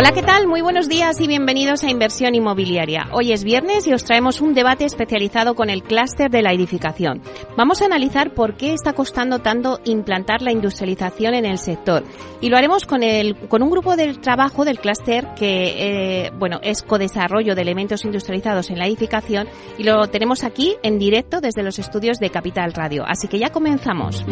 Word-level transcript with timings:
Hola, 0.00 0.12
¿qué 0.12 0.22
tal? 0.22 0.46
Muy 0.46 0.60
buenos 0.60 0.88
días 0.88 1.20
y 1.20 1.26
bienvenidos 1.26 1.82
a 1.82 1.90
Inversión 1.90 2.36
Inmobiliaria. 2.36 3.08
Hoy 3.10 3.32
es 3.32 3.42
viernes 3.42 3.84
y 3.88 3.92
os 3.92 4.04
traemos 4.04 4.40
un 4.40 4.54
debate 4.54 4.84
especializado 4.84 5.56
con 5.56 5.70
el 5.70 5.82
clúster 5.82 6.30
de 6.30 6.40
la 6.40 6.52
edificación. 6.52 7.20
Vamos 7.56 7.82
a 7.82 7.86
analizar 7.86 8.32
por 8.32 8.56
qué 8.56 8.74
está 8.74 8.92
costando 8.92 9.40
tanto 9.40 9.80
implantar 9.86 10.40
la 10.40 10.52
industrialización 10.52 11.34
en 11.34 11.46
el 11.46 11.58
sector 11.58 12.04
y 12.40 12.48
lo 12.48 12.56
haremos 12.56 12.86
con, 12.86 13.02
el, 13.02 13.34
con 13.48 13.60
un 13.60 13.70
grupo 13.70 13.96
de 13.96 14.14
trabajo 14.14 14.64
del 14.64 14.78
clúster 14.78 15.34
que, 15.34 16.26
eh, 16.26 16.30
bueno, 16.38 16.60
es 16.62 16.84
codesarrollo 16.84 17.56
de 17.56 17.62
elementos 17.62 18.04
industrializados 18.04 18.70
en 18.70 18.78
la 18.78 18.86
edificación 18.86 19.48
y 19.78 19.82
lo 19.82 20.06
tenemos 20.06 20.44
aquí 20.44 20.76
en 20.84 21.00
directo 21.00 21.40
desde 21.40 21.64
los 21.64 21.80
estudios 21.80 22.20
de 22.20 22.30
Capital 22.30 22.72
Radio. 22.72 23.02
Así 23.04 23.26
que 23.26 23.40
ya 23.40 23.50
comenzamos. 23.50 24.24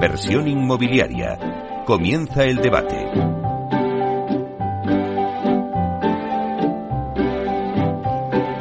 Inversión 0.00 0.46
inmobiliaria. 0.46 1.82
Comienza 1.84 2.44
el 2.44 2.58
debate. 2.58 3.10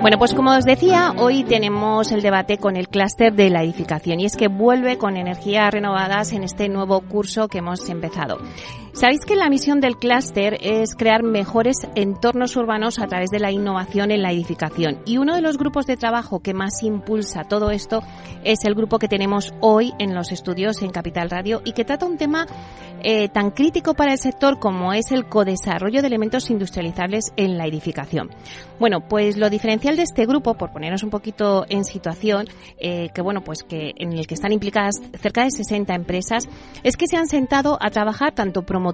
Bueno, 0.02 0.18
pues 0.18 0.34
como 0.34 0.58
os 0.58 0.66
decía, 0.66 1.14
hoy 1.16 1.44
tenemos 1.44 2.12
el 2.12 2.24
debate 2.24 2.58
con 2.58 2.76
el 2.76 2.88
clúster 2.88 3.34
de 3.34 3.52
la 3.52 3.62
edificación 3.62 4.20
y 4.20 4.26
es 4.26 4.36
que 4.36 4.48
vuelve 4.48 4.98
con 4.98 5.16
energías 5.16 5.72
renovadas 5.72 6.32
en 6.32 6.42
este 6.42 6.70
nuevo 6.70 7.02
curso 7.02 7.48
que 7.50 7.60
hemos 7.60 7.88
empezado. 7.88 8.40
Sabéis 8.98 9.26
que 9.26 9.36
la 9.36 9.48
misión 9.48 9.80
del 9.80 9.98
clúster 9.98 10.58
es 10.60 10.96
crear 10.96 11.22
mejores 11.22 11.78
entornos 11.94 12.56
urbanos 12.56 12.98
a 12.98 13.06
través 13.06 13.30
de 13.30 13.40
la 13.40 13.52
innovación 13.52 14.10
en 14.10 14.24
la 14.24 14.32
edificación. 14.32 15.02
Y 15.06 15.20
uno 15.20 15.36
de 15.36 15.42
los 15.42 15.60
grupos 15.60 15.86
de 15.86 15.98
trabajo 15.98 16.40
que 16.40 16.56
más 16.56 16.82
impulsa 16.82 17.44
todo 17.44 17.70
esto 17.70 18.02
es 18.44 18.66
el 18.66 18.74
grupo 18.74 18.98
que 18.98 19.08
tenemos 19.08 19.54
hoy 19.62 19.94
en 20.00 20.16
los 20.16 20.32
estudios 20.32 20.82
en 20.82 20.90
Capital 20.90 21.30
Radio 21.30 21.62
y 21.64 21.74
que 21.74 21.86
trata 21.86 22.08
un 22.08 22.18
tema 22.18 22.48
eh, 23.04 23.30
tan 23.30 23.52
crítico 23.52 23.94
para 23.94 24.14
el 24.14 24.18
sector 24.18 24.58
como 24.58 24.92
es 24.94 25.12
el 25.12 25.28
codesarrollo 25.28 26.02
de 26.02 26.08
elementos 26.08 26.50
industrializables 26.50 27.32
en 27.36 27.56
la 27.56 27.68
edificación. 27.68 28.32
Bueno, 28.80 29.02
pues 29.08 29.38
lo 29.38 29.52
diferencial 29.52 29.96
de 29.96 30.04
este 30.04 30.26
grupo, 30.26 30.56
por 30.56 30.72
ponernos 30.72 31.04
un 31.04 31.12
poquito 31.12 31.68
en 31.70 31.84
situación, 31.84 32.48
eh, 32.80 33.10
que 33.14 33.22
bueno, 33.22 33.44
pues 33.44 33.62
que 33.62 33.94
en 33.98 34.14
el 34.14 34.26
que 34.26 34.34
están 34.34 34.54
implicadas 34.54 34.96
cerca 35.22 35.44
de 35.44 35.52
60 35.52 35.94
empresas, 35.94 36.50
es 36.82 36.98
que 36.98 37.06
se 37.06 37.18
han 37.18 37.28
sentado 37.28 37.78
a 37.80 37.92
trabajar 37.92 38.34
tanto 38.34 38.64
promoviendo 38.64 38.87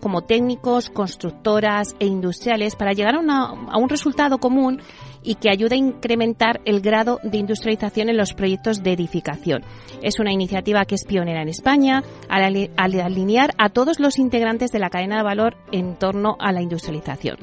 como 0.00 0.22
técnicos, 0.22 0.90
constructoras 0.90 1.94
e 1.98 2.06
industriales 2.06 2.76
para 2.76 2.92
llegar 2.92 3.14
a, 3.14 3.78
un 3.78 3.88
resultado 3.88 4.38
común 4.38 4.80
y 5.22 5.34
que 5.34 5.50
ayude 5.50 5.74
a 5.74 5.78
incrementar 5.78 6.60
el 6.64 6.80
grado 6.80 7.18
de 7.22 7.38
industrialización 7.38 8.08
en 8.08 8.16
los 8.16 8.32
proyectos 8.32 8.82
de 8.82 8.92
edificación. 8.92 9.62
Es 10.02 10.18
una 10.18 10.32
iniciativa 10.32 10.84
que 10.84 10.94
es 10.94 11.04
pionera 11.04 11.42
en 11.42 11.48
España 11.48 12.02
al, 12.28 12.70
alinear 12.76 13.50
a 13.58 13.68
todos 13.68 14.00
los 14.00 14.18
integrantes 14.18 14.70
de 14.70 14.78
la 14.78 14.90
cadena 14.90 15.18
de 15.18 15.24
valor 15.24 15.56
en 15.72 15.96
torno 15.96 16.36
a 16.38 16.52
la 16.52 16.62
industrialización. 16.62 17.36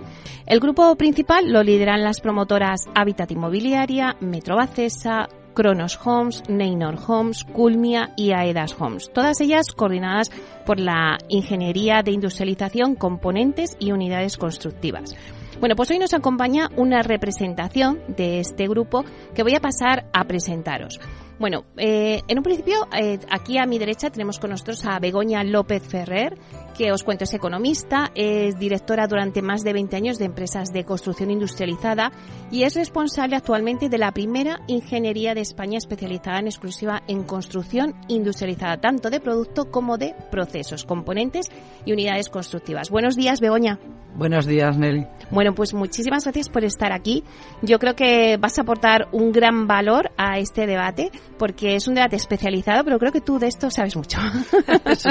El 0.46 0.60
grupo 0.60 0.96
principal 0.96 1.52
lo 1.52 1.62
lideran 1.64 2.04
las 2.04 2.22
promotoras 2.22 2.82
Habitat 2.96 3.32
Inmobiliaria, 3.32 4.16
Metrobacesa, 4.22 5.28
Kronos 5.58 6.00
Homes, 6.06 6.44
Neynor 6.48 7.00
Homes, 7.08 7.44
Culmia 7.44 8.12
y 8.16 8.32
Aedas 8.32 8.76
Homes, 8.80 9.10
todas 9.12 9.42
ellas 9.42 9.72
coordinadas 9.76 10.30
por 10.68 10.80
la 10.80 11.18
Ingeniería 11.30 12.04
de 12.04 12.12
Industrialización, 12.12 12.94
Componentes 12.94 13.76
y 13.80 13.92
Unidades 13.92 14.38
Constructivas. 14.38 15.16
Bueno, 15.60 15.76
pues 15.76 15.90
hoy 15.90 15.98
nos 15.98 16.14
acompaña 16.14 16.70
una 16.78 17.02
representación 17.02 18.00
de 18.08 18.40
este 18.40 18.68
grupo 18.68 19.04
que 19.34 19.42
voy 19.42 19.56
a 19.56 19.60
pasar 19.60 20.06
a 20.14 20.26
presentaros. 20.26 21.00
Bueno, 21.40 21.66
eh, 21.76 22.22
en 22.28 22.38
un 22.38 22.44
principio, 22.44 22.88
eh, 22.96 23.18
aquí 23.32 23.58
a 23.58 23.66
mi 23.66 23.80
derecha 23.80 24.12
tenemos 24.12 24.38
con 24.38 24.52
nosotros 24.52 24.86
a 24.86 25.00
Begoña 25.00 25.44
López 25.44 25.82
Ferrer, 25.82 26.38
que 26.78 26.92
os 26.92 27.04
cuento 27.04 27.24
es 27.24 27.34
economista, 27.34 28.12
es 28.14 28.60
directora 28.60 29.08
durante 29.08 29.42
más 29.42 29.64
de 29.64 29.74
20 29.74 29.96
años 29.96 30.20
de 30.20 30.26
empresas 30.26 30.72
de 30.72 30.84
construcción 30.84 31.32
industrializada 31.32 32.12
y 32.52 32.64
es 32.64 32.76
responsable 32.76 33.36
actualmente 33.36 33.90
de 33.90 33.98
la 33.98 34.12
primera 34.12 34.60
ingeniería 34.68 35.34
de 35.34 35.42
España 35.42 35.80
especializada 35.80 36.40
en 36.40 36.48
exclusiva 36.48 37.02
en 37.08 37.24
construcción 37.24 37.96
industrializada, 38.08 38.78
tanto 38.78 39.10
de 39.10 39.20
producto 39.20 39.72
como 39.72 39.98
de 39.98 40.14
procesos, 40.30 40.86
componentes 40.86 41.48
y 41.84 41.94
unidades 41.94 42.30
constructivas. 42.30 42.92
Buenos 42.92 43.16
días, 43.16 43.42
Begoña. 43.42 43.80
Buenos 44.18 44.48
días, 44.48 44.78
Nelly. 44.78 45.06
Bueno, 45.30 45.54
pues 45.54 45.76
muchísimas 45.76 46.24
gracias 46.24 46.50
por 46.50 46.64
estar 46.64 46.92
aquí. 46.92 47.24
Yo 47.62 47.78
creo 47.78 47.96
que 47.96 48.38
vas 48.38 48.58
a 48.58 48.64
aportar 48.64 49.10
un 49.12 49.32
gran 49.32 49.68
valor 49.68 50.10
a 50.18 50.40
este 50.40 50.66
debate 50.66 51.12
porque 51.38 51.76
es 51.76 51.88
un 51.88 51.94
debate 51.94 52.16
especializado, 52.16 52.84
pero 52.84 52.98
creo 52.98 53.12
que 53.12 53.22
tú 53.22 53.38
de 53.38 53.48
esto 53.48 53.70
sabes 53.70 53.96
mucho. 53.96 54.20
eso, 54.86 55.10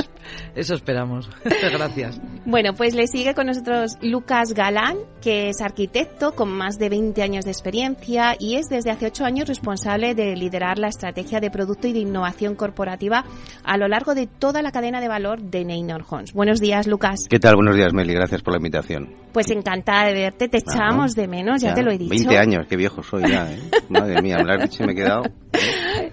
eso 0.56 0.74
esperamos. 0.74 1.30
Gracias. 1.60 2.20
Bueno, 2.44 2.74
pues 2.74 2.94
le 2.94 3.08
sigue 3.08 3.34
con 3.34 3.46
nosotros 3.46 3.98
Lucas 4.02 4.54
Galán, 4.54 4.96
que 5.20 5.48
es 5.48 5.60
arquitecto 5.60 6.36
con 6.36 6.48
más 6.52 6.78
de 6.78 6.88
20 6.88 7.20
años 7.20 7.44
de 7.44 7.50
experiencia 7.50 8.36
y 8.38 8.54
es 8.54 8.68
desde 8.68 8.92
hace 8.92 9.06
8 9.06 9.24
años 9.24 9.48
responsable 9.48 10.14
de 10.14 10.36
liderar 10.36 10.78
la 10.78 10.86
estrategia 10.86 11.40
de 11.40 11.50
producto 11.50 11.88
y 11.88 11.92
de 11.92 11.98
innovación 11.98 12.54
corporativa 12.54 13.24
a 13.64 13.76
lo 13.76 13.88
largo 13.88 14.14
de 14.14 14.28
toda 14.28 14.62
la 14.62 14.70
cadena 14.70 15.00
de 15.00 15.08
valor 15.08 15.42
de 15.42 15.64
Neynor 15.64 16.04
Homes. 16.08 16.32
Buenos 16.32 16.60
días, 16.60 16.86
Lucas. 16.86 17.26
¿Qué 17.28 17.40
tal? 17.40 17.56
Buenos 17.56 17.74
días, 17.74 17.92
Meli. 17.92 18.14
Gracias 18.14 18.42
por 18.42 18.52
la 18.52 18.58
invitación. 18.58 19.12
Pues 19.32 19.50
encantada 19.50 20.06
de 20.06 20.14
verte. 20.14 20.48
Te 20.48 20.58
echábamos 20.58 21.16
de 21.16 21.26
menos, 21.26 21.60
ya, 21.60 21.74
te 21.74 21.82
lo 21.82 21.90
he 21.90 21.98
dicho. 21.98 22.10
20 22.10 22.38
años, 22.38 22.66
qué 22.68 22.76
viejo 22.76 23.02
soy 23.02 23.28
ya. 23.28 23.52
¿eh? 23.52 23.58
Madre 23.88 24.22
mía, 24.22 24.36
me 24.38 24.44
lo 24.44 24.52
has 24.52 24.70
dicho 24.70 24.84
y 24.84 24.86
me 24.86 24.92
he 24.92 24.96
quedado. 24.96 25.24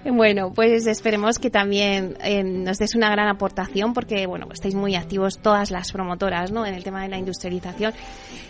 Bueno, 0.06 0.52
pues 0.54 0.86
esperemos 0.86 1.40
que 1.40 1.50
también 1.50 2.18
eh, 2.22 2.44
nos 2.44 2.78
des 2.78 2.94
una 2.94 3.10
gran 3.10 3.30
aportación 3.30 3.94
porque, 3.94 4.28
bueno, 4.28 4.48
estáis 4.52 4.76
muy 4.76 4.96
activos 4.96 5.40
todas 5.40 5.72
las 5.72 5.94
promotoras, 5.94 6.52
¿no? 6.52 6.66
En 6.66 6.74
el 6.74 6.84
tema 6.84 7.04
de 7.04 7.10
la 7.10 7.18
industrialización. 7.18 7.94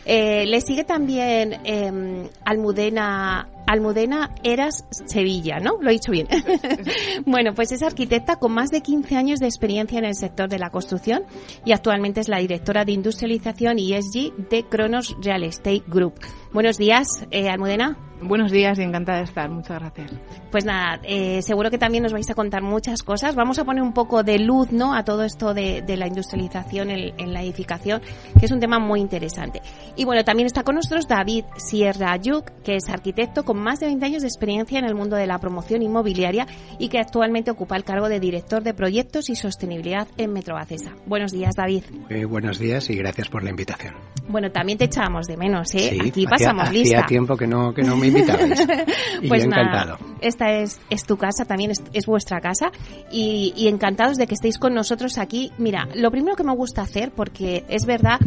Eh, 0.06 0.46
le 0.48 0.62
sigue 0.62 0.84
también 0.84 1.60
eh, 1.64 2.30
Almudena 2.44 3.48
Almudena 3.68 4.32
Eras 4.44 4.86
Sevilla, 5.06 5.60
¿no? 5.60 5.78
Lo 5.82 5.90
he 5.90 5.94
dicho 5.94 6.12
bien. 6.12 6.28
bueno, 7.26 7.54
pues 7.54 7.72
es 7.72 7.84
arquitecta 7.84 8.38
con 8.38 8.54
más 8.54 8.70
de 8.70 8.82
15 8.82 9.16
años 9.16 9.40
de 9.40 9.48
experiencia 9.48 10.00
en 10.00 10.06
el 10.06 10.16
sector 10.16 10.50
de 10.50 10.60
la 10.60 10.70
construcción 10.70 11.24
y 11.66 11.72
actualmente 11.72 12.22
es 12.22 12.30
la 12.30 12.40
directora 12.40 12.86
de 12.86 12.92
industrialización 12.92 13.80
y 13.80 13.94
ESG 13.94 14.50
de 14.50 14.64
Cronos 14.64 15.16
Real 15.22 15.44
Estate 15.44 15.84
Group. 15.88 16.16
Buenos 16.54 16.78
días, 16.78 17.08
eh, 17.32 17.50
Almudena. 17.50 17.98
Buenos 18.26 18.52
días 18.52 18.80
y 18.80 18.84
encantada 18.84 19.18
de 19.18 19.26
estar. 19.26 19.50
Muchas 19.50 19.80
gracias. 19.80 20.12
Pues 20.50 20.64
nada, 20.64 21.00
eh, 21.04 21.42
seguro 21.42 21.70
que 21.70 21.78
también 21.78 22.04
nos 22.04 22.14
vais 22.14 22.30
a 22.30 22.36
contar 22.36 22.62
muchas 22.62 23.04
cosas. 23.04 23.36
Vamos 23.36 23.60
a 23.60 23.66
poner 23.66 23.84
un 23.84 23.94
poco 23.94 24.24
de 24.24 24.40
luz 24.40 24.72
¿no? 24.72 24.96
a 24.96 25.04
todo 25.04 25.24
esto 25.24 25.54
de, 25.54 25.84
la 25.98 26.08
industrialización 26.08 26.90
en, 26.90 27.34
la 27.34 27.42
edificación, 27.42 28.02
que 28.40 28.46
es 28.46 28.52
un 28.52 28.60
tema 28.60 28.80
muy 28.80 29.02
interesante. 29.02 29.62
Y 29.98 30.06
bueno, 30.06 30.24
también 30.24 30.46
está 30.46 30.64
con 30.64 30.76
nosotros 30.76 31.08
David 31.08 31.46
Sierra 31.58 32.16
Yuk, 32.16 32.46
que 32.64 32.76
es 32.76 32.88
arquitecto 32.88 33.44
con 33.54 33.62
más 33.62 33.80
de 33.80 33.86
20 33.86 34.04
años 34.04 34.22
de 34.24 34.28
experiencia 34.28 34.80
en 34.80 34.86
el 34.86 34.96
mundo 34.96 35.16
de 35.16 35.28
la 35.28 35.38
promoción 35.38 35.84
inmobiliaria 35.84 36.48
y 36.80 36.90
que 36.90 36.98
actualmente 36.98 37.52
ocupa 37.52 37.76
el 37.76 37.84
cargo 37.84 38.10
de 38.10 38.20
director 38.20 38.64
de 38.64 38.74
proyectos 38.74 39.30
y 39.30 39.36
sostenibilidad 39.36 40.08
en 40.18 40.34
Metrobacesa. 40.34 40.96
Buenos 41.06 41.32
días, 41.32 41.54
David. 41.56 41.84
Eh, 42.10 42.26
buenos 42.26 42.58
días 42.58 42.90
y 42.90 42.96
gracias 42.96 43.30
por 43.30 43.44
la 43.44 43.52
invitación. 43.52 43.94
Bueno, 44.28 44.50
también 44.52 44.80
te 44.80 44.86
echábamos 44.86 45.28
de 45.28 45.38
menos, 45.38 45.76
¿eh? 45.76 46.00
Aquí 46.02 46.26
pasamos 46.26 46.72
lista. 46.72 46.98
Hacía 46.98 47.06
tiempo 47.06 47.38
que 47.38 47.46
no, 47.46 47.76
que 47.76 47.84
no 47.84 47.96
me 47.96 48.12
pues 49.28 49.46
nada, 49.46 50.00
esta 50.22 50.50
es, 50.52 50.80
es, 50.90 51.04
tu 51.04 51.18
casa, 51.18 51.46
también 51.46 51.72
es, 51.94 52.06
vuestra 52.08 52.40
casa 52.40 52.72
y, 53.12 53.54
y, 53.56 53.68
encantados 53.68 54.18
de 54.18 54.26
que 54.26 54.34
estéis 54.34 54.58
con 54.58 54.74
nosotros 54.74 55.20
aquí. 55.20 55.52
Mira, 55.60 55.88
lo 55.94 56.10
primero 56.10 56.36
que 56.36 56.44
me 56.44 56.56
gusta 56.56 56.82
hacer, 56.82 57.12
porque 57.12 57.66
es 57.68 57.86
verdad 57.86 58.20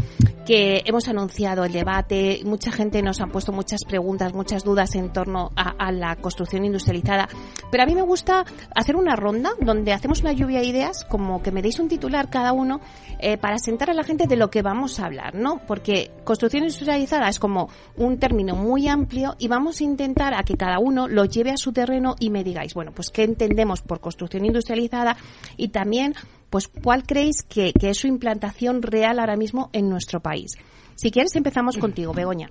que 0.46 0.82
hemos 0.86 1.08
anunciado 1.08 1.64
el 1.64 1.72
debate, 1.72 2.40
mucha 2.44 2.70
gente 2.70 3.02
nos 3.02 3.20
ha 3.20 3.26
puesto 3.26 3.52
muchas 3.52 3.80
preguntas, 3.84 4.32
muchas 4.32 4.62
dudas 4.62 4.94
en 4.94 5.12
torno 5.16 5.50
a, 5.56 5.90
la 5.92 6.14
construcción 6.16 6.66
industrializada, 6.66 7.26
pero 7.70 7.82
a 7.82 7.86
mí 7.86 7.94
me 7.94 8.02
gusta 8.02 8.44
hacer 8.74 8.96
una 8.96 9.16
ronda 9.16 9.52
donde 9.58 9.94
hacemos 9.94 10.20
una 10.20 10.32
lluvia 10.32 10.60
de 10.60 10.66
ideas, 10.66 11.06
como 11.08 11.42
que 11.42 11.50
me 11.50 11.62
deis 11.62 11.80
un 11.80 11.88
titular 11.88 12.28
cada 12.28 12.52
uno 12.52 12.82
eh, 13.18 13.38
para 13.38 13.56
sentar 13.56 13.88
a 13.88 13.94
la 13.94 14.04
gente 14.04 14.26
de 14.26 14.36
lo 14.36 14.50
que 14.50 14.60
vamos 14.60 15.00
a 15.00 15.06
hablar, 15.06 15.34
¿no? 15.34 15.62
Porque 15.66 16.10
construcción 16.24 16.64
industrializada 16.64 17.30
es 17.30 17.38
como 17.38 17.70
un 17.96 18.18
término 18.18 18.56
muy 18.56 18.88
amplio 18.88 19.36
y 19.38 19.48
vamos 19.48 19.80
a 19.80 19.84
intentar 19.84 20.34
a 20.34 20.42
que 20.42 20.58
cada 20.58 20.80
uno 20.80 21.08
lo 21.08 21.24
lleve 21.24 21.50
a 21.50 21.56
su 21.56 21.72
terreno 21.72 22.14
y 22.20 22.28
me 22.28 22.44
digáis, 22.44 22.74
bueno, 22.74 22.92
pues 22.94 23.08
qué 23.08 23.22
entendemos 23.22 23.80
por 23.80 24.00
construcción 24.00 24.44
industrializada 24.44 25.16
y 25.56 25.68
también 25.68 26.12
pues 26.50 26.68
¿cuál 26.68 27.04
creéis 27.04 27.42
que, 27.42 27.72
es 27.80 27.98
su 27.98 28.06
implantación 28.06 28.82
real 28.82 29.18
ahora 29.18 29.36
mismo 29.36 29.70
en 29.72 29.88
nuestro 29.88 30.20
país? 30.20 30.52
Si 30.94 31.10
quieres, 31.10 31.34
empezamos 31.36 31.78
contigo, 31.78 32.12
Begoña. 32.12 32.50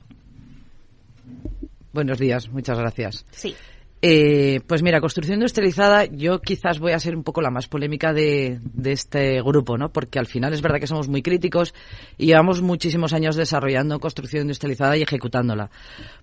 Buenos 1.96 2.20
días, 2.20 2.50
muchas 2.50 2.78
gracias. 2.78 3.26
Sí. 3.32 3.56
Eh, 4.02 4.60
pues 4.68 4.84
mira, 4.84 5.00
construcción 5.00 5.36
industrializada, 5.36 6.04
yo 6.04 6.42
quizás 6.42 6.78
voy 6.78 6.92
a 6.92 7.00
ser 7.00 7.16
un 7.16 7.24
poco 7.24 7.42
la 7.42 7.50
más 7.50 7.70
polémica 7.70 8.12
de, 8.12 8.60
de, 8.62 8.92
este 8.92 9.42
grupo, 9.42 9.78
¿no? 9.78 9.94
Porque 9.94 10.20
al 10.20 10.28
final 10.28 10.54
es 10.54 10.62
verdad 10.62 10.82
que 10.82 10.88
somos 10.88 11.08
muy 11.08 11.22
críticos 11.22 11.74
y 12.18 12.26
llevamos 12.26 12.62
muchísimos 12.62 13.14
años 13.14 13.38
desarrollando 13.38 13.98
construcción 14.02 14.42
industrializada 14.42 14.98
y 14.98 15.04
ejecutándola. 15.04 15.72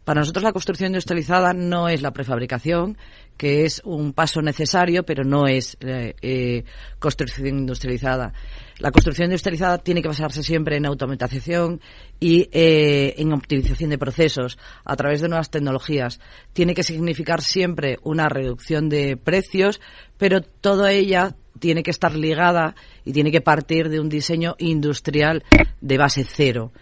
Para 0.04 0.20
nosotros 0.20 0.44
la 0.44 0.52
construcción 0.52 0.88
industrializada 0.90 1.54
no 1.54 1.88
es 1.88 2.02
la 2.02 2.12
prefabricación, 2.12 2.98
que 3.38 3.64
es 3.64 3.80
un 3.82 4.12
paso 4.12 4.42
necesario, 4.42 5.04
pero 5.04 5.24
no 5.24 5.46
es 5.46 5.78
eh, 5.80 6.14
eh, 6.20 6.64
construcción 6.98 7.46
industrializada. 7.48 8.34
La 8.82 8.90
construcción 8.90 9.26
industrializada 9.26 9.78
tiene 9.78 10.02
que 10.02 10.08
basarse 10.08 10.42
siempre 10.42 10.76
en 10.76 10.86
automatización 10.86 11.80
y 12.18 12.48
eh, 12.50 13.14
en 13.16 13.32
optimización 13.32 13.90
de 13.90 13.96
procesos 13.96 14.58
a 14.84 14.96
través 14.96 15.20
de 15.20 15.28
nuevas 15.28 15.50
tecnologías. 15.50 16.18
Tiene 16.52 16.74
que 16.74 16.82
significar 16.82 17.42
siempre 17.42 18.00
una 18.02 18.28
reducción 18.28 18.88
de 18.88 19.16
precios, 19.16 19.80
pero 20.18 20.40
toda 20.40 20.90
ella 20.90 21.36
tiene 21.60 21.84
que 21.84 21.92
estar 21.92 22.16
ligada 22.16 22.74
y 23.04 23.12
tiene 23.12 23.30
que 23.30 23.40
partir 23.40 23.88
de 23.88 24.00
un 24.00 24.08
diseño 24.08 24.56
industrial 24.58 25.44
de 25.80 25.98
base 25.98 26.24
cero. 26.24 26.72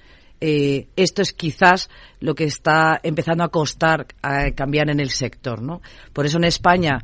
Eh, 0.40 0.86
esto 0.96 1.20
es 1.20 1.34
quizás 1.34 1.90
lo 2.18 2.34
que 2.34 2.44
está 2.44 2.98
empezando 3.02 3.44
a 3.44 3.50
costar 3.50 4.06
a 4.22 4.52
cambiar 4.52 4.88
en 4.88 5.00
el 5.00 5.10
sector, 5.10 5.60
¿no? 5.60 5.82
Por 6.14 6.24
eso 6.24 6.38
en 6.38 6.44
España 6.44 7.02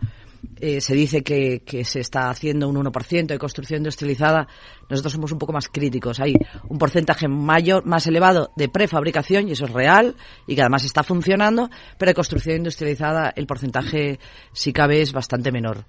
eh, 0.59 0.81
se 0.81 0.95
dice 0.95 1.23
que, 1.23 1.63
se 1.85 2.01
está 2.01 2.31
haciendo 2.31 2.69
un 2.69 2.77
1% 2.77 3.27
de 3.27 3.39
construcción 3.39 3.79
industrializada, 3.79 4.49
nosotros 4.89 5.13
somos 5.13 5.33
un 5.33 5.39
poco 5.39 5.53
más 5.53 5.69
críticos. 5.69 6.21
Hay 6.21 6.35
un 6.69 6.79
porcentaje 6.79 7.29
mayor, 7.29 7.85
más 7.85 8.07
elevado 8.07 8.51
de 8.57 8.69
prefabricación, 8.69 9.49
y 9.49 9.53
eso 9.53 9.67
es 9.67 9.73
real, 9.73 10.17
y 10.47 10.55
que 10.55 10.63
además 10.63 10.85
está 10.85 11.03
funcionando, 11.03 11.71
pero 11.99 12.11
de 12.11 12.15
construcción 12.15 12.57
industrializada 12.57 13.33
el 13.37 13.47
porcentaje, 13.47 14.19
si 14.53 14.73
cabe, 14.73 15.03
es 15.03 15.13
bastante 15.13 15.53
menor. 15.53 15.85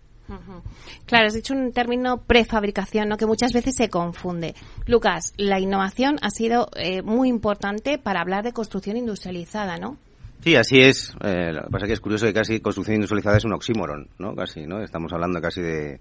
Claro, 1.06 1.28
has 1.28 1.34
dicho 1.34 1.54
un 1.54 1.72
término 1.72 2.18
prefabricación, 2.18 3.08
¿no? 3.08 3.18
que 3.18 3.26
muchas 3.26 3.54
veces 3.54 3.76
se 3.76 3.90
confunde. 3.90 4.56
Lucas, 4.86 5.34
la 5.38 5.60
innovación 5.60 6.18
ha 6.22 6.30
sido 6.32 6.70
eh, 6.76 7.02
muy 7.02 7.30
importante 7.30 7.98
para 7.98 8.20
hablar 8.20 8.44
de 8.44 8.52
construcción 8.52 8.98
industrializada, 8.98 9.78
¿no? 9.78 9.98
Sí, 10.44 10.56
así 10.56 10.80
es. 10.80 11.14
Eh, 11.24 11.52
lo 11.52 11.64
que 11.64 11.70
pasa 11.70 11.86
es 11.86 11.88
que 11.88 11.94
es 11.94 12.00
curioso 12.00 12.26
que 12.26 12.34
casi 12.34 12.60
construcción 12.60 12.96
industrializada 12.96 13.38
es 13.38 13.46
un 13.46 13.54
oxímoron, 13.54 14.10
¿no? 14.18 14.36
Casi, 14.36 14.66
¿no? 14.66 14.82
Estamos 14.82 15.12
hablando 15.12 15.42
casi 15.42 15.62
de, 15.62 16.00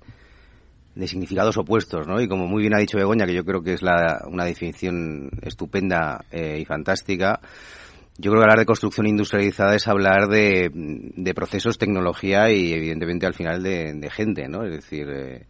de 0.94 1.06
significados 1.06 1.56
opuestos, 1.58 2.06
¿no? 2.06 2.20
Y 2.20 2.28
como 2.28 2.46
muy 2.46 2.62
bien 2.62 2.74
ha 2.74 2.78
dicho 2.78 2.96
Begoña, 2.96 3.26
que 3.26 3.34
yo 3.34 3.44
creo 3.44 3.62
que 3.62 3.74
es 3.74 3.82
la, 3.82 4.24
una 4.30 4.44
definición 4.44 5.30
estupenda 5.42 6.24
eh, 6.30 6.58
y 6.60 6.64
fantástica, 6.64 7.40
yo 8.18 8.30
creo 8.30 8.40
que 8.40 8.44
hablar 8.44 8.58
de 8.58 8.66
construcción 8.66 9.06
industrializada 9.06 9.74
es 9.74 9.86
hablar 9.88 10.28
de, 10.28 10.70
de 10.72 11.34
procesos, 11.34 11.76
tecnología 11.76 12.50
y 12.50 12.72
evidentemente 12.72 13.26
al 13.26 13.34
final 13.34 13.62
de, 13.62 14.08
gente, 14.10 14.48
¿no? 14.48 14.64
Es 14.64 14.72
decir, 14.72 15.06
eh, 15.10 15.46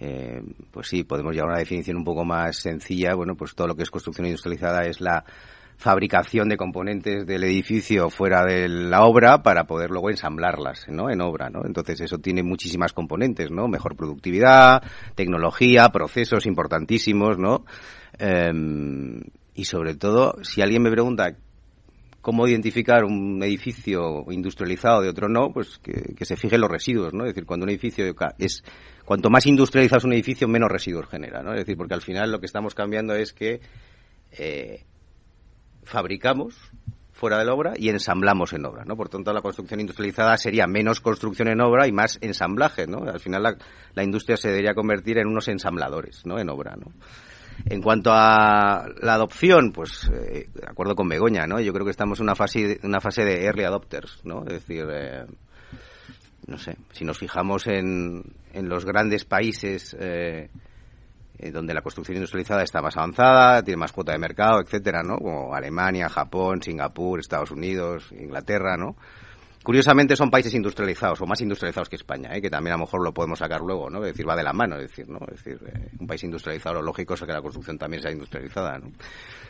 eh, 0.00 0.42
pues 0.72 0.88
sí, 0.88 1.04
podemos 1.04 1.32
llevar 1.32 1.50
una 1.50 1.60
definición 1.60 1.96
un 1.96 2.04
poco 2.04 2.24
más 2.24 2.56
sencilla. 2.56 3.14
Bueno, 3.14 3.36
pues 3.36 3.54
todo 3.54 3.68
lo 3.68 3.76
que 3.76 3.84
es 3.84 3.90
construcción 3.90 4.26
industrializada 4.26 4.82
es 4.82 5.00
la 5.00 5.24
fabricación 5.78 6.48
de 6.48 6.56
componentes 6.56 7.24
del 7.24 7.44
edificio 7.44 8.10
fuera 8.10 8.44
de 8.44 8.68
la 8.68 9.04
obra 9.04 9.42
para 9.44 9.64
poder 9.64 9.90
luego 9.90 10.10
ensamblarlas, 10.10 10.86
¿no? 10.88 11.08
En 11.08 11.20
obra, 11.20 11.50
¿no? 11.50 11.64
Entonces 11.64 12.00
eso 12.00 12.18
tiene 12.18 12.42
muchísimas 12.42 12.92
componentes, 12.92 13.52
¿no? 13.52 13.68
Mejor 13.68 13.94
productividad, 13.94 14.82
tecnología, 15.14 15.88
procesos 15.90 16.46
importantísimos, 16.46 17.38
¿no? 17.38 17.64
Em, 18.18 19.20
y 19.54 19.64
sobre 19.64 19.94
todo, 19.94 20.34
si 20.42 20.62
alguien 20.62 20.82
me 20.82 20.90
pregunta 20.90 21.36
cómo 22.20 22.48
identificar 22.48 23.04
un 23.04 23.40
edificio 23.44 24.24
industrializado 24.30 25.02
de 25.02 25.08
otro 25.08 25.28
no, 25.28 25.52
pues 25.52 25.78
que, 25.78 26.24
se 26.24 26.36
fije 26.36 26.56
en 26.56 26.60
los 26.60 26.70
residuos, 26.70 27.14
¿no? 27.14 27.24
Es 27.24 27.30
decir, 27.30 27.46
cuando 27.46 27.62
un 27.62 27.70
edificio 27.70 28.04
es 28.38 28.64
cuanto 29.04 29.30
más 29.30 29.46
industrializado 29.46 29.98
es 29.98 30.04
un 30.04 30.12
edificio, 30.12 30.48
menos 30.48 30.72
residuos 30.72 31.06
genera, 31.06 31.40
¿no? 31.40 31.52
Es 31.52 31.60
decir, 31.60 31.76
porque 31.76 31.94
al 31.94 32.02
final 32.02 32.32
lo 32.32 32.40
que 32.40 32.46
estamos 32.46 32.74
cambiando 32.74 33.14
es 33.14 33.32
que 33.32 33.60
eh, 34.32 34.84
fabricamos 35.88 36.54
fuera 37.12 37.38
de 37.38 37.44
la 37.44 37.52
obra 37.52 37.72
y 37.76 37.88
ensamblamos 37.88 38.52
en 38.52 38.64
obra, 38.64 38.84
¿no? 38.84 38.96
Por 38.96 39.08
tanto, 39.08 39.32
la 39.32 39.40
construcción 39.40 39.80
industrializada 39.80 40.36
sería 40.36 40.66
menos 40.68 41.00
construcción 41.00 41.48
en 41.48 41.60
obra 41.60 41.88
y 41.88 41.92
más 41.92 42.18
ensamblaje, 42.20 42.86
¿no? 42.86 42.98
Al 43.10 43.18
final 43.18 43.42
la, 43.42 43.56
la 43.94 44.04
industria 44.04 44.36
se 44.36 44.48
debería 44.48 44.74
convertir 44.74 45.18
en 45.18 45.26
unos 45.26 45.48
ensambladores, 45.48 46.24
¿no? 46.24 46.38
En 46.38 46.48
obra, 46.48 46.76
¿no? 46.76 46.92
En 47.66 47.82
cuanto 47.82 48.12
a 48.12 48.86
la 49.02 49.14
adopción, 49.14 49.72
pues 49.72 50.08
eh, 50.14 50.48
de 50.54 50.66
acuerdo 50.68 50.94
con 50.94 51.08
Begoña, 51.08 51.46
¿no? 51.46 51.58
Yo 51.60 51.72
creo 51.72 51.84
que 51.84 51.90
estamos 51.90 52.20
en 52.20 52.24
una 52.24 52.36
fase, 52.36 52.78
una 52.84 53.00
fase 53.00 53.24
de 53.24 53.44
early 53.44 53.64
adopters, 53.64 54.20
¿no? 54.24 54.44
Es 54.46 54.52
decir, 54.52 54.86
eh, 54.88 55.24
no 56.46 56.56
sé, 56.56 56.76
si 56.92 57.04
nos 57.04 57.18
fijamos 57.18 57.66
en, 57.66 58.22
en 58.52 58.68
los 58.68 58.84
grandes 58.84 59.24
países 59.24 59.96
eh, 59.98 60.50
eh, 61.38 61.50
donde 61.50 61.74
la 61.74 61.82
construcción 61.82 62.16
industrializada 62.16 62.62
está 62.62 62.82
más 62.82 62.96
avanzada, 62.96 63.62
tiene 63.62 63.78
más 63.78 63.92
cuota 63.92 64.12
de 64.12 64.18
mercado, 64.18 64.60
etcétera, 64.60 65.02
¿no? 65.02 65.18
Como 65.18 65.54
Alemania, 65.54 66.08
Japón, 66.08 66.62
Singapur, 66.62 67.20
Estados 67.20 67.50
Unidos, 67.50 68.10
Inglaterra, 68.12 68.76
¿no? 68.76 68.96
Curiosamente 69.68 70.16
son 70.16 70.30
países 70.30 70.54
industrializados 70.54 71.20
o 71.20 71.26
más 71.26 71.42
industrializados 71.42 71.90
que 71.90 71.96
España, 71.96 72.30
¿eh? 72.34 72.40
que 72.40 72.48
también 72.48 72.72
a 72.72 72.76
lo 72.78 72.84
mejor 72.84 73.04
lo 73.04 73.12
podemos 73.12 73.38
sacar 73.38 73.60
luego, 73.60 73.90
¿no? 73.90 73.98
Es 73.98 74.12
decir, 74.12 74.26
va 74.26 74.34
de 74.34 74.42
la 74.42 74.54
mano, 74.54 74.76
es 74.76 74.88
decir, 74.88 75.06
¿no? 75.10 75.18
Es 75.30 75.44
decir, 75.44 75.60
eh, 75.68 75.90
un 76.00 76.06
país 76.06 76.24
industrializado 76.24 76.76
lo 76.76 76.82
lógico 76.84 77.12
es 77.12 77.20
que 77.20 77.26
la 77.26 77.42
construcción 77.42 77.76
también 77.76 78.02
sea 78.02 78.10
industrializada, 78.10 78.78
¿no? 78.78 78.92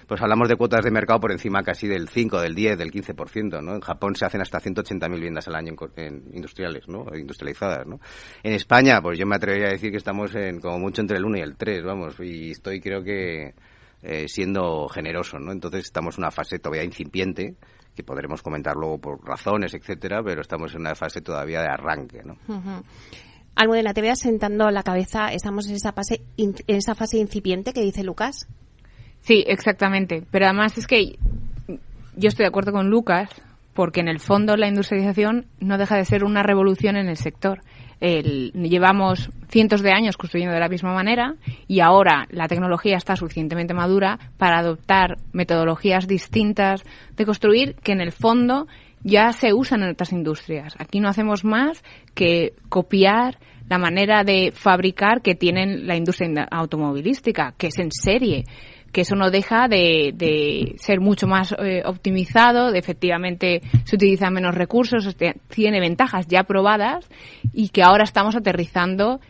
Pues 0.09 0.20
hablamos 0.20 0.49
de 0.49 0.56
cuotas 0.56 0.85
de 0.85 0.91
mercado 0.91 1.20
por 1.20 1.31
encima 1.31 1.62
casi 1.62 1.87
del 1.87 2.09
5, 2.09 2.41
del 2.41 2.56
10, 2.56 2.79
del 2.79 2.91
15%, 2.91 3.62
¿no? 3.62 3.76
En 3.76 3.81
Japón 3.81 4.17
se 4.17 4.25
hacen 4.25 4.41
hasta 4.41 4.59
180.000 4.59 5.15
viviendas 5.15 5.47
al 5.47 5.55
año 5.55 5.76
en, 5.94 6.25
industriales, 6.32 6.88
¿no? 6.88 7.05
Industrializadas, 7.14 7.87
¿no? 7.87 8.00
En 8.43 8.55
España, 8.55 9.00
pues 9.00 9.21
yo 9.21 9.25
me 9.25 9.37
atrevería 9.37 9.69
a 9.69 9.71
decir 9.71 9.93
que 9.93 9.99
estamos 9.99 10.35
en 10.35 10.59
como 10.59 10.81
mucho 10.81 11.00
entre 11.00 11.19
el 11.19 11.26
1 11.26 11.38
y 11.38 11.41
el 11.43 11.56
3, 11.56 11.85
vamos, 11.85 12.17
y 12.19 12.50
estoy 12.50 12.81
creo 12.81 13.05
que 13.05 13.55
eh, 14.03 14.26
siendo 14.26 14.88
generoso, 14.88 15.38
¿no? 15.38 15.53
Entonces 15.53 15.85
estamos 15.85 16.19
en 16.19 16.25
una 16.25 16.32
fase 16.32 16.59
todavía 16.59 16.82
incipiente, 16.82 17.55
que 17.99 18.05
podremos 18.05 18.43
comentar 18.43 18.77
luego 18.77 18.99
por 18.99 19.27
razones, 19.27 19.75
etcétera, 19.75 20.23
pero 20.23 20.40
estamos 20.40 20.73
en 20.73 20.83
una 20.83 20.95
fase 20.95 21.21
todavía 21.21 21.62
de 21.62 21.67
arranque, 21.67 22.23
¿no? 22.23 22.37
de 23.73 23.83
la 23.83 23.93
te 23.93 24.02
veo 24.02 24.14
sentando 24.14 24.71
la 24.71 24.85
cabeza, 24.85 25.33
estamos 25.33 25.69
en 25.69 25.75
esa 25.75 25.93
fase, 25.93 26.23
en 26.37 26.55
esa 26.69 26.95
fase 26.95 27.19
incipiente 27.19 27.73
que 27.73 27.81
dice 27.81 28.05
Lucas. 28.05 28.47
Sí, 29.21 29.43
exactamente. 29.49 30.23
Pero 30.31 30.45
además 30.45 30.78
es 30.78 30.87
que 30.87 31.19
yo 32.14 32.28
estoy 32.28 32.45
de 32.45 32.49
acuerdo 32.49 32.71
con 32.71 32.88
Lucas, 32.88 33.28
porque 33.75 33.99
en 33.99 34.07
el 34.07 34.21
fondo 34.21 34.57
la 34.57 34.69
industrialización 34.69 35.47
no 35.59 35.76
deja 35.76 35.97
de 35.97 36.05
ser 36.05 36.23
una 36.23 36.45
revolución 36.45 36.97
en 36.97 37.09
el 37.09 37.17
sector 37.17 37.62
llevamos 38.00 39.31
cientos 39.49 39.83
de 39.83 39.93
años 39.93 40.17
construyendo 40.17 40.55
de 40.55 40.61
la 40.61 40.69
misma 40.69 40.95
manera 40.95 41.35
y 41.67 41.81
ahora 41.81 42.26
la 42.31 42.49
tecnología 42.49 42.97
está 42.97 43.17
suficientemente 43.17 43.75
madura 43.75 44.19
para 44.37 44.59
adoptar 44.59 45.17
metodologías 45.33 46.07
distintas 46.07 46.85
de 47.17 47.26
construir 47.26 47.75
que 47.76 47.93
en 47.93 48.00
el 48.00 48.12
fondo 48.12 48.67
ya 49.02 49.33
se 49.33 49.52
usan 49.52 49.83
en 49.83 49.90
otras 49.90 50.12
industrias. 50.12 50.75
Aquí 50.78 51.00
no 51.00 51.09
hacemos 51.09 51.45
más 51.45 51.83
que 52.14 52.55
copiar 52.69 53.38
la 53.69 53.78
manera 53.78 54.25
de 54.25 54.52
fabricar 54.52 55.21
que 55.23 55.35
tienen 55.35 55.87
la 55.87 55.97
industria 55.97 56.49
automovilística, 56.50 57.55
que 57.59 57.69
es 57.69 57.78
en 57.78 57.90
serie 57.93 58.45
que 58.92 59.02
eso 59.02 59.14
no 59.14 59.30
deja 59.30 59.68
de, 59.68 60.75
ser 60.78 61.00
mucho 61.00 61.26
más 61.26 61.54
eh, 61.59 61.83
optimizado, 61.85 62.73
de 62.73 62.78
efectivamente 62.78 63.62
se 63.85 63.97
utilizan 63.97 64.33
menos 64.33 64.54
recursos, 64.54 65.16
tiene 65.49 65.80
ventajas 65.80 66.26
ya 66.26 66.45
probadas 66.45 67.09
y 67.52 67.68
que 67.68 67.83
ahora 67.83 68.04
estamos 68.04 68.37
aterrizando 68.37 69.21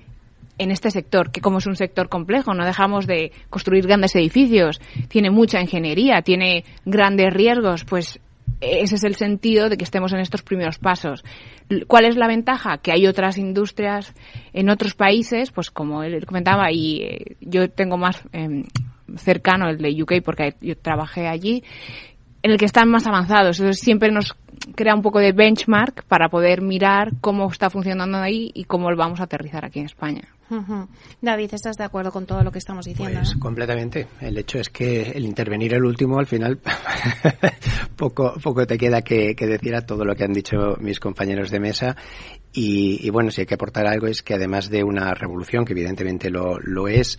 en 0.59 0.71
este 0.71 0.91
sector, 0.91 1.31
que 1.31 1.41
como 1.41 1.59
es 1.59 1.67
un 1.67 1.77
sector 1.77 2.09
complejo, 2.09 2.53
no 2.53 2.65
dejamos 2.65 3.07
de 3.07 3.33
construir 3.49 3.87
grandes 3.87 4.15
edificios, 4.17 4.81
tiene 5.09 5.31
mucha 5.31 5.61
ingeniería, 5.61 6.23
tiene 6.23 6.65
grandes 6.85 7.33
riesgos, 7.33 7.85
pues 7.85 8.21
ese 8.61 8.97
es 8.97 9.05
el 9.05 9.15
sentido 9.15 9.69
de 9.69 9.77
que 9.77 9.85
estemos 9.85 10.13
en 10.13 10.21
estos 10.21 10.43
primeros 10.43 10.79
pasos. 10.79 11.25
¿Cuál 11.87 12.07
es 12.07 12.17
la 12.17 12.27
ventaja? 12.27 12.79
Que 12.79 12.93
hay 12.93 13.07
otras 13.07 13.39
industrias 13.39 14.15
en 14.53 14.69
otros 14.69 14.95
países, 14.95 15.53
pues 15.53 15.71
como 15.71 16.03
él 16.03 16.27
comentaba, 16.27 16.73
y 16.73 17.03
eh, 17.03 17.37
yo 17.41 17.71
tengo 17.71 17.97
más 17.97 18.21
em, 18.33 18.65
cercano, 19.17 19.69
el 19.69 19.79
de 19.79 20.03
UK, 20.03 20.23
porque 20.25 20.55
yo 20.61 20.77
trabajé 20.77 21.29
allí, 21.29 21.63
en 22.43 22.51
el 22.53 22.59
que 22.59 22.67
están 22.67 22.89
más 22.89 23.07
avanzados. 23.07 23.59
Entonces 23.59 23.83
siempre 23.83 24.11
nos 24.11 24.37
crea 24.75 24.95
un 24.95 25.03
poco 25.03 25.19
de 25.19 25.33
benchmark 25.33 26.05
para 26.05 26.29
poder 26.29 26.63
mirar 26.63 27.13
cómo 27.21 27.51
está 27.51 27.71
funcionando 27.71 28.19
ahí 28.19 28.51
y 28.55 28.65
cómo 28.65 28.91
lo 28.91 28.97
vamos 28.97 29.21
a 29.21 29.25
aterrizar 29.25 29.65
aquí 29.65 29.81
en 29.81 29.87
España. 29.87 30.23
David, 31.21 31.53
¿estás 31.53 31.77
de 31.77 31.85
acuerdo 31.85 32.11
con 32.11 32.25
todo 32.25 32.43
lo 32.43 32.51
que 32.51 32.59
estamos 32.59 32.87
diciendo? 32.87 33.21
Pues 33.21 33.35
completamente. 33.37 34.09
El 34.21 34.39
hecho 34.39 34.59
es 34.59 34.71
que 34.71 35.03
el 35.11 35.27
intervenir 35.27 35.75
el 35.75 35.85
último, 35.85 36.19
al 36.19 36.27
final, 36.27 36.59
poco, 37.97 38.35
poco 38.43 38.67
te 38.67 38.79
queda 38.79 39.03
que, 39.03 39.35
decir 39.39 39.75
a 39.75 39.83
todo 39.83 40.05
lo 40.05 40.15
que 40.15 40.25
han 40.25 40.33
dicho 40.33 40.77
mis 40.81 41.01
compañeros 41.01 41.51
de 41.51 41.61
mesa. 41.61 41.97
Y, 42.53 43.11
bueno, 43.11 43.31
si 43.31 43.43
hay 43.43 43.47
que 43.47 43.55
aportar 43.55 43.87
algo 43.87 44.07
es 44.07 44.23
que 44.23 44.35
además 44.35 44.71
de 44.71 44.83
una 44.83 45.13
revolución, 45.15 45.65
que 45.65 45.73
evidentemente 45.73 46.31
lo, 46.31 46.89
es, 46.89 47.19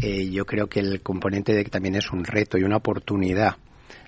eh, 0.00 0.30
yo 0.30 0.46
creo 0.46 0.68
que 0.68 0.80
el 0.80 1.02
componente 1.02 1.52
de 1.52 1.64
que 1.64 1.70
también 1.70 1.96
es 1.96 2.10
un 2.10 2.24
reto 2.24 2.56
y 2.58 2.64
una 2.64 2.78
oportunidad 2.78 3.56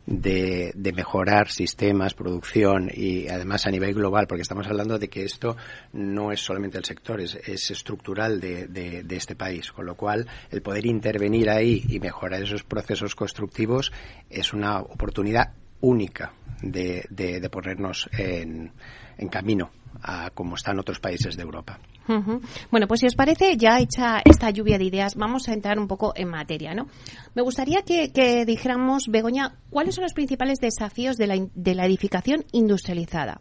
de, 0.06 0.72
de, 0.74 0.92
mejorar 0.92 1.48
sistemas, 1.50 2.14
producción 2.14 2.90
y 2.92 3.28
además 3.28 3.66
a 3.66 3.70
nivel 3.70 3.94
global, 3.94 4.26
porque 4.26 4.42
estamos 4.42 4.66
hablando 4.66 4.98
de 4.98 5.08
que 5.08 5.24
esto 5.24 5.56
no 5.92 6.32
es 6.32 6.40
solamente 6.40 6.78
el 6.78 6.84
sector, 6.84 7.20
es, 7.20 7.36
es 7.36 7.70
estructural 7.70 8.40
de, 8.40 8.66
de, 8.66 9.04
de, 9.04 9.16
este 9.16 9.36
país, 9.36 9.70
con 9.70 9.86
lo 9.86 9.94
cual 9.94 10.26
el 10.50 10.62
poder 10.62 10.86
intervenir 10.86 11.50
ahí 11.50 11.84
y 11.88 12.00
mejorar 12.00 12.42
esos 12.42 12.64
procesos 12.64 13.14
constructivos 13.14 13.92
es 14.28 14.52
una 14.52 14.80
oportunidad 14.80 15.52
única 15.80 16.32
de 16.62 17.48
ponernos 17.50 18.08
en, 18.16 18.72
en 19.18 19.28
camino 19.28 19.70
a 20.02 20.30
como 20.30 20.56
están 20.56 20.78
otros 20.78 20.98
países 21.00 21.36
de 21.36 21.42
Europa. 21.42 21.78
Bueno, 22.70 22.88
pues 22.88 23.00
si 23.00 23.06
os 23.06 23.14
parece, 23.14 23.56
ya 23.56 23.78
hecha 23.78 24.20
esta 24.24 24.50
lluvia 24.50 24.78
de 24.78 24.84
ideas, 24.84 25.14
vamos 25.14 25.48
a 25.48 25.52
entrar 25.52 25.78
un 25.78 25.86
poco 25.86 26.12
en 26.16 26.28
materia, 26.28 26.74
¿no? 26.74 26.88
Me 27.34 27.42
gustaría 27.42 27.82
que, 27.82 28.44
dijéramos, 28.44 29.06
Begoña, 29.08 29.54
¿cuáles 29.70 29.94
son 29.94 30.02
los 30.02 30.12
principales 30.12 30.58
desafíos 30.58 31.16
de 31.16 31.26
la, 31.28 31.36
de 31.54 31.74
la 31.74 31.86
edificación 31.86 32.44
industrializada? 32.52 33.40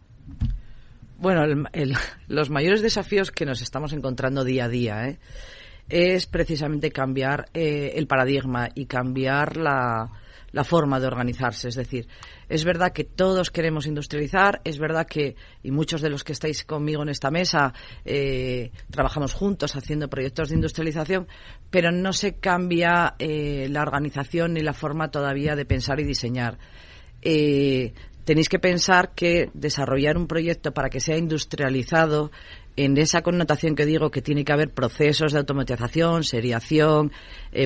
Bueno, 1.18 1.42
los 2.28 2.50
mayores 2.50 2.82
desafíos 2.82 3.30
que 3.30 3.46
nos 3.46 3.62
estamos 3.62 3.92
encontrando 3.92 4.44
día 4.44 4.64
a 4.64 4.68
día 4.68 5.08
¿eh? 5.08 5.18
es 5.88 6.26
precisamente 6.26 6.90
cambiar 6.90 7.46
eh, 7.54 7.92
el 7.94 8.06
paradigma 8.06 8.68
y 8.74 8.86
cambiar 8.86 9.56
la, 9.56 10.10
la 10.52 10.64
forma 10.64 11.00
de 11.00 11.06
organizarse. 11.06 11.68
Es 11.68 11.74
decir, 11.74 12.06
es 12.48 12.64
verdad 12.64 12.92
que 12.92 13.04
todos 13.04 13.50
queremos 13.50 13.86
industrializar, 13.86 14.60
es 14.64 14.78
verdad 14.78 15.06
que, 15.06 15.34
y 15.62 15.70
muchos 15.70 16.00
de 16.02 16.10
los 16.10 16.22
que 16.22 16.32
estáis 16.32 16.64
conmigo 16.64 17.02
en 17.02 17.08
esta 17.08 17.30
mesa, 17.30 17.72
eh, 18.04 18.70
trabajamos 18.90 19.32
juntos 19.32 19.74
haciendo 19.74 20.08
proyectos 20.08 20.50
de 20.50 20.56
industrialización, 20.56 21.26
pero 21.70 21.90
no 21.90 22.12
se 22.12 22.34
cambia 22.34 23.14
eh, 23.18 23.66
la 23.70 23.82
organización 23.82 24.54
ni 24.54 24.60
la 24.60 24.74
forma 24.74 25.10
todavía 25.10 25.56
de 25.56 25.64
pensar 25.64 25.98
y 26.00 26.04
diseñar. 26.04 26.58
Eh, 27.22 27.94
tenéis 28.24 28.48
que 28.48 28.58
pensar 28.58 29.14
que 29.14 29.50
desarrollar 29.54 30.18
un 30.18 30.26
proyecto 30.26 30.72
para 30.72 30.90
que 30.90 31.00
sea 31.00 31.16
industrializado 31.16 32.30
en 32.76 32.96
esa 32.96 33.22
connotación 33.22 33.74
que 33.74 33.84
digo 33.84 34.10
que 34.10 34.22
tiene 34.22 34.44
que 34.44 34.52
haber 34.52 34.70
procesos 34.70 35.32
de 35.32 35.38
automatización, 35.38 36.24
seriación, 36.24 37.12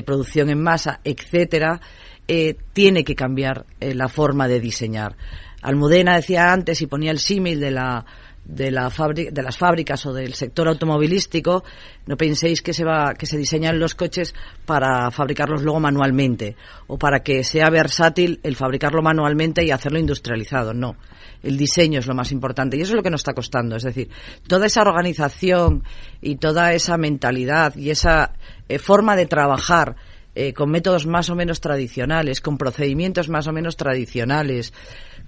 producción 0.05 0.49
en 0.49 0.61
masa, 0.61 0.99
etcétera, 1.05 1.79
eh, 2.27 2.55
tiene 2.73 3.03
que 3.03 3.15
cambiar 3.15 3.65
eh, 3.79 3.93
la 3.93 4.07
forma 4.07 4.47
de 4.47 4.59
diseñar. 4.59 5.15
Almudena 5.61 6.15
decía 6.15 6.51
antes 6.51 6.81
y 6.81 6.87
ponía 6.87 7.11
el 7.11 7.19
símil 7.19 7.59
de 7.59 7.71
la 7.71 8.05
de, 8.47 8.71
la 8.71 8.89
de 8.89 9.43
las 9.43 9.57
fábricas 9.57 10.05
o 10.05 10.13
del 10.13 10.33
sector 10.33 10.67
automovilístico, 10.67 11.63
no 12.05 12.15
penséis 12.15 12.61
que 12.61 12.73
se, 12.73 12.85
va, 12.85 13.13
que 13.13 13.25
se 13.25 13.37
diseñan 13.37 13.77
los 13.77 13.93
coches 13.93 14.33
para 14.65 15.11
fabricarlos 15.11 15.63
luego 15.63 15.81
manualmente 15.81 16.55
o 16.87 16.97
para 16.97 17.19
que 17.19 17.43
sea 17.43 17.69
versátil 17.69 18.39
el 18.43 18.55
fabricarlo 18.55 19.01
manualmente 19.01 19.65
y 19.65 19.71
hacerlo 19.71 19.99
industrializado. 19.99 20.73
No. 20.73 20.95
El 21.43 21.57
diseño 21.57 21.99
es 21.99 22.07
lo 22.07 22.15
más 22.15 22.31
importante 22.31 22.77
y 22.77 22.81
eso 22.81 22.93
es 22.93 22.95
lo 22.95 23.03
que 23.03 23.11
nos 23.11 23.21
está 23.21 23.33
costando. 23.33 23.75
Es 23.75 23.83
decir, 23.83 24.09
toda 24.47 24.65
esa 24.65 24.81
organización 24.81 25.83
y 26.21 26.37
toda 26.37 26.73
esa 26.73 26.97
mentalidad 26.97 27.75
y 27.75 27.89
esa 27.89 28.33
eh, 28.69 28.79
forma 28.79 29.15
de 29.15 29.25
trabajar 29.25 29.97
eh, 30.39 30.53
con 30.53 30.69
métodos 30.69 31.07
más 31.07 31.31
o 31.31 31.35
menos 31.35 31.61
tradicionales, 31.61 32.41
con 32.41 32.59
procedimientos 32.59 33.27
más 33.27 33.47
o 33.47 33.53
menos 33.53 33.75
tradicionales, 33.75 34.71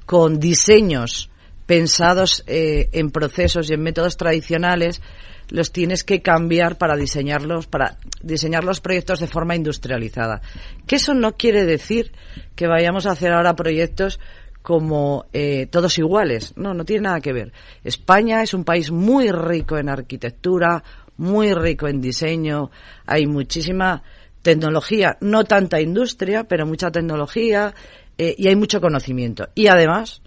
con 0.05 0.39
diseños 0.39 1.31
pensados 1.65 2.43
eh, 2.45 2.89
en 2.91 3.09
procesos 3.09 3.71
y 3.71 3.73
en 3.73 3.81
métodos 3.81 4.17
tradicionales, 4.17 5.01
los 5.49 5.71
tienes 5.71 6.03
que 6.03 6.21
cambiar 6.21 6.77
para 6.77 6.95
diseñarlos, 6.95 7.65
para 7.65 7.97
diseñar 8.21 8.63
los 8.63 8.81
proyectos 8.81 9.19
de 9.19 9.25
forma 9.25 9.55
industrializada. 9.55 10.43
Que 10.85 10.97
eso 10.97 11.15
no 11.15 11.35
quiere 11.35 11.65
decir 11.65 12.11
que 12.55 12.67
vayamos 12.67 13.07
a 13.07 13.11
hacer 13.13 13.33
ahora 13.33 13.55
proyectos 13.55 14.19
como 14.61 15.25
eh, 15.33 15.65
todos 15.71 15.97
iguales. 15.97 16.53
No, 16.55 16.75
no 16.75 16.85
tiene 16.85 17.05
nada 17.05 17.19
que 17.19 17.33
ver. 17.33 17.51
España 17.83 18.43
es 18.43 18.53
un 18.53 18.63
país 18.63 18.91
muy 18.91 19.31
rico 19.31 19.75
en 19.79 19.89
arquitectura, 19.89 20.83
muy 21.17 21.51
rico 21.55 21.87
en 21.87 21.99
diseño. 21.99 22.69
Hay 23.07 23.25
muchísima 23.25 24.03
tecnología, 24.41 25.17
no 25.21 25.43
tanta 25.43 25.81
industria, 25.81 26.45
pero 26.45 26.65
mucha 26.65 26.91
tecnología 26.91 27.73
eh, 28.17 28.35
y 28.37 28.47
hay 28.47 28.55
mucho 28.55 28.81
conocimiento. 28.81 29.49
Y 29.55 29.67
además, 29.67 30.21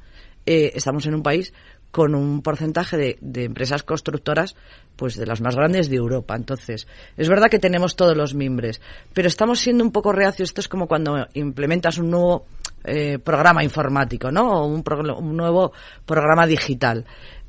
eh, 0.47 0.73
estamos 0.75 1.07
en 1.07 1.15
un 1.15 1.23
país 1.23 1.53
con 1.91 2.15
un 2.15 2.41
porcentaje 2.41 2.97
de, 2.97 3.19
de, 3.21 3.45
empresas 3.45 3.83
constructoras 3.83 4.57
pues 4.97 5.15
de 5.17 5.27
las 5.27 5.43
más 5.43 5.57
grandes 5.57 5.91
de 5.91 5.97
Europa. 5.97 6.35
Entonces, 6.35 6.87
es 7.17 7.29
verdad 7.29 7.51
que 7.51 7.59
tenemos 7.59 7.97
todos 7.97 8.17
los 8.17 8.35
mimbres, 8.35 8.81
pero 9.13 9.29
estamos 9.29 9.61
siendo 9.61 9.85
un 9.85 9.93
poco 9.93 10.13
reacios. 10.13 10.51
Esto 10.51 10.63
es 10.63 10.69
como 10.69 10.89
cuando 10.89 11.27
implementas 11.35 11.99
un 11.99 12.11
nuevo 12.11 12.47
eh, 12.85 13.19
programa 13.19 13.63
informático, 13.63 14.31
¿no? 14.31 14.51
O 14.51 14.67
un, 14.67 14.83
un 15.19 15.37
nuevo 15.37 15.73
programa 16.07 16.47
digital. 16.47 17.05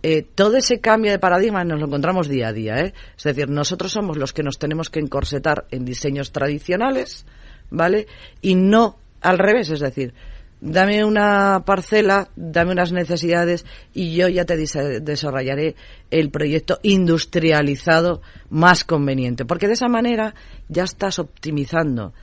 Eh, 0.05 0.21
todo 0.35 0.57
ese 0.57 0.81
cambio 0.81 1.11
de 1.11 1.19
paradigma 1.19 1.63
nos 1.63 1.79
lo 1.79 1.85
encontramos 1.85 2.27
día 2.27 2.49
a 2.49 2.53
día. 2.53 2.75
¿eh? 2.79 2.93
Es 3.17 3.23
decir, 3.23 3.49
nosotros 3.49 3.93
somos 3.93 4.17
los 4.17 4.33
que 4.33 4.43
nos 4.43 4.59
tenemos 4.59 4.89
que 4.89 4.99
encorsetar 4.99 5.65
en 5.71 5.85
diseños 5.85 6.33
tradicionales, 6.33 7.25
¿vale? 7.69 8.07
Y 8.41 8.55
no 8.55 8.97
al 9.21 9.39
revés, 9.39 9.69
es 9.69 9.79
decir, 9.79 10.13
dame 10.59 11.05
una 11.05 11.63
parcela, 11.65 12.27
dame 12.35 12.73
unas 12.73 12.91
necesidades 12.91 13.65
y 13.93 14.13
yo 14.13 14.27
ya 14.27 14.43
te 14.43 14.57
desarrollaré 14.57 15.75
el 16.11 16.29
proyecto 16.31 16.79
industrializado 16.83 18.21
más 18.49 18.83
conveniente. 18.83 19.45
Porque 19.45 19.67
de 19.67 19.73
esa 19.73 19.87
manera 19.87 20.35
ya 20.67 20.83
estás 20.83 21.17
optimizando 21.17 22.13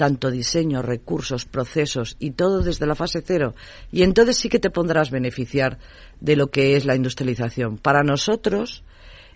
tanto 0.00 0.30
diseño, 0.30 0.80
recursos, 0.80 1.44
procesos 1.44 2.16
y 2.18 2.30
todo 2.30 2.62
desde 2.62 2.86
la 2.86 2.94
fase 2.94 3.22
cero. 3.22 3.54
Y 3.92 4.02
entonces 4.02 4.38
sí 4.38 4.48
que 4.48 4.58
te 4.58 4.70
pondrás 4.70 5.10
beneficiar 5.10 5.76
de 6.22 6.36
lo 6.36 6.46
que 6.46 6.74
es 6.74 6.86
la 6.86 6.96
industrialización. 6.96 7.76
Para 7.76 8.02
nosotros, 8.02 8.82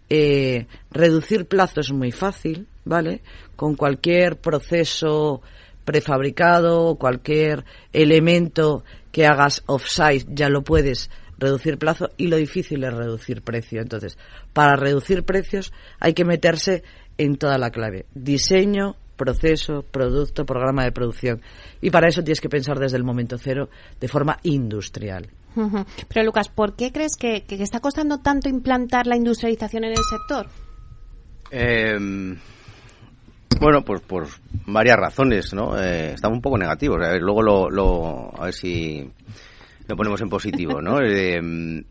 eh, 0.08 0.66
reducir 0.90 1.48
plazos 1.48 1.88
es 1.88 1.92
muy 1.92 2.12
fácil, 2.12 2.66
¿vale? 2.86 3.20
Con 3.56 3.74
cualquier 3.74 4.38
proceso 4.38 5.42
prefabricado, 5.84 6.94
cualquier 6.94 7.66
elemento 7.92 8.84
que 9.12 9.26
hagas 9.26 9.62
off-site 9.66 10.24
ya 10.30 10.48
lo 10.48 10.64
puedes 10.64 11.10
reducir 11.36 11.76
plazo 11.76 12.08
y 12.16 12.28
lo 12.28 12.38
difícil 12.38 12.84
es 12.84 12.94
reducir 12.94 13.42
precio. 13.42 13.82
Entonces, 13.82 14.16
para 14.54 14.76
reducir 14.76 15.24
precios 15.24 15.74
hay 16.00 16.14
que 16.14 16.24
meterse 16.24 16.84
en 17.18 17.36
toda 17.36 17.58
la 17.58 17.68
clave. 17.68 18.06
Diseño, 18.14 18.96
proceso, 19.16 19.82
producto, 19.82 20.44
programa 20.44 20.84
de 20.84 20.92
producción. 20.92 21.40
Y 21.80 21.90
para 21.90 22.08
eso 22.08 22.22
tienes 22.22 22.40
que 22.40 22.48
pensar 22.48 22.78
desde 22.78 22.96
el 22.96 23.04
momento 23.04 23.38
cero 23.38 23.68
de 24.00 24.08
forma 24.08 24.38
industrial. 24.42 25.28
Pero 26.08 26.26
Lucas, 26.26 26.48
¿por 26.48 26.74
qué 26.74 26.90
crees 26.90 27.16
que, 27.16 27.44
está 27.48 27.80
costando 27.80 28.18
tanto 28.18 28.48
implantar 28.48 29.06
la 29.06 29.16
industrialización 29.16 29.84
en 29.84 29.90
el 29.92 30.04
sector? 30.10 30.46
Em, 31.50 32.36
bueno, 33.60 33.82
pues 33.84 34.00
por 34.00 34.26
varias 34.66 34.96
razones, 34.96 35.54
¿no? 35.54 35.78
Eh, 35.78 36.14
estamos 36.14 36.36
un 36.36 36.42
poco 36.42 36.58
negativos. 36.58 36.96
A 37.04 37.12
ver, 37.12 37.22
luego 37.22 37.42
lo, 37.42 38.40
a 38.40 38.46
ver 38.46 38.54
si 38.54 39.08
lo 39.86 39.96
ponemos 39.96 40.20
en 40.20 40.28
positivo, 40.28 40.80
¿no? 40.80 41.00
Em, 41.04 41.84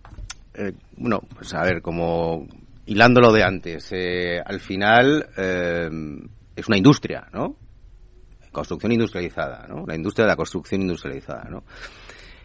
eh, 0.56 0.74
bueno, 0.98 1.22
pues 1.36 1.54
a 1.54 1.64
ver, 1.64 1.82
como 1.82 2.46
hilándolo 2.86 3.32
de 3.32 3.44
antes, 3.44 3.90
eh, 3.92 4.40
al 4.44 4.60
final 4.60 5.28
em, 5.38 6.28
es 6.56 6.68
una 6.68 6.78
industria, 6.78 7.28
¿no? 7.34 7.56
Construcción 8.52 8.92
industrializada, 8.92 9.66
¿no? 9.68 9.86
La 9.88 9.96
industria 9.96 10.26
de 10.26 10.32
la 10.32 10.36
construcción 10.36 10.82
industrializada, 10.82 11.46
¿no? 11.50 11.64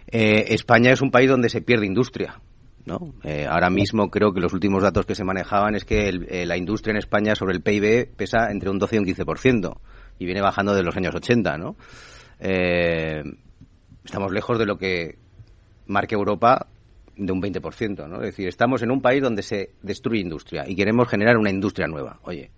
Eh, 0.06 0.54
España 0.54 0.92
es 0.92 1.02
un 1.02 1.10
país 1.10 1.28
donde 1.28 1.50
se 1.50 1.60
pierde 1.60 1.84
industria, 1.84 2.40
¿no? 2.86 3.14
Eh, 3.22 3.46
ahora 3.46 3.68
mismo 3.68 4.08
creo 4.10 4.32
que 4.32 4.40
los 4.40 4.54
últimos 4.54 4.82
datos 4.82 5.04
que 5.04 5.14
se 5.14 5.24
manejaban 5.24 5.74
es 5.74 5.84
que 5.84 6.08
eh, 6.08 6.46
la 6.46 6.56
industria 6.56 6.92
en 6.92 6.98
España 6.98 7.34
sobre 7.34 7.54
el 7.54 7.60
PIB 7.60 8.16
pesa 8.16 8.50
entre 8.50 8.70
un 8.70 8.78
12 8.78 8.96
y 8.96 8.98
un 9.00 9.04
15% 9.04 9.78
y 10.18 10.24
viene 10.24 10.40
bajando 10.40 10.74
de 10.74 10.82
los 10.82 10.96
años 10.96 11.14
80, 11.14 11.58
¿no? 11.58 11.76
estamos 12.40 14.32
lejos 14.32 14.60
de 14.60 14.64
lo 14.64 14.78
que 14.78 15.18
marca 15.88 16.14
Europa 16.14 16.68
de 17.16 17.32
un 17.32 17.42
20%, 17.42 18.08
¿no? 18.08 18.16
Es 18.16 18.26
decir, 18.26 18.46
estamos 18.46 18.82
en 18.82 18.92
un 18.92 19.02
país 19.02 19.20
donde 19.20 19.42
se 19.42 19.70
destruye 19.82 20.20
industria 20.20 20.64
y 20.66 20.76
queremos 20.76 21.08
generar 21.08 21.36
una 21.36 21.50
industria 21.50 21.88
nueva. 21.88 22.20
Oye, 22.22 22.52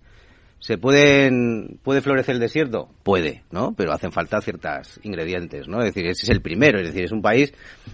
¿Se 0.61 0.77
pueden, 0.77 1.79
puede 1.81 2.01
florecer 2.01 2.35
el 2.35 2.39
desierto? 2.39 2.87
Puede, 3.01 3.43
¿no? 3.49 3.73
Pero 3.75 3.93
hacen 3.93 4.11
falta 4.11 4.39
ciertos 4.41 4.99
ingredientes, 5.01 5.67
¿no? 5.67 5.79
Es 5.79 5.85
decir, 5.85 6.05
ese 6.05 6.23
es 6.23 6.29
el 6.29 6.41
primero, 6.41 6.79
es 6.79 6.87
decir, 6.87 7.03
es 7.03 7.11
un 7.11 7.23
país 7.23 7.51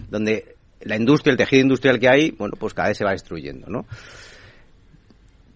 donde 0.10 0.58
la 0.82 0.98
industria, 0.98 1.32
el 1.32 1.38
tejido 1.38 1.62
industrial 1.62 1.98
que 1.98 2.10
hay, 2.10 2.32
bueno, 2.32 2.56
pues 2.60 2.74
cada 2.74 2.90
vez 2.90 2.98
se 2.98 3.06
va 3.06 3.12
destruyendo, 3.12 3.68
¿no? 3.70 3.86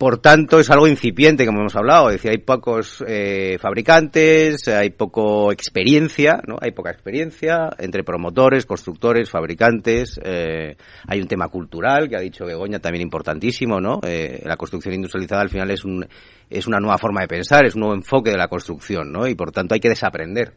Por 0.01 0.17
tanto, 0.17 0.59
es 0.59 0.71
algo 0.71 0.87
incipiente, 0.87 1.45
como 1.45 1.59
hemos 1.59 1.75
hablado. 1.75 2.09
Es 2.09 2.15
decir, 2.15 2.31
hay 2.31 2.39
pocos 2.39 3.03
eh, 3.07 3.59
fabricantes, 3.61 4.67
hay 4.67 4.89
poco 4.89 5.51
experiencia, 5.51 6.41
¿no? 6.47 6.55
Hay 6.59 6.71
poca 6.71 6.89
experiencia 6.89 7.69
entre 7.77 8.03
promotores, 8.03 8.65
constructores, 8.65 9.29
fabricantes. 9.29 10.19
Eh, 10.23 10.75
hay 11.05 11.21
un 11.21 11.27
tema 11.27 11.49
cultural, 11.49 12.09
que 12.09 12.15
ha 12.15 12.19
dicho 12.19 12.45
Begoña, 12.45 12.79
también 12.79 13.03
importantísimo, 13.03 13.79
¿no? 13.79 13.99
Eh, 14.01 14.41
la 14.43 14.57
construcción 14.57 14.95
industrializada 14.95 15.43
al 15.43 15.49
final 15.49 15.69
es, 15.69 15.85
un, 15.85 16.03
es 16.49 16.65
una 16.65 16.79
nueva 16.79 16.97
forma 16.97 17.21
de 17.21 17.27
pensar, 17.27 17.67
es 17.67 17.75
un 17.75 17.81
nuevo 17.81 17.93
enfoque 17.93 18.31
de 18.31 18.37
la 18.37 18.47
construcción, 18.47 19.11
¿no? 19.11 19.27
Y 19.27 19.35
por 19.35 19.51
tanto 19.51 19.75
hay 19.75 19.79
que 19.79 19.89
desaprender 19.89 20.55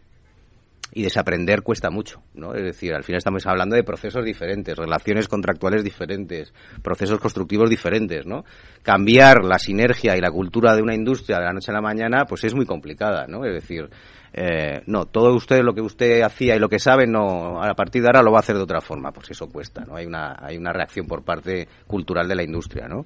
y 0.94 1.02
desaprender 1.02 1.62
cuesta 1.62 1.90
mucho, 1.90 2.22
¿no? 2.34 2.54
Es 2.54 2.62
decir, 2.62 2.94
al 2.94 3.02
final 3.02 3.18
estamos 3.18 3.44
hablando 3.46 3.74
de 3.74 3.82
procesos 3.82 4.24
diferentes, 4.24 4.76
relaciones 4.76 5.26
contractuales 5.26 5.82
diferentes, 5.82 6.54
procesos 6.82 7.18
constructivos 7.18 7.68
diferentes, 7.68 8.24
¿no? 8.24 8.44
Cambiar 8.82 9.44
la 9.44 9.58
sinergia 9.58 10.16
y 10.16 10.20
la 10.20 10.30
cultura 10.30 10.74
de 10.76 10.82
una 10.82 10.94
industria 10.94 11.38
de 11.38 11.46
la 11.46 11.52
noche 11.52 11.72
a 11.72 11.74
la 11.74 11.80
mañana, 11.80 12.26
pues 12.26 12.44
es 12.44 12.54
muy 12.54 12.64
complicada, 12.64 13.26
¿no? 13.26 13.44
Es 13.44 13.54
decir, 13.54 13.90
eh, 14.32 14.82
no, 14.86 15.06
todo 15.06 15.34
usted 15.34 15.62
lo 15.62 15.74
que 15.74 15.80
usted 15.80 16.22
hacía 16.22 16.54
y 16.54 16.60
lo 16.60 16.68
que 16.68 16.78
sabe, 16.78 17.08
no, 17.08 17.60
a 17.60 17.74
partir 17.74 18.02
de 18.02 18.08
ahora 18.08 18.22
lo 18.22 18.30
va 18.30 18.38
a 18.38 18.40
hacer 18.40 18.54
de 18.54 18.62
otra 18.62 18.80
forma, 18.80 19.10
pues 19.10 19.32
eso 19.32 19.48
cuesta, 19.48 19.84
¿no? 19.84 19.96
Hay 19.96 20.06
una, 20.06 20.36
hay 20.40 20.56
una 20.56 20.72
reacción 20.72 21.06
por 21.08 21.24
parte 21.24 21.66
cultural 21.88 22.28
de 22.28 22.36
la 22.36 22.44
industria, 22.44 22.86
¿no? 22.86 23.02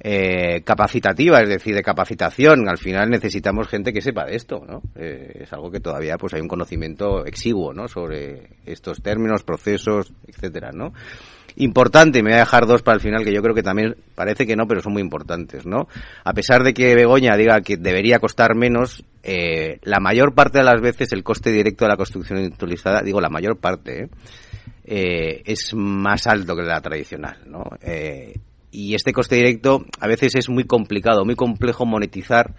Eh, 0.00 0.62
capacitativa, 0.62 1.40
es 1.40 1.48
decir, 1.48 1.74
de 1.74 1.82
capacitación. 1.82 2.68
Al 2.68 2.78
final 2.78 3.10
necesitamos 3.10 3.68
gente 3.68 3.92
que 3.92 4.00
sepa 4.00 4.24
de 4.24 4.36
esto, 4.36 4.64
¿no? 4.66 4.82
Eh, 4.96 5.42
es 5.42 5.52
algo 5.52 5.70
que 5.70 5.80
todavía 5.80 6.16
pues 6.18 6.34
hay 6.34 6.40
un 6.40 6.48
conocimiento 6.48 7.24
exiguo, 7.24 7.72
¿no? 7.72 7.88
Sobre 7.88 8.48
estos 8.66 9.02
términos, 9.02 9.42
procesos, 9.44 10.12
etcétera, 10.26 10.70
¿no? 10.72 10.92
Importante, 11.56 12.22
me 12.22 12.30
voy 12.30 12.36
a 12.36 12.40
dejar 12.40 12.66
dos 12.66 12.82
para 12.82 12.96
el 12.96 13.00
final 13.00 13.24
que 13.24 13.32
yo 13.32 13.40
creo 13.40 13.54
que 13.54 13.62
también 13.62 13.96
parece 14.16 14.44
que 14.44 14.56
no, 14.56 14.66
pero 14.66 14.80
son 14.80 14.92
muy 14.92 15.02
importantes, 15.02 15.64
¿no? 15.66 15.86
A 16.24 16.32
pesar 16.32 16.64
de 16.64 16.74
que 16.74 16.96
Begoña 16.96 17.36
diga 17.36 17.60
que 17.60 17.76
debería 17.76 18.18
costar 18.18 18.56
menos, 18.56 19.04
eh, 19.22 19.78
la 19.82 20.00
mayor 20.00 20.34
parte 20.34 20.58
de 20.58 20.64
las 20.64 20.80
veces 20.80 21.12
el 21.12 21.22
coste 21.22 21.52
directo 21.52 21.84
de 21.84 21.90
la 21.90 21.96
construcción 21.96 22.40
industrializada, 22.40 23.02
digo 23.02 23.20
la 23.20 23.28
mayor 23.28 23.56
parte, 23.58 24.02
¿eh? 24.02 24.08
eh 24.84 25.42
es 25.44 25.72
más 25.74 26.26
alto 26.26 26.56
que 26.56 26.62
la 26.62 26.80
tradicional, 26.80 27.38
¿no? 27.46 27.62
Y 28.74 28.96
este 28.96 29.12
coste 29.12 29.36
directo 29.36 29.84
a 30.00 30.08
veces 30.08 30.34
es 30.34 30.48
muy 30.48 30.64
complicado, 30.64 31.24
muy 31.24 31.36
complejo 31.36 31.86
monetizar 31.86 32.56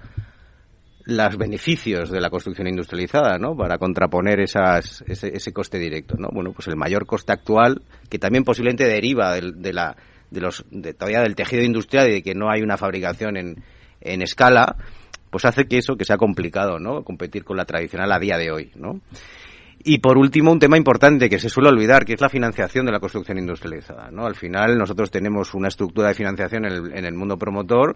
los 1.03 1.37
beneficios 1.37 2.09
de 2.09 2.21
la 2.21 2.29
construcción 2.29 2.69
industrializada, 2.69 3.37
¿no? 3.37 3.53
Para 3.57 3.77
contraponer 3.77 4.39
esas, 4.39 5.03
ese, 5.07 5.51
coste 5.51 5.77
directo, 5.77 6.15
¿no? 6.17 6.29
Bueno, 6.31 6.53
pues 6.53 6.69
el 6.69 6.77
mayor 6.77 7.05
coste 7.05 7.33
actual, 7.33 7.81
que 8.09 8.17
también 8.17 8.45
posiblemente 8.45 8.85
deriva 8.85 9.35
de, 9.35 9.73
la, 9.73 9.97
de 10.31 10.39
los, 10.39 10.63
de, 10.71 10.93
todavía 10.93 11.19
del 11.19 11.35
tejido 11.35 11.63
industrial 11.63 12.07
y 12.07 12.13
de 12.13 12.23
que 12.23 12.33
no 12.33 12.49
hay 12.49 12.61
una 12.61 12.77
fabricación 12.77 13.35
en, 13.35 13.61
en 13.99 14.21
escala, 14.21 14.77
pues 15.29 15.43
hace 15.43 15.65
que 15.65 15.79
eso, 15.79 15.97
que 15.97 16.05
sea 16.05 16.15
complicado, 16.15 16.79
¿no? 16.79 17.03
Competir 17.03 17.43
con 17.43 17.57
la 17.57 17.65
tradicional 17.65 18.09
a 18.13 18.19
día 18.19 18.37
de 18.37 18.51
hoy, 18.51 18.71
¿no? 18.75 19.01
Y 19.87 19.99
por 19.99 20.17
último, 20.17 20.51
un 20.51 20.57
tema 20.57 20.77
importante 20.77 21.29
que 21.29 21.37
se 21.37 21.47
suele 21.47 21.69
olvidar, 21.69 22.05
que 22.05 22.13
es 22.13 22.19
la 22.19 22.27
financiación 22.27 22.87
de 22.87 22.91
la 22.91 22.99
construcción 22.99 23.37
industrializada. 23.37 24.09
¿no? 24.09 24.25
Al 24.25 24.33
final, 24.33 24.79
nosotros 24.79 25.11
tenemos 25.11 25.53
una 25.53 25.67
estructura 25.67 26.07
de 26.07 26.15
financiación 26.15 26.65
en 26.65 27.05
el, 27.05 27.13
mundo 27.13 27.37
promotor 27.37 27.95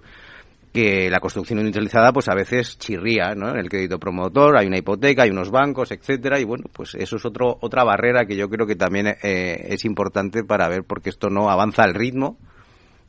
que 0.72 1.10
la 1.10 1.20
construcción 1.20 1.58
industrializada 1.58 2.14
pues 2.14 2.30
a 2.30 2.36
veces 2.36 2.78
chirría, 2.78 3.34
¿no? 3.34 3.50
En 3.50 3.58
el 3.58 3.70
crédito 3.70 3.98
promotor 3.98 4.56
hay 4.56 4.68
una 4.68 4.78
hipoteca, 4.78 5.24
hay 5.24 5.32
unos 5.32 5.50
bancos, 5.50 5.92
etcétera, 5.92 6.40
y 6.40 6.44
bueno, 6.44 6.66
pues 6.72 6.94
eso 6.94 7.16
es 7.16 7.26
otro, 7.26 7.58
otra 7.60 7.84
barrera 7.84 8.26
que 8.26 8.36
yo 8.36 8.50
creo 8.50 8.68
que 8.68 8.76
también 8.76 9.08
eh, 9.08 9.66
es 9.70 9.84
importante 9.84 10.44
para 10.44 10.70
ver 10.70 10.84
por 10.84 11.02
qué 11.02 11.10
esto 11.10 11.32
no 11.32 11.50
avanza 11.50 11.82
al 11.82 11.96
ritmo 11.96 12.38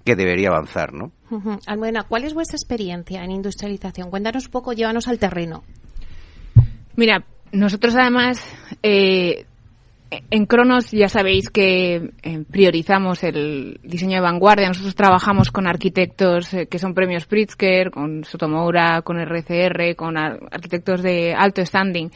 que 0.06 0.16
debería 0.16 0.48
avanzar, 0.48 0.94
¿no? 0.94 1.12
Almudena, 1.66 2.04
¿cuál 2.04 2.24
es 2.24 2.32
vuestra 2.32 2.56
experiencia 2.56 3.22
en 3.24 3.30
industrialización? 3.30 4.08
Cuéntanos 4.08 4.46
un 4.46 4.52
poco, 4.52 4.72
llévanos 4.72 5.06
al 5.06 5.18
terreno. 5.18 5.62
Mira, 6.96 7.26
nosotros 7.52 7.94
además 7.96 8.42
eh, 8.82 9.46
en 10.30 10.46
Cronos 10.46 10.90
ya 10.90 11.08
sabéis 11.08 11.50
que 11.50 12.10
eh, 12.22 12.44
priorizamos 12.50 13.22
el 13.22 13.80
diseño 13.82 14.16
de 14.16 14.20
vanguardia. 14.20 14.68
Nosotros 14.68 14.94
trabajamos 14.94 15.50
con 15.50 15.66
arquitectos 15.66 16.52
eh, 16.52 16.66
que 16.66 16.78
son 16.78 16.94
premios 16.94 17.26
Pritzker, 17.26 17.90
con 17.90 18.24
Sotomoura, 18.24 19.02
con 19.02 19.18
RCR, 19.18 19.94
con 19.96 20.16
arquitectos 20.16 21.02
de 21.02 21.34
alto 21.34 21.64
standing. 21.64 22.10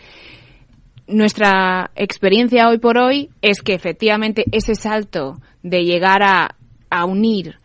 Nuestra 1.07 1.91
experiencia 1.95 2.69
hoy 2.69 2.79
por 2.79 2.99
hoy 2.99 3.31
es 3.43 3.61
que 3.61 3.75
efectivamente 3.75 4.45
ese 4.53 4.75
salto 4.75 5.37
de 5.63 5.85
llegar 5.85 6.23
a, 6.23 6.57
a 6.91 7.05
unir 7.05 7.57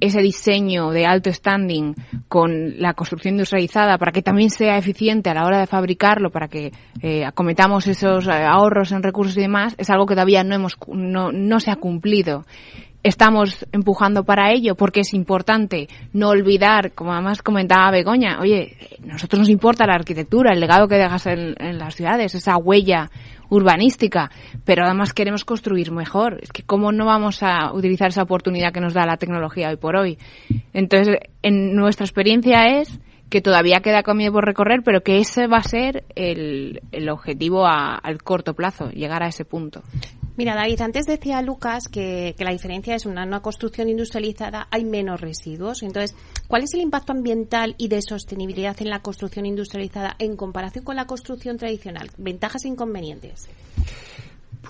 ese 0.00 0.20
diseño 0.20 0.90
de 0.90 1.06
alto 1.06 1.32
standing 1.32 1.94
con 2.28 2.80
la 2.80 2.94
construcción 2.94 3.34
industrializada 3.34 3.98
para 3.98 4.12
que 4.12 4.22
también 4.22 4.50
sea 4.50 4.78
eficiente 4.78 5.30
a 5.30 5.34
la 5.34 5.44
hora 5.44 5.58
de 5.58 5.66
fabricarlo, 5.66 6.30
para 6.30 6.48
que 6.48 6.72
eh, 7.02 7.24
acometamos 7.24 7.86
esos 7.86 8.26
eh, 8.26 8.30
ahorros 8.30 8.92
en 8.92 9.02
recursos 9.02 9.36
y 9.36 9.40
demás, 9.40 9.74
es 9.78 9.90
algo 9.90 10.06
que 10.06 10.14
todavía 10.14 10.44
no, 10.44 10.54
hemos, 10.54 10.76
no, 10.88 11.32
no 11.32 11.60
se 11.60 11.70
ha 11.70 11.76
cumplido. 11.76 12.44
Estamos 13.02 13.64
empujando 13.72 14.24
para 14.24 14.52
ello 14.52 14.74
porque 14.74 15.00
es 15.00 15.14
importante 15.14 15.88
no 16.12 16.30
olvidar, 16.30 16.92
como 16.92 17.12
además 17.12 17.42
comentaba 17.42 17.92
Begoña, 17.92 18.40
oye, 18.40 18.76
nosotros 19.04 19.38
nos 19.38 19.48
importa 19.48 19.86
la 19.86 19.94
arquitectura, 19.94 20.52
el 20.52 20.60
legado 20.60 20.88
que 20.88 20.96
dejas 20.96 21.26
en, 21.26 21.54
en 21.58 21.78
las 21.78 21.94
ciudades, 21.94 22.34
esa 22.34 22.56
huella 22.56 23.08
urbanística, 23.50 24.30
pero 24.64 24.84
además 24.84 25.12
queremos 25.12 25.44
construir 25.44 25.90
mejor. 25.90 26.38
Es 26.42 26.52
que 26.52 26.62
cómo 26.62 26.92
no 26.92 27.06
vamos 27.06 27.42
a 27.42 27.72
utilizar 27.72 28.08
esa 28.08 28.22
oportunidad 28.22 28.72
que 28.72 28.80
nos 28.80 28.94
da 28.94 29.06
la 29.06 29.16
tecnología 29.16 29.70
hoy 29.70 29.76
por 29.76 29.96
hoy. 29.96 30.18
Entonces, 30.72 31.18
en 31.42 31.74
nuestra 31.74 32.04
experiencia 32.04 32.80
es 32.80 33.00
que 33.30 33.40
todavía 33.40 33.80
queda 33.80 34.02
camino 34.02 34.32
por 34.32 34.44
recorrer, 34.44 34.80
pero 34.84 35.02
que 35.02 35.18
ese 35.18 35.46
va 35.46 35.58
a 35.58 35.62
ser 35.62 36.04
el, 36.14 36.80
el 36.92 37.08
objetivo 37.10 37.66
a, 37.66 37.94
al 37.94 38.22
corto 38.22 38.54
plazo, 38.54 38.90
llegar 38.90 39.22
a 39.22 39.28
ese 39.28 39.44
punto. 39.44 39.82
Mira, 40.38 40.54
David, 40.54 40.80
antes 40.82 41.04
decía 41.04 41.42
Lucas 41.42 41.88
que, 41.88 42.32
la 42.38 42.52
diferencia 42.52 42.94
es 42.94 43.06
una, 43.06 43.24
una 43.24 43.40
construcción 43.40 43.88
industrializada, 43.88 44.68
hay 44.70 44.84
menos 44.84 45.20
residuos. 45.20 45.82
Entonces, 45.82 46.16
¿cuál 46.48 46.64
es 46.64 46.74
el 46.74 46.80
impacto 46.80 47.12
ambiental 47.12 47.76
y 47.78 47.86
de 47.86 48.02
sostenibilidad 48.02 48.76
en 48.80 48.90
la 48.90 49.00
construcción 49.00 49.46
industrializada 49.46 50.16
en 50.18 50.36
comparación 50.36 50.84
con 50.84 50.96
la 50.96 51.06
construcción 51.06 51.56
tradicional? 51.56 52.10
¿Ventajas 52.16 52.64
e 52.64 52.68
inconvenientes? 52.68 53.48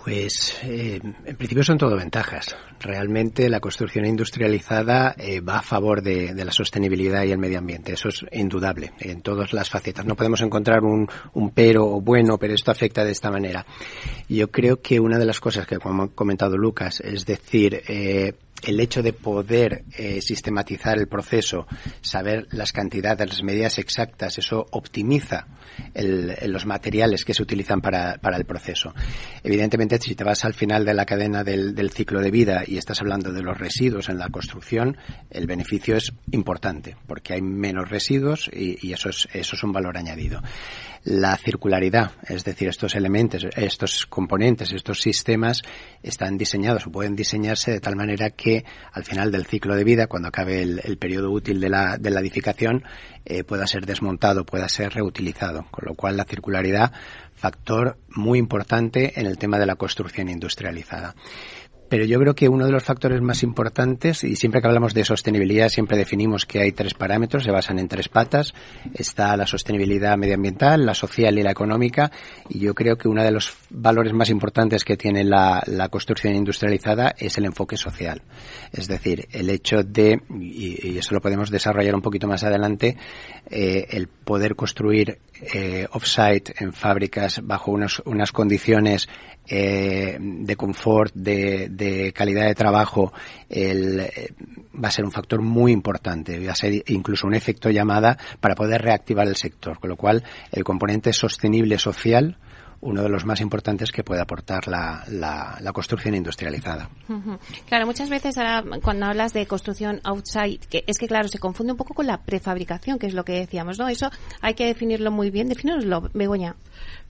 Pues 0.04 0.56
eh, 0.62 1.00
en 1.02 1.36
principio 1.36 1.64
son 1.64 1.78
todo 1.78 1.96
ventajas. 1.96 2.56
Realmente 2.80 3.48
la 3.48 3.60
construcción 3.60 4.06
industrializada 4.06 5.14
eh, 5.18 5.40
va 5.40 5.58
a 5.58 5.62
favor 5.62 6.02
de, 6.02 6.32
la 6.34 6.52
sostenibilidad 6.52 7.24
y 7.24 7.32
el 7.32 7.38
medio 7.38 7.58
ambiente. 7.58 7.92
Eso 7.92 8.08
es 8.08 8.24
indudable 8.32 8.92
en 9.00 9.22
todas 9.22 9.52
las 9.52 9.68
facetas. 9.68 10.06
No 10.06 10.14
podemos 10.14 10.40
encontrar 10.40 10.82
un, 10.82 11.08
pero 11.54 12.00
bueno, 12.00 12.38
pero 12.38 12.54
esto 12.54 12.70
afecta 12.70 13.04
de 13.04 13.12
esta 13.12 13.30
manera. 13.30 13.66
Yo 14.28 14.50
creo 14.50 14.80
que 14.80 15.00
una 15.00 15.18
de 15.18 15.26
las 15.26 15.40
cosas 15.40 15.66
que, 15.66 15.78
como 15.78 16.04
ha 16.04 16.08
comentado 16.08 16.56
Lucas, 16.56 17.00
es 17.00 17.26
decir, 17.26 17.82
eh, 17.88 18.34
el 18.66 18.80
hecho 18.80 19.02
de 19.02 19.12
poder 19.12 19.84
eh, 19.96 20.20
sistematizar 20.20 20.98
el 20.98 21.08
proceso, 21.08 21.66
saber 22.00 22.46
las 22.50 22.72
cantidades, 22.72 23.28
las 23.28 23.42
medidas 23.42 23.78
exactas, 23.78 24.38
eso 24.38 24.66
optimiza 24.70 25.46
los 25.94 26.66
materiales 26.66 27.24
que 27.24 27.34
se 27.34 27.42
utilizan 27.42 27.80
para, 27.80 28.18
el 28.36 28.44
proceso. 28.44 28.92
Evidentemente, 29.44 29.98
si 29.98 30.14
te 30.14 30.24
vas 30.24 30.44
al 30.44 30.54
final 30.54 30.84
de 30.84 30.94
la 30.94 31.06
cadena 31.06 31.44
del, 31.44 31.90
ciclo 31.90 32.20
de 32.20 32.30
vida 32.30 32.64
y 32.66 32.78
estás 32.78 33.00
hablando 33.00 33.32
de 33.32 33.42
los 33.42 33.56
residuos 33.56 34.08
en 34.08 34.18
la 34.18 34.28
construcción, 34.28 34.96
el 35.30 35.46
beneficio 35.46 35.96
es 35.96 36.12
importante, 36.32 36.96
porque 37.06 37.34
hay 37.34 37.42
menos 37.42 37.88
residuos 37.88 38.50
y, 38.52 38.92
eso, 38.92 39.08
es, 39.08 39.28
eso 39.32 39.56
es 39.56 39.62
un 39.62 39.72
valor 39.72 39.96
añadido 39.96 40.42
la 41.08 41.38
circularidad, 41.38 42.12
es 42.28 42.44
decir, 42.44 42.68
estos 42.68 42.94
elementos, 42.94 43.46
estos 43.56 44.04
componentes, 44.04 44.72
estos 44.72 45.00
sistemas 45.00 45.62
están 46.02 46.36
diseñados 46.36 46.86
o 46.86 46.92
pueden 46.92 47.16
diseñarse 47.16 47.70
de 47.70 47.80
tal 47.80 47.96
manera 47.96 48.28
que 48.28 48.66
al 48.92 49.04
final 49.04 49.32
del 49.32 49.46
ciclo 49.46 49.74
de 49.74 49.84
vida, 49.84 50.06
cuando 50.06 50.28
acabe 50.28 50.60
el, 50.60 50.98
periodo 50.98 51.30
útil 51.30 51.60
de 51.60 51.70
la, 51.70 51.96
de 51.96 52.10
la 52.10 52.20
edificación, 52.20 52.84
eh, 53.24 53.42
pueda 53.42 53.66
ser 53.66 53.86
desmontado, 53.86 54.44
pueda 54.44 54.68
ser 54.68 54.92
reutilizado. 54.92 55.66
Con 55.70 55.86
lo 55.86 55.94
cual 55.94 56.18
la 56.18 56.24
circularidad, 56.24 56.92
factor 57.34 57.96
muy 58.10 58.38
importante 58.38 59.18
en 59.18 59.24
el 59.24 59.38
tema 59.38 59.58
de 59.58 59.64
la 59.64 59.76
construcción 59.76 60.28
industrializada. 60.28 61.14
Pero 61.88 62.04
yo 62.04 62.18
creo 62.18 62.34
que 62.34 62.48
uno 62.48 62.66
de 62.66 62.72
los 62.72 62.84
factores 62.84 63.20
más 63.22 63.42
importantes, 63.42 64.24
y 64.24 64.36
siempre 64.36 64.60
que 64.60 64.66
hablamos 64.66 64.94
de 64.94 65.04
sostenibilidad, 65.04 65.68
siempre 65.68 65.96
definimos 65.96 66.44
que 66.44 66.60
hay 66.60 66.72
tres 66.72 66.94
parámetros, 66.94 67.44
se 67.44 67.50
basan 67.50 67.78
en 67.78 67.88
tres 67.88 68.08
patas. 68.08 68.52
Está 68.94 69.36
la 69.36 69.46
sostenibilidad 69.46 70.16
medioambiental, 70.16 70.84
la 70.84 70.94
social 70.94 71.38
y 71.38 71.42
la 71.42 71.50
económica. 71.50 72.10
Y 72.48 72.58
yo 72.58 72.74
creo 72.74 72.96
que 72.96 73.08
uno 73.08 73.22
de 73.22 73.30
los 73.30 73.54
valores 73.70 74.12
más 74.12 74.30
importantes 74.30 74.84
que 74.84 74.96
tiene 74.96 75.24
la, 75.24 75.62
construcción 75.90 76.34
industrializada 76.34 77.14
es 77.16 77.38
el 77.38 77.46
enfoque 77.46 77.76
social. 77.76 78.22
Es 78.72 78.88
decir, 78.88 79.26
el 79.32 79.48
hecho 79.48 79.82
de, 79.82 80.20
y, 80.38 80.98
eso 80.98 81.14
lo 81.14 81.20
podemos 81.20 81.50
desarrollar 81.50 81.94
un 81.94 82.02
poquito 82.02 82.26
más 82.26 82.44
adelante, 82.44 82.96
eh, 83.50 83.86
el 83.90 84.08
poder 84.08 84.54
construir 84.54 85.18
eh, 85.40 85.86
off-site 85.92 86.54
en 86.58 86.72
fábricas 86.72 87.40
bajo 87.44 87.72
unas 87.72 88.32
condiciones 88.32 89.08
eh, 89.46 90.18
de 90.20 90.56
confort, 90.56 91.14
de, 91.14 92.12
calidad 92.14 92.46
de 92.46 92.54
trabajo, 92.54 93.12
eh, 93.48 94.30
va 94.74 94.88
a 94.88 94.90
ser 94.90 95.04
un 95.04 95.12
factor 95.12 95.40
muy 95.40 95.72
importante. 95.72 96.44
Va 96.44 96.52
a 96.52 96.56
ser 96.56 96.82
incluso 96.88 97.26
un 97.26 97.34
efecto 97.34 97.70
llamada 97.70 98.18
para 98.40 98.54
poder 98.54 98.82
reactivar 98.82 99.26
el 99.26 99.36
sector. 99.36 99.78
Con 99.80 99.90
lo 99.90 99.96
cual, 99.96 100.24
el 100.52 100.64
componente 100.64 101.12
sostenible 101.12 101.78
social 101.78 102.36
uno 102.80 103.02
de 103.02 103.08
los 103.08 103.24
más 103.24 103.40
importantes 103.40 103.90
que 103.90 104.04
puede 104.04 104.20
aportar 104.20 104.68
la, 104.68 105.04
la, 105.08 105.72
construcción 105.72 106.14
industrializada. 106.14 106.88
Claro, 107.68 107.86
muchas 107.86 108.08
veces 108.08 108.38
ahora 108.38 108.64
cuando 108.82 109.06
hablas 109.06 109.32
de 109.32 109.46
construcción 109.46 110.00
outside, 110.04 110.60
que 110.70 110.84
es 110.86 110.98
que 110.98 111.08
claro, 111.08 111.28
se 111.28 111.38
confunde 111.38 111.72
un 111.72 111.76
poco 111.76 111.94
con 111.94 112.06
la 112.06 112.22
prefabricación, 112.22 112.98
que 112.98 113.06
es 113.06 113.14
lo 113.14 113.24
que 113.24 113.32
decíamos, 113.32 113.78
¿no? 113.78 113.88
Eso 113.88 114.10
hay 114.40 114.54
que 114.54 114.66
definirlo 114.66 115.10
muy 115.10 115.30
bien. 115.30 115.48
Definíoslo, 115.48 116.08
Begoña. 116.14 116.54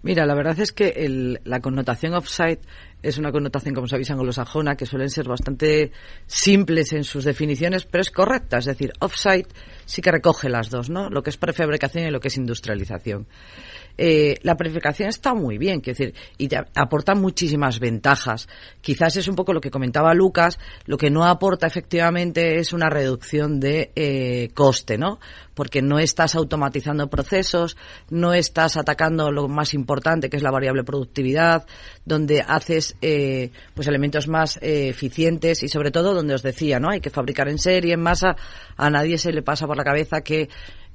Mira, 0.03 0.27
la 0.27 0.35
verdad 0.35 0.59
es 0.61 0.73
que 0.73 0.89
el, 0.89 1.41
la 1.45 1.61
connotación 1.61 2.15
offsite 2.15 2.61
es 3.03 3.19
una 3.19 3.31
connotación, 3.31 3.75
como 3.75 3.87
sabéis, 3.87 4.11
anglosajona, 4.11 4.77
que 4.77 4.87
suelen 4.87 5.11
ser 5.11 5.29
bastante 5.29 5.93
simples 6.27 6.93
en 6.93 7.05
sus 7.05 7.25
definiciones, 7.25 7.85
pero 7.85 8.03
es 8.03 8.11
correcta. 8.11 8.59
Es 8.59 8.65
decir, 8.65 8.93
offsite 9.01 9.49
sí 9.87 10.03
que 10.03 10.11
recoge 10.11 10.49
las 10.49 10.71
dos, 10.71 10.89
¿no? 10.89 11.11
Lo 11.11 11.23
que 11.23 11.31
es 11.31 11.37
prefabricación 11.37 12.07
y 12.07 12.11
lo 12.11 12.21
que 12.21 12.29
es 12.29 12.37
industrialización. 12.37 13.27
Eh, 14.01 14.37
la 14.43 14.57
prefabricación 14.57 15.09
está 15.09 15.35
muy 15.35 15.59
bien, 15.59 15.81
quiero 15.81 15.99
decir, 15.99 16.15
y 16.39 16.49
aporta 16.77 17.17
muchísimas 17.17 17.81
ventajas. 17.81 18.49
Quizás 18.81 19.17
es 19.17 19.27
un 19.27 19.35
poco 19.35 19.53
lo 19.53 19.61
que 19.61 19.73
comentaba 19.73 20.15
Lucas, 20.15 20.61
lo 20.87 20.97
que 20.97 21.11
no 21.11 21.25
aporta 21.25 21.67
efectivamente 21.67 22.61
es 22.61 22.73
una 22.73 22.89
reducción 22.89 23.59
de 23.59 23.91
eh, 23.97 24.51
coste, 24.55 24.99
¿no? 24.99 25.19
Porque 25.55 25.83
no 25.83 25.99
estás 25.99 26.37
automatizando 26.37 27.11
procesos, 27.11 27.77
no 28.11 28.33
estás 28.33 28.77
atacando 28.77 29.33
lo 29.33 29.49
más 29.49 29.75
importante, 29.75 30.31
que 30.31 30.37
es 30.37 30.45
la 30.45 30.53
variable 30.53 30.85
productividad, 30.85 31.67
donde 32.05 32.41
haces 32.41 32.97
eh, 33.03 33.51
pues 33.75 33.89
elementos 33.89 34.29
más 34.29 34.61
eficientes 34.63 35.65
y 35.65 35.69
sobre 35.69 35.91
todo 35.91 36.15
donde 36.15 36.35
os 36.35 36.43
decía, 36.45 36.79
¿no? 36.79 36.91
Hay 36.91 37.01
que 37.01 37.11
fabricar 37.11 37.49
en 37.49 37.59
serie, 37.59 37.95
en 37.95 38.01
masa. 38.01 38.37
A 38.77 38.91
nadie 38.91 39.19
se 39.19 39.33
le 39.33 39.43
pasa 39.43 39.67
por 39.67 39.77
la 39.77 39.83
cabeza 39.83 40.21
que 40.21 40.49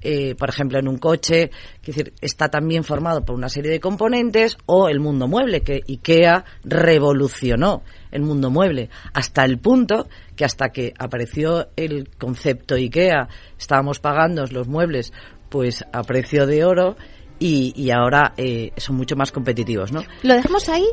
eh, 0.03 0.35
por 0.35 0.49
ejemplo, 0.49 0.79
en 0.79 0.87
un 0.87 0.97
coche, 0.97 1.49
que 1.81 1.91
decir, 1.91 2.13
está 2.21 2.49
también 2.49 2.83
formado 2.83 3.23
por 3.23 3.35
una 3.35 3.49
serie 3.49 3.71
de 3.71 3.79
componentes, 3.79 4.57
o 4.65 4.89
el 4.89 4.99
mundo 4.99 5.27
mueble, 5.27 5.61
que 5.61 5.81
IKEA 5.87 6.45
revolucionó 6.63 7.83
el 8.11 8.21
mundo 8.21 8.51
mueble, 8.51 8.89
hasta 9.13 9.43
el 9.43 9.57
punto 9.57 10.07
que 10.35 10.45
hasta 10.45 10.69
que 10.69 10.93
apareció 10.99 11.69
el 11.75 12.09
concepto 12.17 12.75
IKEA, 12.75 13.27
estábamos 13.57 13.99
pagando 13.99 14.45
los 14.51 14.67
muebles 14.67 15.13
pues 15.49 15.83
a 15.91 16.01
precio 16.03 16.45
de 16.47 16.65
oro 16.65 16.95
y, 17.39 17.91
ahora 17.91 18.33
eh, 18.37 18.71
son 18.77 18.95
mucho 18.95 19.15
más 19.15 19.31
competitivos, 19.31 19.91
¿no? 19.91 20.01
Lo 20.21 20.33
dejamos 20.33 20.69
ahí, 20.69 20.85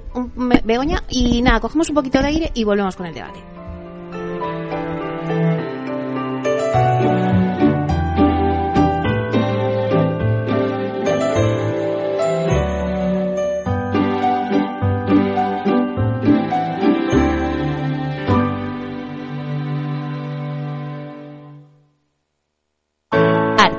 Begoña, 0.65 1.05
y 1.09 1.43
nada, 1.43 1.61
cogemos 1.61 1.89
un 1.91 1.95
poquito 1.95 2.19
de 2.21 2.27
aire 2.27 2.51
y 2.55 2.65
volvemos 2.65 2.97
con 2.97 3.07
el 3.07 3.15
debate. 3.15 3.41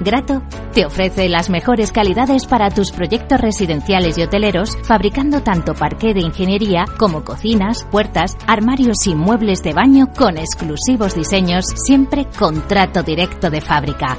Grato 0.00 0.42
te 0.74 0.86
ofrece 0.86 1.28
las 1.28 1.50
mejores 1.50 1.90
calidades 1.90 2.46
para 2.46 2.70
tus 2.70 2.92
proyectos 2.92 3.40
residenciales 3.40 4.16
y 4.16 4.22
hoteleros, 4.22 4.76
fabricando 4.84 5.42
tanto 5.42 5.74
parqué 5.74 6.14
de 6.14 6.20
ingeniería 6.20 6.84
como 6.98 7.24
cocinas, 7.24 7.84
puertas, 7.90 8.36
armarios 8.46 9.06
y 9.06 9.14
muebles 9.16 9.62
de 9.62 9.72
baño 9.72 10.12
con 10.16 10.38
exclusivos 10.38 11.14
diseños, 11.14 11.64
siempre 11.74 12.26
con 12.38 12.66
trato 12.68 13.02
directo 13.02 13.50
de 13.50 13.60
fábrica. 13.60 14.18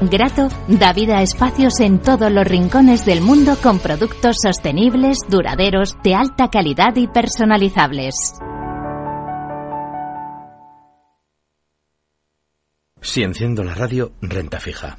Grato 0.00 0.48
da 0.66 0.92
vida 0.92 1.18
a 1.18 1.22
espacios 1.22 1.78
en 1.80 2.00
todos 2.00 2.32
los 2.32 2.46
rincones 2.46 3.04
del 3.04 3.20
mundo 3.20 3.56
con 3.62 3.78
productos 3.78 4.36
sostenibles, 4.42 5.18
duraderos, 5.28 5.96
de 6.02 6.14
alta 6.14 6.48
calidad 6.48 6.96
y 6.96 7.06
personalizables. 7.06 8.14
Si 13.02 13.22
enciendo 13.22 13.62
la 13.62 13.74
radio, 13.74 14.12
renta 14.20 14.58
fija. 14.58 14.98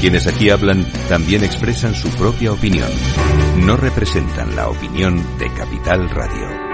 Quienes 0.00 0.28
aquí 0.28 0.48
hablan 0.50 0.86
también 1.08 1.42
expresan 1.42 1.92
su 1.92 2.08
propia 2.10 2.52
opinión. 2.52 2.88
No 3.56 3.76
representan 3.76 4.54
la 4.54 4.68
opinión 4.68 5.20
de 5.38 5.52
Capital 5.52 6.08
Radio. 6.10 6.68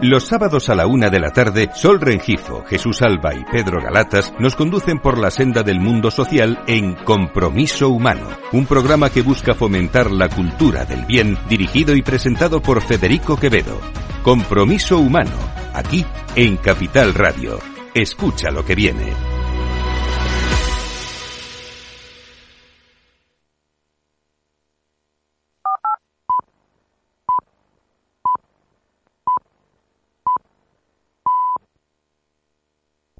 Los 0.00 0.24
sábados 0.24 0.70
a 0.70 0.74
la 0.74 0.86
una 0.86 1.10
de 1.10 1.20
la 1.20 1.30
tarde, 1.30 1.70
Sol 1.74 2.00
Rengifo, 2.00 2.64
Jesús 2.64 3.02
Alba 3.02 3.34
y 3.34 3.44
Pedro 3.44 3.82
Galatas 3.82 4.32
nos 4.38 4.56
conducen 4.56 4.98
por 4.98 5.18
la 5.18 5.30
senda 5.30 5.62
del 5.62 5.80
mundo 5.80 6.10
social 6.10 6.62
en 6.66 6.94
Compromiso 6.94 7.90
Humano, 7.90 8.28
un 8.52 8.66
programa 8.66 9.10
que 9.10 9.22
busca 9.22 9.54
fomentar 9.54 10.10
la 10.10 10.28
cultura 10.30 10.86
del 10.86 11.04
bien, 11.04 11.38
dirigido 11.48 11.94
y 11.94 12.02
presentado 12.02 12.62
por 12.62 12.80
Federico 12.82 13.36
Quevedo. 13.36 13.78
Compromiso 14.22 14.98
Humano, 14.98 15.36
aquí 15.74 16.04
en 16.34 16.56
Capital 16.56 17.14
Radio. 17.14 17.73
Escucha 17.94 18.50
lo 18.50 18.64
que 18.64 18.74
viene. 18.74 19.12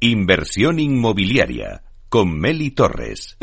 Inversión 0.00 0.80
inmobiliaria 0.80 1.84
con 2.08 2.36
Meli 2.36 2.72
Torres. 2.72 3.38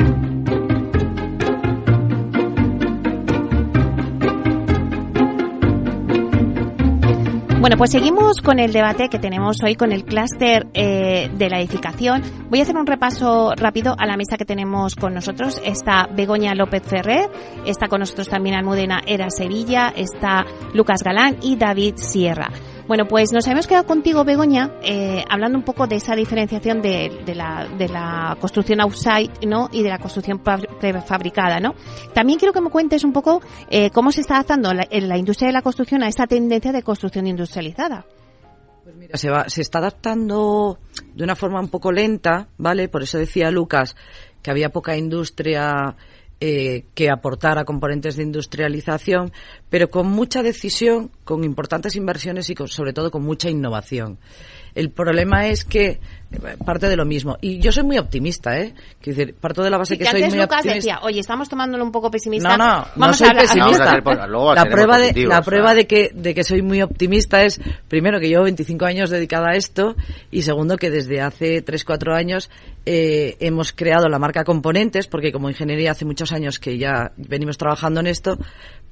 Bueno, 7.62 7.76
pues 7.76 7.92
seguimos 7.92 8.40
con 8.42 8.58
el 8.58 8.72
debate 8.72 9.08
que 9.08 9.20
tenemos 9.20 9.62
hoy 9.62 9.76
con 9.76 9.92
el 9.92 10.04
clúster 10.04 10.66
eh, 10.74 11.30
de 11.32 11.48
la 11.48 11.60
edificación. 11.60 12.20
Voy 12.50 12.58
a 12.58 12.62
hacer 12.62 12.76
un 12.76 12.88
repaso 12.88 13.52
rápido 13.54 13.94
a 13.96 14.04
la 14.04 14.16
mesa 14.16 14.36
que 14.36 14.44
tenemos 14.44 14.96
con 14.96 15.14
nosotros. 15.14 15.62
Está 15.64 16.08
Begoña 16.12 16.56
López 16.56 16.82
Ferrer, 16.84 17.30
está 17.64 17.86
con 17.86 18.00
nosotros 18.00 18.28
también 18.28 18.56
Almudena 18.56 19.02
Era 19.06 19.30
Sevilla, 19.30 19.92
está 19.94 20.44
Lucas 20.74 21.04
Galán 21.04 21.36
y 21.40 21.54
David 21.54 21.94
Sierra. 21.98 22.50
Bueno, 22.88 23.06
pues 23.06 23.32
nos 23.32 23.46
habíamos 23.46 23.66
quedado 23.66 23.86
contigo, 23.86 24.24
Begoña, 24.24 24.72
eh, 24.82 25.24
hablando 25.30 25.56
un 25.56 25.64
poco 25.64 25.86
de 25.86 25.96
esa 25.96 26.14
diferenciación 26.14 26.82
de, 26.82 27.22
la, 27.34 28.36
construcción 28.40 28.80
outside 28.80 29.30
¿no? 29.46 29.68
y 29.72 29.82
de 29.82 29.88
la 29.88 29.98
construcción 29.98 30.40
prefabricada. 30.40 31.60
¿no? 31.60 31.74
También 32.12 32.38
quiero 32.38 32.52
que 32.52 32.60
me 32.60 32.70
cuentes 32.70 33.04
un 33.04 33.12
poco 33.12 33.40
eh, 33.70 33.90
cómo 33.90 34.10
se 34.10 34.20
está 34.20 34.34
adaptando 34.34 34.74
la, 34.74 34.86
la 34.90 35.16
industria 35.16 35.48
de 35.48 35.52
la 35.52 35.62
construcción 35.62 36.02
a 36.02 36.08
esta 36.08 36.26
tendencia 36.26 36.72
de 36.72 36.82
construcción 36.82 37.26
industrializada. 37.26 38.04
Pues 38.82 38.96
mira, 38.96 39.16
se, 39.16 39.30
va, 39.30 39.48
se 39.48 39.62
está 39.62 39.78
adaptando 39.78 40.78
de 41.14 41.22
una 41.22 41.36
forma 41.36 41.60
un 41.60 41.68
poco 41.68 41.92
lenta, 41.92 42.48
¿vale? 42.58 42.88
Por 42.88 43.04
eso 43.04 43.16
decía 43.16 43.50
Lucas 43.50 43.94
que 44.42 44.50
había 44.50 44.70
poca 44.70 44.96
industria 44.96 45.94
eh, 46.40 46.86
que 46.94 47.08
aportara 47.08 47.64
componentes 47.64 48.16
de 48.16 48.24
industrialización, 48.24 49.30
pero 49.72 49.88
con 49.88 50.06
mucha 50.06 50.42
decisión, 50.42 51.10
con 51.24 51.44
importantes 51.44 51.96
inversiones 51.96 52.50
y 52.50 52.54
sobre 52.66 52.92
todo 52.92 53.10
con 53.10 53.22
mucha 53.22 53.48
innovación. 53.48 54.18
El 54.74 54.90
problema 54.90 55.48
es 55.48 55.64
que 55.64 55.86
eh, 55.88 55.98
parte 56.64 56.88
de 56.88 56.96
lo 56.96 57.06
mismo. 57.06 57.38
Y 57.40 57.58
yo 57.58 57.72
soy 57.72 57.82
muy 57.82 57.96
optimista, 57.96 58.58
¿eh? 58.58 58.74
Quiero 59.00 59.18
decir, 59.18 59.34
parto 59.34 59.62
de 59.62 59.70
la 59.70 59.78
base 59.78 59.96
que, 59.96 60.04
soy 60.04 60.24
muy 60.24 60.32
Lucas 60.32 60.58
optimista. 60.58 60.74
decía, 60.74 60.98
oye, 61.02 61.20
estamos 61.20 61.48
tomándolo 61.48 61.84
un 61.84 61.90
poco 61.90 62.10
pesimista. 62.10 62.54
No, 62.56 62.86
no, 62.96 63.06
no 63.06 63.14
soy 63.14 63.30
pesimista. 63.30 63.96
la 63.96 64.64
prueba, 64.66 64.98
de, 64.98 65.26
la 65.26 65.40
prueba 65.40 65.74
de, 65.74 65.86
que, 65.86 66.10
de 66.14 66.34
que 66.34 66.44
soy 66.44 66.60
muy 66.60 66.82
optimista 66.82 67.42
es, 67.42 67.58
primero, 67.88 68.20
que 68.20 68.28
llevo 68.28 68.44
25 68.44 68.84
años 68.84 69.08
dedicada 69.08 69.52
a 69.52 69.56
esto 69.56 69.96
y 70.30 70.42
segundo, 70.42 70.76
que 70.76 70.90
desde 70.90 71.22
hace 71.22 71.62
3, 71.62 71.82
4 71.82 72.14
años 72.14 72.50
eh, 72.84 73.36
hemos 73.40 73.72
creado 73.72 74.08
la 74.08 74.18
marca 74.18 74.44
Componentes, 74.44 75.06
porque 75.06 75.32
como 75.32 75.48
ingeniería 75.48 75.92
hace 75.92 76.04
muchos 76.04 76.32
años 76.32 76.58
que 76.58 76.76
ya 76.76 77.12
venimos 77.16 77.56
trabajando 77.56 78.00
en 78.00 78.06
esto, 78.06 78.38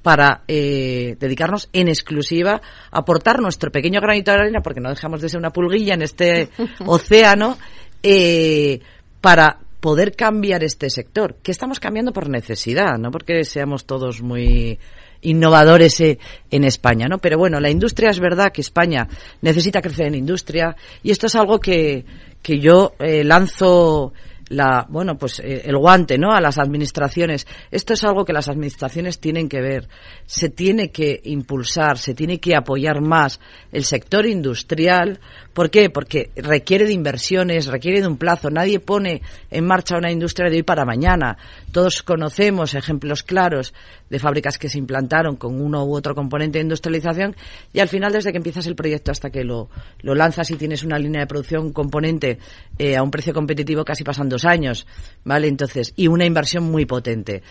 para 0.03 0.43
eh, 0.49 1.17
dedicarnos 1.19 1.69
en 1.73 1.89
exclusiva 1.89 2.61
a 2.91 2.99
aportar 2.99 3.41
nuestro 3.41 3.71
pequeño 3.71 4.01
granito 4.01 4.31
de 4.31 4.39
arena, 4.39 4.61
porque 4.61 4.81
no 4.81 4.91
dejamos 4.91 5.21
de 5.21 5.29
ser 5.29 5.39
una 5.39 5.51
pulguilla 5.51 5.95
en 5.95 6.03
este 6.03 6.49
océano, 6.87 7.59
eh, 8.03 8.81
para 9.21 9.59
poder 9.81 10.15
cambiar 10.15 10.63
este 10.63 10.91
sector, 10.91 11.37
que 11.43 11.53
estamos 11.53 11.81
cambiando 11.81 12.13
por 12.13 12.29
necesidad, 12.29 12.99
no 12.99 13.11
porque 13.11 13.45
seamos 13.45 13.85
todos 13.85 14.23
muy 14.23 14.79
innovadores 15.23 16.01
eh, 16.01 16.19
en 16.51 16.65
España, 16.65 17.07
¿no? 17.09 17.19
Pero 17.19 17.39
bueno, 17.39 17.61
la 17.61 17.71
industria 17.71 18.11
es 18.11 18.21
verdad 18.21 18.53
que 18.53 18.61
España 18.61 19.09
necesita 19.43 19.81
crecer 19.81 20.07
en 20.07 20.15
industria 20.15 20.77
y 21.03 21.11
esto 21.11 21.27
es 21.27 21.35
algo 21.35 21.61
que, 21.61 22.05
que 22.43 22.59
yo 22.59 22.95
eh, 22.99 23.25
lanzo 23.25 24.13
la, 24.51 24.85
bueno, 24.89 25.17
pues 25.17 25.39
eh, 25.41 25.63
el 25.65 25.77
guante, 25.77 26.19
¿no? 26.19 26.33
A 26.33 26.41
las 26.41 26.59
administraciones. 26.59 27.47
Esto 27.71 27.95
es 27.95 28.05
algo 28.05 28.25
que 28.25 28.33
las 28.33 28.49
administraciones 28.49 29.21
tienen 29.21 29.49
que 29.49 29.61
ver. 29.61 29.89
Se 30.27 30.51
tiene 30.51 30.91
que 30.91 31.21
impulsar, 31.25 31.99
se 31.99 32.15
tiene 32.15 32.39
que 32.41 32.57
apoyar 32.57 33.01
más 33.01 33.41
el 33.71 33.85
sector 33.85 34.27
industrial. 34.27 35.21
¿Por 35.55 35.71
qué? 35.71 35.89
Porque 35.89 36.31
requiere 36.35 36.85
de 36.85 36.93
inversiones, 36.93 37.67
requiere 37.67 38.01
de 38.01 38.09
un 38.09 38.19
plazo. 38.19 38.51
Nadie 38.51 38.81
pone 38.81 39.23
en 39.51 39.67
marcha 39.67 39.97
una 39.97 40.11
industria 40.11 40.51
de 40.51 40.57
hoy 40.57 40.63
para 40.65 40.85
mañana. 40.85 41.39
Todos 41.71 42.03
conocemos 42.03 42.75
ejemplos 42.75 43.23
claros 43.23 43.73
de 44.11 44.19
fábricas 44.19 44.59
que 44.59 44.69
se 44.69 44.79
implantaron 44.79 45.37
con 45.37 45.61
uno 45.61 45.85
u 45.85 45.95
otro 45.95 46.15
componente 46.15 46.59
de 46.59 46.65
industrialización 46.65 47.35
y 47.73 47.81
al 47.81 47.89
final 47.89 48.13
desde 48.13 48.33
que 48.33 48.39
empiezas 48.39 48.67
el 48.67 48.75
proyecto 48.75 49.13
hasta 49.13 49.31
que 49.31 49.45
lo, 49.45 49.71
lo 50.03 50.15
lanzas 50.15 50.51
y 50.51 50.57
tienes 50.57 50.83
una 50.83 50.99
línea 50.99 51.21
de 51.21 51.27
producción 51.27 51.73
componente 51.73 52.39
eh, 52.79 52.97
a 52.97 53.03
un 53.03 53.11
precio 53.11 53.33
competitivo 53.33 53.85
casi 53.85 54.05
pasan 54.05 54.29
dos 54.29 54.45
años, 54.45 54.87
¿vale? 55.25 55.49
Entonces, 55.49 55.93
y 55.97 56.09
una 56.09 56.27
inversión 56.27 56.65
muy 56.65 56.85
potente. 56.85 57.43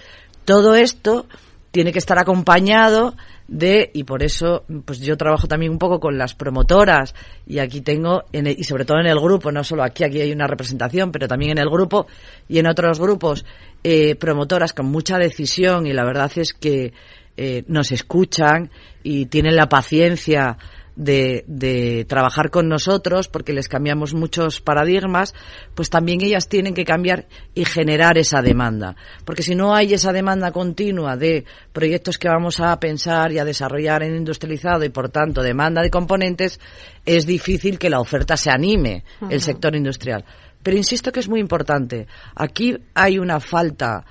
Todo 0.45 0.75
esto 0.75 1.27
tiene 1.71 1.91
que 1.91 1.99
estar 1.99 2.19
acompañado 2.19 3.15
de 3.49 3.89
y 3.93 4.03
por 4.03 4.21
eso 4.21 4.63
pues 4.85 4.99
yo 4.99 5.17
trabajo 5.17 5.47
también 5.47 5.71
un 5.71 5.79
poco 5.79 5.99
con 5.99 6.17
las 6.17 6.35
promotoras 6.35 7.15
y 7.47 7.57
aquí 7.57 7.81
tengo 7.81 8.23
y 8.31 8.63
sobre 8.63 8.85
todo 8.85 8.99
en 8.99 9.07
el 9.07 9.19
grupo 9.19 9.51
no 9.51 9.63
solo 9.63 9.83
aquí 9.83 10.03
aquí 10.03 10.21
hay 10.21 10.31
una 10.31 10.45
representación 10.45 11.11
pero 11.11 11.27
también 11.27 11.53
en 11.53 11.57
el 11.57 11.69
grupo 11.69 12.05
y 12.47 12.59
en 12.59 12.67
otros 12.67 12.99
grupos 12.99 13.45
eh, 13.83 14.15
promotoras 14.15 14.73
con 14.73 14.85
mucha 14.85 15.17
decisión 15.17 15.87
y 15.87 15.93
la 15.93 16.05
verdad 16.05 16.31
es 16.35 16.53
que 16.53 16.93
eh, 17.37 17.63
nos 17.67 17.91
escuchan 17.91 18.69
y 19.01 19.25
tienen 19.25 19.55
la 19.55 19.67
paciencia 19.67 20.57
de, 20.99 21.45
de, 21.47 22.05
trabajar 22.09 22.49
con 22.49 22.67
nosotros 22.67 23.29
porque 23.29 23.53
les 23.53 23.69
cambiamos 23.69 24.13
muchos 24.13 24.59
paradigmas, 24.59 25.33
pues 25.73 25.89
también 25.89 26.21
ellas 26.21 26.49
tienen 26.49 26.73
que 26.73 26.83
cambiar 26.83 27.25
y 27.55 27.63
generar 27.63 28.17
esa 28.17 28.41
demanda. 28.41 28.97
Porque 29.23 29.41
si 29.41 29.55
no 29.55 29.73
hay 29.73 29.93
esa 29.93 30.11
demanda 30.11 30.51
continua 30.51 31.15
de 31.15 31.45
proyectos 31.71 32.17
que 32.17 32.27
vamos 32.27 32.59
a 32.59 32.77
pensar 32.81 33.31
y 33.31 33.39
a 33.39 33.45
desarrollar 33.45 34.03
en 34.03 34.13
industrializado 34.13 34.83
y 34.83 34.89
por 34.89 35.07
tanto 35.07 35.41
demanda 35.41 35.81
de 35.81 35.89
componentes, 35.89 36.59
es 37.05 37.25
difícil 37.25 37.79
que 37.79 37.89
la 37.89 38.01
oferta 38.01 38.35
se 38.35 38.51
anime, 38.51 39.05
el 39.29 39.39
sector 39.39 39.73
industrial. 39.77 40.25
Pero 40.61 40.75
insisto 40.75 41.13
que 41.13 41.21
es 41.21 41.29
muy 41.29 41.39
importante. 41.39 42.07
Aquí 42.35 42.77
hay 42.93 43.19
una 43.19 43.39
falta, 43.39 44.03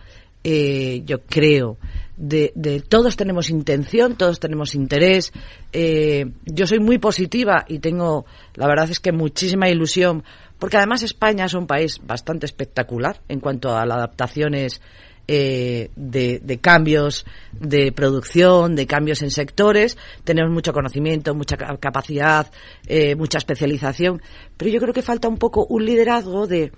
eh, 0.43 1.03
yo 1.05 1.21
creo, 1.21 1.77
de, 2.19 2.83
todos 2.89 3.17
tenemos 3.17 3.49
intención, 3.51 4.17
todos 4.17 4.41
tenemos 4.41 4.75
interés. 4.75 5.33
Eh, 5.73 6.27
yo 6.45 6.67
soy 6.67 6.81
muy 6.81 6.99
positiva 6.99 7.65
y 7.69 7.79
tengo, 7.79 8.27
la 8.55 8.67
verdad 8.67 8.91
es 8.91 9.01
que 9.01 9.13
muchísima 9.13 9.69
ilusión, 9.69 10.25
porque 10.59 10.77
además 10.77 11.03
España 11.03 11.45
es 11.45 11.55
un 11.55 11.67
país 11.67 12.01
bastante 12.05 12.47
espectacular 12.47 13.21
en 13.29 13.41
cuanto 13.41 13.77
a 13.77 13.87
las 13.87 13.99
adaptaciones 13.99 14.81
eh, 15.29 15.91
de, 15.95 16.41
de, 16.43 16.59
cambios 16.59 17.25
de 17.53 17.93
producción, 17.93 18.75
de 18.75 18.87
cambios 18.87 19.23
en 19.23 19.31
sectores. 19.31 19.97
Tenemos 20.25 20.53
mucho 20.53 20.73
conocimiento, 20.73 21.35
mucha 21.35 21.57
capacidad, 21.57 22.51
eh, 22.87 23.15
mucha 23.15 23.39
especialización, 23.39 24.21
pero 24.57 24.71
yo 24.71 24.81
creo 24.81 24.95
que 24.95 25.03
falta 25.03 25.29
un 25.29 25.39
poco 25.39 25.67
un 25.67 25.85
liderazgo 25.85 26.47
de 26.47 26.73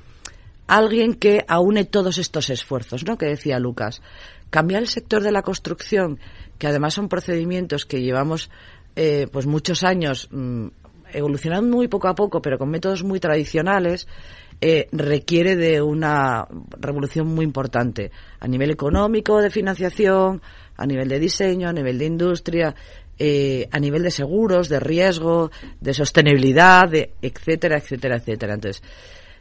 alguien 0.67 1.15
que 1.15 1.45
aúne 1.49 1.85
todos 1.85 2.19
estos 2.19 2.51
esfuerzos, 2.51 3.05
¿no? 3.05 3.17
Que 3.17 3.27
decía 3.27 3.59
Lucas 3.59 4.03
cambiar 4.51 4.83
el 4.83 4.89
sector 4.89 5.23
de 5.23 5.33
la 5.33 5.43
construcción, 5.43 6.19
que 6.59 6.67
además 6.67 6.95
son 6.95 7.09
procedimientos 7.09 7.87
que 7.87 8.03
llevamos 8.03 8.51
eh, 8.97 9.29
pues 9.33 9.47
muchos 9.47 9.83
años 9.85 10.29
mm, 10.31 10.67
evolucionando 11.13 11.77
muy 11.77 11.89
poco 11.89 12.09
a 12.09 12.15
poco, 12.15 12.43
pero 12.43 12.59
con 12.59 12.71
métodos 12.71 13.03
muy 13.03 13.21
tradicionales, 13.21 14.07
eh, 14.61 14.89
requiere 14.93 15.57
de 15.57 15.81
una 15.81 16.47
revolución 16.79 17.29
muy 17.29 17.45
importante 17.45 18.11
a 18.39 18.47
nivel 18.47 18.71
económico, 18.71 19.41
de 19.41 19.51
financiación, 19.51 20.43
a 20.77 20.87
nivel 20.87 21.09
de 21.09 21.19
diseño, 21.19 21.69
a 21.69 21.73
nivel 21.73 21.99
de 21.99 22.05
industria, 22.05 22.75
eh, 23.19 23.69
a 23.71 23.79
nivel 23.79 24.03
de 24.03 24.11
seguros, 24.11 24.69
de 24.69 24.81
riesgo, 24.81 25.51
de 25.81 25.95
sostenibilidad, 25.95 26.89
de 26.89 27.13
etcétera, 27.23 27.79
etcétera, 27.79 28.17
etcétera. 28.17 28.55
Entonces, 28.55 28.83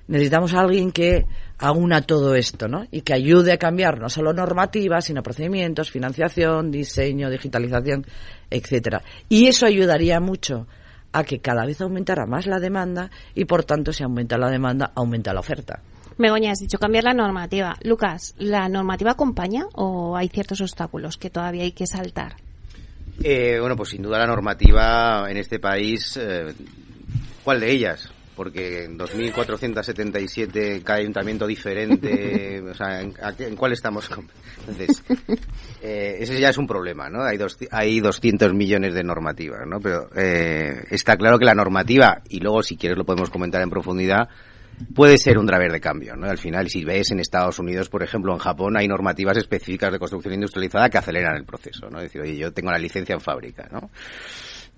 necesitamos 0.09 0.53
a 0.53 0.61
alguien 0.61 0.91
que 0.91 1.25
aúna 1.59 2.01
todo 2.01 2.35
esto, 2.35 2.67
¿no? 2.67 2.85
Y 2.91 3.01
que 3.01 3.13
ayude 3.13 3.53
a 3.53 3.57
cambiar 3.57 3.99
no 3.99 4.09
solo 4.09 4.33
normativas, 4.33 5.05
sino 5.05 5.21
procedimientos, 5.21 5.91
financiación, 5.91 6.71
diseño, 6.71 7.29
digitalización, 7.29 8.05
etcétera. 8.49 9.03
Y 9.29 9.47
eso 9.47 9.67
ayudaría 9.67 10.19
mucho 10.19 10.67
a 11.11 11.23
que 11.23 11.39
cada 11.39 11.65
vez 11.65 11.79
aumentara 11.81 12.25
más 12.25 12.47
la 12.47 12.59
demanda 12.59 13.11
y, 13.35 13.45
por 13.45 13.63
tanto, 13.63 13.93
si 13.93 14.03
aumenta 14.03 14.37
la 14.37 14.49
demanda, 14.49 14.91
aumenta 14.95 15.33
la 15.33 15.41
oferta. 15.41 15.81
Begoña, 16.17 16.51
has 16.51 16.59
dicho 16.59 16.79
cambiar 16.79 17.03
la 17.03 17.13
normativa. 17.13 17.75
Lucas, 17.83 18.35
¿la 18.39 18.67
normativa 18.67 19.11
acompaña 19.11 19.65
o 19.73 20.17
hay 20.17 20.27
ciertos 20.27 20.59
obstáculos 20.61 21.17
que 21.17 21.29
todavía 21.29 21.63
hay 21.63 21.71
que 21.71 21.87
saltar? 21.87 22.35
Eh, 23.23 23.57
bueno, 23.59 23.75
pues 23.75 23.89
sin 23.89 24.01
duda 24.01 24.17
la 24.17 24.27
normativa 24.27 25.29
en 25.29 25.37
este 25.37 25.59
país, 25.59 26.17
eh, 26.17 26.53
¿cuál 27.43 27.59
de 27.59 27.71
ellas? 27.71 28.11
Porque 28.39 28.85
en 28.85 28.97
2.477 28.97 30.81
cada 30.81 30.99
ayuntamiento 30.99 31.45
diferente, 31.45 32.61
o 32.61 32.73
sea, 32.73 33.01
¿en, 33.01 33.11
cuál 33.57 33.73
estamos? 33.73 34.09
Entonces, 34.61 35.03
eh, 35.81 36.15
ese 36.21 36.39
ya 36.39 36.47
es 36.47 36.57
un 36.57 36.65
problema, 36.65 37.09
¿no? 37.09 37.21
Hay, 37.21 37.35
dos, 37.35 37.57
hay 37.69 37.99
200 37.99 38.53
millones 38.53 38.93
de 38.93 39.03
normativas, 39.03 39.67
¿no? 39.67 39.81
Pero 39.81 40.09
eh, 40.15 40.85
está 40.89 41.17
claro 41.17 41.37
que 41.37 41.43
la 41.43 41.53
normativa, 41.53 42.21
y 42.29 42.39
luego 42.39 42.63
si 42.63 42.77
quieres 42.77 42.97
lo 42.97 43.03
podemos 43.03 43.29
comentar 43.29 43.61
en 43.61 43.69
profundidad, 43.69 44.29
puede 44.95 45.17
ser 45.17 45.37
un 45.37 45.45
driver 45.45 45.73
de 45.73 45.81
cambio, 45.81 46.15
¿no? 46.15 46.29
Al 46.29 46.37
final, 46.37 46.69
si 46.69 46.85
ves 46.85 47.11
en 47.11 47.19
Estados 47.19 47.59
Unidos, 47.59 47.89
por 47.89 48.03
ejemplo, 48.03 48.31
en 48.31 48.39
Japón, 48.39 48.77
hay 48.77 48.87
normativas 48.87 49.35
específicas 49.35 49.91
de 49.91 49.99
construcción 49.99 50.33
industrializada 50.33 50.89
que 50.89 50.97
aceleran 50.97 51.35
el 51.35 51.43
proceso, 51.43 51.89
¿no? 51.89 51.97
Es 51.97 52.03
decir, 52.05 52.21
oye, 52.21 52.37
yo 52.37 52.53
tengo 52.53 52.71
la 52.71 52.79
licencia 52.79 53.15
en 53.15 53.19
fábrica, 53.19 53.67
¿no? 53.69 53.89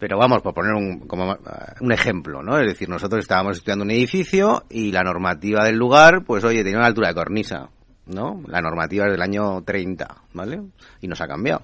Pero 0.01 0.17
vamos, 0.17 0.41
por 0.41 0.55
poner 0.55 0.73
un, 0.73 1.01
como, 1.01 1.37
un 1.79 1.91
ejemplo, 1.91 2.41
¿no? 2.41 2.57
Es 2.57 2.65
decir, 2.65 2.89
nosotros 2.89 3.19
estábamos 3.19 3.57
estudiando 3.57 3.85
un 3.85 3.91
edificio 3.91 4.63
y 4.67 4.91
la 4.91 5.03
normativa 5.03 5.63
del 5.63 5.75
lugar, 5.75 6.23
pues 6.25 6.43
oye, 6.43 6.63
tenía 6.63 6.79
una 6.79 6.87
altura 6.87 7.09
de 7.09 7.13
cornisa, 7.13 7.69
¿no? 8.07 8.41
La 8.47 8.61
normativa 8.61 9.05
es 9.05 9.11
del 9.11 9.21
año 9.21 9.61
30, 9.63 10.07
¿vale? 10.33 10.59
Y 11.01 11.07
nos 11.07 11.21
ha 11.21 11.27
cambiado. 11.27 11.61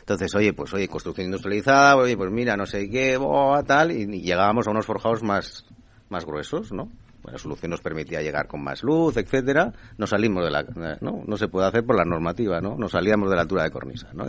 Entonces, 0.00 0.34
oye, 0.34 0.52
pues 0.52 0.74
oye, 0.74 0.86
construcción 0.86 1.28
industrializada, 1.28 1.96
oye, 1.96 2.14
pues 2.14 2.30
mira, 2.30 2.58
no 2.58 2.66
sé 2.66 2.90
qué, 2.90 3.16
boa, 3.16 3.62
tal, 3.62 3.90
y, 3.90 4.02
y 4.02 4.20
llegábamos 4.20 4.68
a 4.68 4.70
unos 4.70 4.84
forjados 4.84 5.22
más, 5.22 5.64
más 6.10 6.26
gruesos, 6.26 6.70
¿no? 6.70 6.90
La 7.24 7.38
solución 7.38 7.70
nos 7.70 7.80
permitía 7.80 8.22
llegar 8.22 8.46
con 8.46 8.62
más 8.62 8.82
luz, 8.82 9.16
etcétera, 9.16 9.72
no 9.96 10.06
salimos 10.06 10.44
de 10.44 10.50
la, 10.50 10.64
no, 11.00 11.22
no 11.26 11.36
se 11.36 11.48
puede 11.48 11.66
hacer 11.66 11.84
por 11.84 11.96
la 11.96 12.04
normativa, 12.04 12.60
¿no? 12.60 12.76
No 12.76 12.88
salíamos 12.88 13.28
de 13.28 13.36
la 13.36 13.42
altura 13.42 13.64
de 13.64 13.70
cornisa, 13.70 14.08
¿no? 14.14 14.24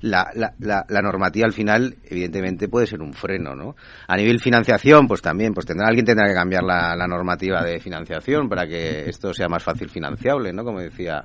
La, 0.00 0.30
la, 0.34 0.84
la, 0.88 1.02
normativa 1.02 1.46
al 1.46 1.52
final, 1.52 1.96
evidentemente, 2.04 2.68
puede 2.68 2.86
ser 2.86 3.00
un 3.00 3.12
freno, 3.12 3.54
¿no? 3.54 3.74
A 4.06 4.16
nivel 4.16 4.40
financiación, 4.40 5.06
pues 5.06 5.22
también, 5.22 5.52
pues 5.52 5.66
tendrá, 5.66 5.88
alguien 5.88 6.06
tendrá 6.06 6.26
que 6.26 6.34
cambiar 6.34 6.62
la, 6.62 6.94
la 6.96 7.06
normativa 7.06 7.62
de 7.62 7.80
financiación 7.80 8.48
para 8.48 8.66
que 8.66 9.08
esto 9.08 9.34
sea 9.34 9.48
más 9.48 9.62
fácil 9.62 9.88
financiable, 9.88 10.52
¿no? 10.52 10.64
Como 10.64 10.80
decía, 10.80 11.24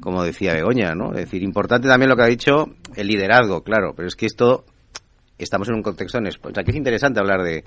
como 0.00 0.22
decía 0.22 0.54
Begoña, 0.54 0.94
¿no? 0.94 1.10
Es 1.10 1.26
decir, 1.26 1.42
importante 1.42 1.88
también 1.88 2.08
lo 2.08 2.16
que 2.16 2.22
ha 2.22 2.28
dicho 2.28 2.66
el 2.96 3.06
liderazgo, 3.06 3.62
claro, 3.62 3.92
pero 3.94 4.08
es 4.08 4.16
que 4.16 4.26
esto, 4.26 4.64
estamos 5.36 5.68
en 5.68 5.74
un 5.74 5.82
contexto 5.82 6.18
en 6.18 6.26
España, 6.26 6.52
o 6.52 6.54
sea, 6.54 6.64
que 6.64 6.70
es 6.70 6.76
interesante 6.76 7.20
hablar 7.20 7.42
de, 7.42 7.64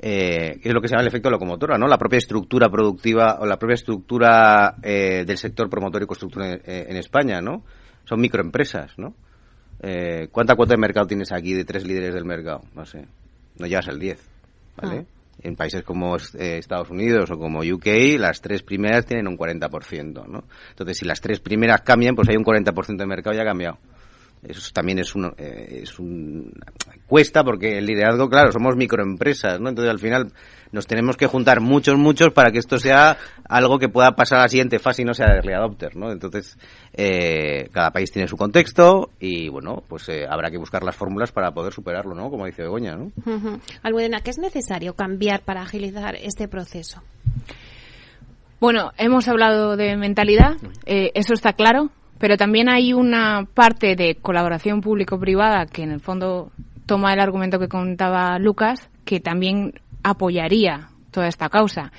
eh, 0.00 0.58
es 0.62 0.74
lo 0.74 0.80
que 0.80 0.88
se 0.88 0.92
llama 0.92 1.02
el 1.02 1.08
efecto 1.08 1.30
locomotora, 1.30 1.78
¿no? 1.78 1.86
La 1.86 1.98
propia 1.98 2.18
estructura 2.18 2.68
productiva 2.68 3.38
o 3.40 3.46
la 3.46 3.58
propia 3.58 3.74
estructura 3.74 4.76
eh, 4.82 5.24
del 5.26 5.38
sector 5.38 5.70
promotor 5.70 6.02
y 6.02 6.06
constructor 6.06 6.44
en, 6.44 6.54
eh, 6.64 6.86
en, 6.88 6.96
España, 6.96 7.40
¿no? 7.40 7.64
Son 8.04 8.20
microempresas, 8.20 8.98
¿no? 8.98 9.14
Eh, 9.80 10.28
¿Cuánta 10.32 10.54
cuota 10.54 10.74
de 10.74 10.80
mercado 10.80 11.06
tienes 11.06 11.32
aquí 11.32 11.54
de 11.54 11.64
tres 11.64 11.86
líderes 11.86 12.14
del 12.14 12.24
mercado? 12.24 12.62
No 12.74 12.84
sé. 12.84 13.06
No 13.58 13.66
llegas 13.66 13.88
al 13.88 13.98
10, 13.98 14.20
¿vale? 14.76 15.06
Ah. 15.06 15.12
En 15.42 15.54
países 15.54 15.82
como 15.82 16.16
eh, 16.16 16.58
Estados 16.58 16.90
Unidos 16.90 17.30
o 17.30 17.38
como 17.38 17.60
UK, 17.60 18.18
las 18.18 18.40
tres 18.40 18.62
primeras 18.62 19.04
tienen 19.04 19.28
un 19.28 19.36
40%, 19.36 20.26
¿no? 20.26 20.44
Entonces, 20.70 20.98
si 20.98 21.04
las 21.04 21.20
tres 21.20 21.40
primeras 21.40 21.82
cambian, 21.82 22.14
pues 22.14 22.28
hay 22.28 22.36
un 22.36 22.44
40% 22.44 22.96
de 22.96 23.06
mercado 23.06 23.36
ya 23.36 23.42
ha 23.42 23.46
cambiado. 23.46 23.78
Eso 24.48 24.60
también 24.72 24.98
es 24.98 25.14
un, 25.14 25.26
eh, 25.36 25.80
es 25.82 25.98
un 25.98 26.52
cuesta 27.06 27.42
porque 27.44 27.78
el 27.78 27.86
liderazgo, 27.86 28.28
claro, 28.28 28.52
somos 28.52 28.76
microempresas, 28.76 29.60
¿no? 29.60 29.68
Entonces 29.68 29.90
al 29.90 29.98
final 29.98 30.32
nos 30.72 30.86
tenemos 30.86 31.16
que 31.16 31.26
juntar 31.26 31.60
muchos, 31.60 31.96
muchos 31.96 32.32
para 32.32 32.50
que 32.50 32.58
esto 32.58 32.78
sea 32.78 33.16
algo 33.48 33.78
que 33.78 33.88
pueda 33.88 34.12
pasar 34.16 34.38
a 34.38 34.42
la 34.42 34.48
siguiente 34.48 34.78
fase 34.78 35.02
y 35.02 35.04
no 35.04 35.14
sea 35.14 35.26
de 35.26 35.36
early 35.36 35.52
adopter, 35.52 35.96
¿no? 35.96 36.10
Entonces 36.10 36.58
eh, 36.92 37.68
cada 37.72 37.90
país 37.90 38.10
tiene 38.10 38.28
su 38.28 38.36
contexto 38.36 39.10
y 39.20 39.48
bueno, 39.48 39.82
pues 39.88 40.08
eh, 40.08 40.26
habrá 40.28 40.50
que 40.50 40.58
buscar 40.58 40.82
las 40.82 40.96
fórmulas 40.96 41.32
para 41.32 41.52
poder 41.52 41.72
superarlo, 41.72 42.14
¿no? 42.14 42.30
Como 42.30 42.46
dice 42.46 42.62
Begoña, 42.62 42.96
¿no? 42.96 43.04
Uh 43.24 43.38
-huh. 43.38 43.60
Almudena, 43.82 44.20
¿qué 44.20 44.30
es 44.30 44.38
necesario 44.38 44.94
cambiar 44.94 45.42
para 45.42 45.62
agilizar 45.62 46.16
este 46.16 46.48
proceso? 46.48 47.02
Bueno, 48.58 48.92
hemos 48.96 49.28
hablado 49.28 49.76
de 49.76 49.96
mentalidad, 49.96 50.56
eh, 50.86 51.10
eso 51.14 51.34
está 51.34 51.52
claro. 51.52 51.90
Pero 52.18 52.36
también 52.36 52.68
hay 52.68 52.92
una 52.92 53.46
parte 53.52 53.96
de 53.96 54.16
colaboración 54.16 54.80
público-privada 54.80 55.66
que 55.66 55.82
en 55.82 55.90
el 55.90 56.00
fondo 56.00 56.50
toma 56.86 57.12
el 57.12 57.20
argumento 57.20 57.58
que 57.58 57.68
contaba 57.68 58.38
Lucas, 58.38 58.88
que 59.04 59.20
también 59.20 59.74
apoyaría 60.02 60.88
toda 61.10 61.28
esta 61.28 61.48
causa. 61.48 61.92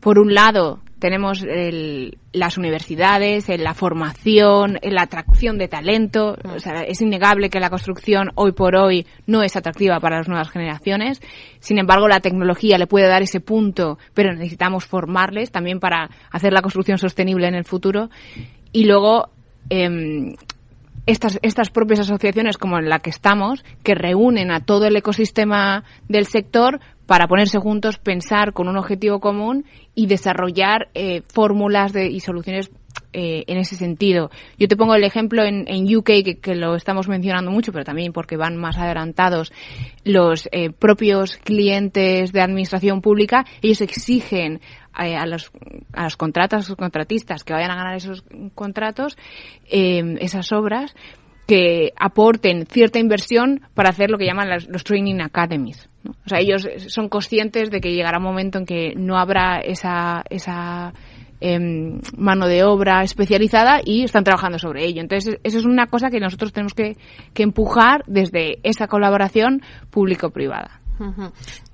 Por 0.00 0.18
un 0.18 0.34
lado, 0.34 0.80
tenemos 0.98 1.42
el, 1.42 2.18
las 2.32 2.58
universidades, 2.58 3.48
la 3.48 3.74
formación, 3.74 4.78
la 4.82 5.02
atracción 5.02 5.58
de 5.58 5.68
talento. 5.68 6.36
O 6.44 6.58
sea, 6.58 6.82
es 6.82 7.00
innegable 7.00 7.50
que 7.50 7.60
la 7.60 7.70
construcción 7.70 8.30
hoy 8.36 8.52
por 8.52 8.76
hoy 8.76 9.06
no 9.26 9.42
es 9.42 9.56
atractiva 9.56 10.00
para 10.00 10.18
las 10.18 10.28
nuevas 10.28 10.50
generaciones. 10.50 11.20
Sin 11.58 11.78
embargo, 11.78 12.08
la 12.08 12.20
tecnología 12.20 12.78
le 12.78 12.86
puede 12.86 13.08
dar 13.08 13.22
ese 13.22 13.40
punto, 13.40 13.98
pero 14.14 14.32
necesitamos 14.32 14.86
formarles 14.86 15.50
también 15.50 15.80
para 15.80 16.08
hacer 16.30 16.52
la 16.52 16.62
construcción 16.62 16.98
sostenible 16.98 17.48
en 17.48 17.54
el 17.54 17.64
futuro. 17.64 18.08
Y 18.72 18.84
luego 18.84 19.30
eh, 19.70 20.34
estas, 21.06 21.38
estas 21.42 21.70
propias 21.70 22.00
asociaciones 22.00 22.58
como 22.58 22.78
en 22.78 22.88
la 22.88 23.00
que 23.00 23.10
estamos, 23.10 23.64
que 23.82 23.94
reúnen 23.94 24.50
a 24.50 24.60
todo 24.60 24.86
el 24.86 24.96
ecosistema 24.96 25.84
del 26.08 26.26
sector 26.26 26.80
para 27.06 27.26
ponerse 27.26 27.58
juntos, 27.58 27.98
pensar 27.98 28.52
con 28.52 28.68
un 28.68 28.76
objetivo 28.76 29.20
común 29.20 29.64
y 29.94 30.06
desarrollar 30.06 30.88
eh, 30.94 31.22
fórmulas 31.32 31.92
de, 31.92 32.06
y 32.06 32.20
soluciones 32.20 32.70
eh, 33.12 33.44
en 33.46 33.58
ese 33.58 33.76
sentido. 33.76 34.30
Yo 34.58 34.68
te 34.68 34.76
pongo 34.76 34.94
el 34.94 35.04
ejemplo 35.04 35.44
en, 35.44 35.64
en 35.68 35.94
UK, 35.94 36.06
que, 36.24 36.38
que, 36.40 36.54
lo 36.54 36.74
estamos 36.74 37.08
mencionando 37.08 37.50
mucho, 37.50 37.72
pero 37.72 37.84
también 37.84 38.12
porque 38.12 38.36
van 38.36 38.56
más 38.56 38.78
adelantados, 38.78 39.52
los 40.04 40.48
eh, 40.52 40.70
propios 40.70 41.36
clientes 41.36 42.32
de 42.32 42.40
administración 42.40 43.02
pública, 43.02 43.44
ellos 43.60 43.80
exigen 43.80 44.60
eh, 44.98 45.16
a 45.16 45.26
los, 45.26 45.50
a 45.92 46.04
los 46.04 46.16
contratas 46.16 46.68
o 46.70 46.76
contratistas 46.76 47.44
que 47.44 47.54
vayan 47.54 47.70
a 47.70 47.76
ganar 47.76 47.96
esos 47.96 48.24
contratos, 48.54 49.16
eh, 49.70 50.16
esas 50.20 50.52
obras, 50.52 50.94
que 51.46 51.92
aporten 51.98 52.66
cierta 52.66 52.98
inversión 52.98 53.62
para 53.74 53.90
hacer 53.90 54.10
lo 54.10 54.18
que 54.18 54.26
llaman 54.26 54.48
las, 54.48 54.68
los 54.68 54.84
training 54.84 55.20
academies. 55.20 55.88
O 56.04 56.28
sea, 56.28 56.40
ellos 56.40 56.66
son 56.88 57.08
conscientes 57.08 57.70
de 57.70 57.80
que 57.80 57.92
llegará 57.92 58.18
un 58.18 58.24
momento 58.24 58.58
en 58.58 58.66
que 58.66 58.94
no 58.96 59.18
habrá 59.18 59.60
esa, 59.60 60.24
esa 60.30 60.92
eh, 61.42 61.58
mano 62.16 62.46
de 62.46 62.62
obra 62.62 63.02
especializada 63.02 63.80
y 63.84 64.04
están 64.04 64.22
trabajando 64.22 64.58
sobre 64.58 64.84
ello. 64.84 65.00
Entonces, 65.00 65.40
eso 65.42 65.58
es 65.58 65.64
una 65.64 65.86
cosa 65.88 66.08
que 66.08 66.20
nosotros 66.20 66.52
tenemos 66.52 66.72
que, 66.72 66.96
empujar 67.34 68.04
desde 68.06 68.60
esa 68.62 68.86
colaboración 68.86 69.62
público-privada. 69.90 70.80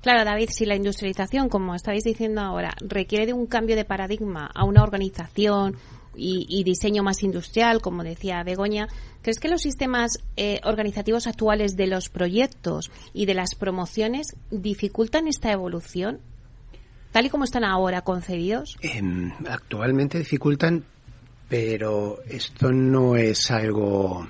Claro, 0.01 0.25
David, 0.25 0.49
si 0.51 0.65
la 0.65 0.75
industrialización, 0.75 1.49
como 1.49 1.75
estáis 1.75 2.03
diciendo 2.03 2.41
ahora, 2.41 2.71
requiere 2.81 3.27
de 3.27 3.33
un 3.33 3.45
cambio 3.45 3.75
de 3.75 3.85
paradigma 3.85 4.49
a 4.55 4.65
una 4.65 4.81
organización 4.81 5.75
y, 6.15 6.47
y 6.49 6.63
diseño 6.63 7.03
más 7.03 7.21
industrial, 7.21 7.79
como 7.79 8.03
decía 8.03 8.41
Begoña, 8.43 8.87
¿crees 9.21 9.39
que 9.39 9.49
los 9.49 9.61
sistemas 9.61 10.17
eh, 10.35 10.59
organizativos 10.63 11.27
actuales 11.27 11.75
de 11.75 11.85
los 11.85 12.09
proyectos 12.09 12.89
y 13.13 13.27
de 13.27 13.35
las 13.35 13.53
promociones 13.53 14.35
dificultan 14.49 15.27
esta 15.27 15.51
evolución? 15.51 16.21
Tal 17.11 17.25
y 17.25 17.29
como 17.29 17.43
están 17.43 17.63
ahora 17.63 18.01
concebidos. 18.01 18.77
Eh, 18.81 19.01
actualmente 19.49 20.19
dificultan, 20.19 20.83
pero 21.47 22.19
esto 22.27 22.71
no 22.71 23.15
es 23.15 23.49
algo 23.51 24.27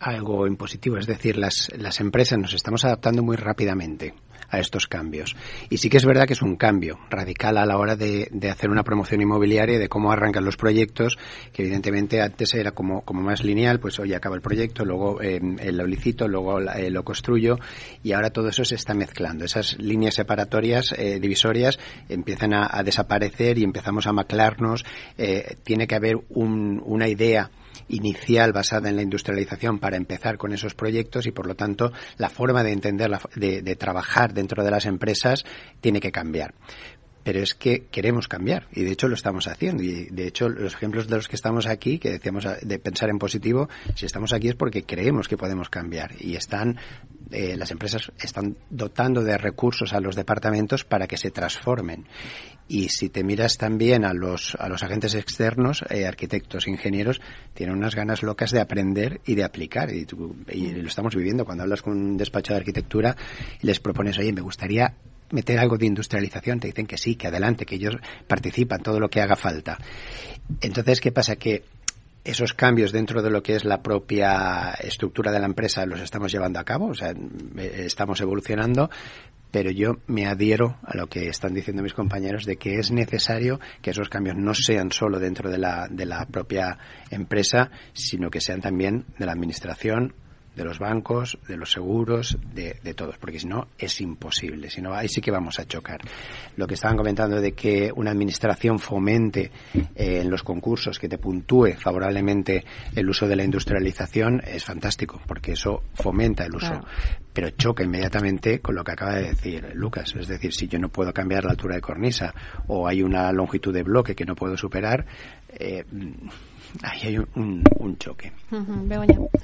algo 0.00 0.46
impositivo, 0.46 0.96
es 0.96 1.06
decir, 1.06 1.36
las, 1.36 1.72
las 1.76 1.98
empresas 1.98 2.38
nos 2.38 2.54
estamos 2.54 2.84
adaptando 2.84 3.22
muy 3.22 3.36
rápidamente 3.36 4.14
a 4.48 4.58
estos 4.58 4.86
cambios. 4.86 5.36
Y 5.70 5.78
sí 5.78 5.88
que 5.88 5.98
es 5.98 6.04
verdad 6.04 6.26
que 6.26 6.32
es 6.32 6.42
un 6.42 6.56
cambio 6.56 6.98
radical 7.10 7.58
a 7.58 7.66
la 7.66 7.78
hora 7.78 7.96
de, 7.96 8.28
de 8.30 8.50
hacer 8.50 8.70
una 8.70 8.82
promoción 8.82 9.20
inmobiliaria, 9.20 9.78
de 9.78 9.88
cómo 9.88 10.12
arrancan 10.12 10.44
los 10.44 10.56
proyectos, 10.56 11.18
que 11.52 11.62
evidentemente 11.62 12.20
antes 12.20 12.54
era 12.54 12.72
como, 12.72 13.02
como 13.02 13.22
más 13.22 13.44
lineal, 13.44 13.80
pues 13.80 13.98
hoy 13.98 14.14
acaba 14.14 14.36
el 14.36 14.42
proyecto, 14.42 14.84
luego 14.84 15.20
eh, 15.20 15.40
lo 15.40 15.86
licito, 15.86 16.28
luego 16.28 16.60
eh, 16.60 16.90
lo 16.90 17.04
construyo, 17.04 17.58
y 18.02 18.12
ahora 18.12 18.30
todo 18.30 18.48
eso 18.48 18.64
se 18.64 18.74
está 18.74 18.94
mezclando. 18.94 19.44
Esas 19.44 19.78
líneas 19.78 20.14
separatorias, 20.14 20.92
eh, 20.96 21.18
divisorias, 21.20 21.78
empiezan 22.08 22.54
a, 22.54 22.68
a, 22.70 22.82
desaparecer 22.82 23.58
y 23.58 23.64
empezamos 23.64 24.06
a 24.06 24.12
maclarnos. 24.12 24.84
Eh, 25.16 25.56
tiene 25.62 25.86
que 25.86 25.94
haber 25.94 26.16
un, 26.30 26.82
una 26.84 27.08
idea 27.08 27.50
inicial 27.88 28.52
basada 28.52 28.88
en 28.88 28.96
la 28.96 29.02
industrialización 29.02 29.78
para 29.78 29.96
empezar 29.96 30.38
con 30.38 30.52
esos 30.52 30.74
proyectos 30.74 31.26
y 31.26 31.32
por 31.32 31.46
lo 31.46 31.54
tanto 31.54 31.92
la 32.16 32.28
forma 32.28 32.62
de 32.62 32.72
entender, 32.72 33.10
la, 33.10 33.20
de, 33.34 33.62
de 33.62 33.76
trabajar 33.76 34.32
dentro 34.32 34.64
de 34.64 34.70
las 34.70 34.86
empresas 34.86 35.44
tiene 35.80 36.00
que 36.00 36.12
cambiar. 36.12 36.54
Pero 37.24 37.40
es 37.40 37.54
que 37.54 37.86
queremos 37.90 38.26
cambiar 38.26 38.68
y 38.72 38.84
de 38.84 38.92
hecho 38.92 39.06
lo 39.06 39.14
estamos 39.14 39.48
haciendo. 39.48 39.82
Y 39.82 40.06
de 40.06 40.26
hecho 40.26 40.48
los 40.48 40.74
ejemplos 40.74 41.08
de 41.08 41.16
los 41.16 41.28
que 41.28 41.36
estamos 41.36 41.66
aquí 41.66 41.98
que 41.98 42.10
decíamos 42.10 42.46
de 42.62 42.78
pensar 42.78 43.10
en 43.10 43.18
positivo 43.18 43.68
si 43.94 44.06
estamos 44.06 44.32
aquí 44.32 44.48
es 44.48 44.54
porque 44.54 44.84
creemos 44.84 45.28
que 45.28 45.36
podemos 45.36 45.68
cambiar. 45.68 46.12
Y 46.20 46.36
están 46.36 46.78
eh, 47.30 47.56
las 47.56 47.70
empresas 47.70 48.10
están 48.18 48.56
dotando 48.70 49.22
de 49.22 49.36
recursos 49.36 49.92
a 49.92 50.00
los 50.00 50.16
departamentos 50.16 50.84
para 50.84 51.06
que 51.06 51.18
se 51.18 51.30
transformen 51.30 52.06
y 52.68 52.90
si 52.90 53.08
te 53.08 53.24
miras 53.24 53.56
también 53.56 54.04
a 54.04 54.12
los 54.12 54.54
a 54.58 54.68
los 54.68 54.82
agentes 54.82 55.14
externos 55.14 55.82
eh, 55.88 56.06
arquitectos 56.06 56.68
ingenieros 56.68 57.20
tienen 57.54 57.76
unas 57.76 57.94
ganas 57.94 58.22
locas 58.22 58.50
de 58.50 58.60
aprender 58.60 59.20
y 59.26 59.34
de 59.34 59.44
aplicar 59.44 59.92
y, 59.92 60.04
tú, 60.04 60.36
y 60.52 60.70
lo 60.72 60.88
estamos 60.88 61.16
viviendo 61.16 61.44
cuando 61.44 61.64
hablas 61.64 61.82
con 61.82 61.94
un 61.94 62.16
despacho 62.16 62.52
de 62.52 62.58
arquitectura 62.58 63.16
y 63.60 63.66
les 63.66 63.80
propones 63.80 64.18
oye 64.18 64.32
me 64.32 64.42
gustaría 64.42 64.94
meter 65.30 65.58
algo 65.58 65.76
de 65.76 65.86
industrialización, 65.86 66.60
te 66.60 66.68
dicen 66.68 66.86
que 66.86 66.96
sí, 66.96 67.14
que 67.16 67.26
adelante, 67.26 67.66
que 67.66 67.74
ellos 67.74 67.96
participan, 68.26 68.82
todo 68.82 68.98
lo 68.98 69.08
que 69.08 69.20
haga 69.20 69.36
falta. 69.36 69.78
Entonces, 70.60 71.00
¿qué 71.00 71.12
pasa? 71.12 71.36
Que 71.36 71.64
esos 72.24 72.52
cambios 72.52 72.92
dentro 72.92 73.22
de 73.22 73.30
lo 73.30 73.42
que 73.42 73.54
es 73.54 73.64
la 73.64 73.82
propia 73.82 74.72
estructura 74.80 75.32
de 75.32 75.40
la 75.40 75.46
empresa 75.46 75.86
los 75.86 76.00
estamos 76.00 76.30
llevando 76.30 76.58
a 76.58 76.64
cabo, 76.64 76.88
o 76.88 76.94
sea, 76.94 77.14
estamos 77.56 78.20
evolucionando, 78.20 78.90
pero 79.50 79.70
yo 79.70 79.98
me 80.06 80.26
adhiero 80.26 80.76
a 80.82 80.96
lo 80.96 81.06
que 81.06 81.28
están 81.28 81.54
diciendo 81.54 81.82
mis 81.82 81.94
compañeros 81.94 82.44
de 82.44 82.56
que 82.56 82.78
es 82.78 82.90
necesario 82.90 83.60
que 83.82 83.90
esos 83.90 84.08
cambios 84.08 84.36
no 84.36 84.54
sean 84.54 84.92
solo 84.92 85.18
dentro 85.18 85.50
de 85.50 85.58
la, 85.58 85.88
de 85.90 86.06
la 86.06 86.26
propia 86.26 86.78
empresa, 87.10 87.70
sino 87.92 88.30
que 88.30 88.40
sean 88.40 88.60
también 88.60 89.06
de 89.18 89.26
la 89.26 89.32
administración, 89.32 90.14
de 90.58 90.64
los 90.64 90.80
bancos, 90.80 91.38
de 91.46 91.56
los 91.56 91.70
seguros, 91.70 92.36
de, 92.52 92.74
todos, 92.94 93.16
porque 93.16 93.38
si 93.38 93.46
no 93.46 93.68
es 93.78 94.00
imposible, 94.00 94.68
si 94.68 94.82
no 94.82 94.92
ahí 94.92 95.08
sí 95.08 95.20
que 95.20 95.30
vamos 95.30 95.60
a 95.60 95.66
chocar. 95.66 96.00
Lo 96.56 96.66
que 96.66 96.74
estaban 96.74 96.96
comentando 96.96 97.40
de 97.40 97.52
que 97.52 97.92
una 97.94 98.10
administración 98.10 98.80
fomente 98.80 99.52
eh, 99.72 100.20
en 100.20 100.28
los 100.28 100.42
concursos, 100.42 100.98
que 100.98 101.08
te 101.08 101.16
puntúe 101.16 101.74
favorablemente 101.78 102.64
el 102.96 103.08
uso 103.08 103.28
de 103.28 103.36
la 103.36 103.44
industrialización, 103.44 104.42
es 104.44 104.64
fantástico, 104.64 105.22
porque 105.28 105.52
eso 105.52 105.84
fomenta 105.94 106.44
el 106.44 106.56
uso. 106.56 106.80
Pero 107.32 107.50
choca 107.50 107.84
inmediatamente 107.84 108.58
con 108.58 108.74
lo 108.74 108.82
que 108.82 108.92
acaba 108.92 109.14
de 109.14 109.28
decir 109.28 109.70
Lucas. 109.74 110.12
Es 110.18 110.26
decir, 110.26 110.52
si 110.52 110.66
yo 110.66 110.80
no 110.80 110.88
puedo 110.88 111.12
cambiar 111.12 111.44
la 111.44 111.52
altura 111.52 111.76
de 111.76 111.80
cornisa 111.80 112.34
o 112.66 112.88
hay 112.88 113.00
una 113.00 113.30
longitud 113.30 113.72
de 113.72 113.84
bloque 113.84 114.16
que 114.16 114.24
no 114.24 114.34
puedo 114.34 114.56
superar, 114.56 115.06
eh, 115.50 115.84
ahí 116.82 117.00
hay 117.08 117.18
un, 117.18 117.64
choque. 117.98 118.32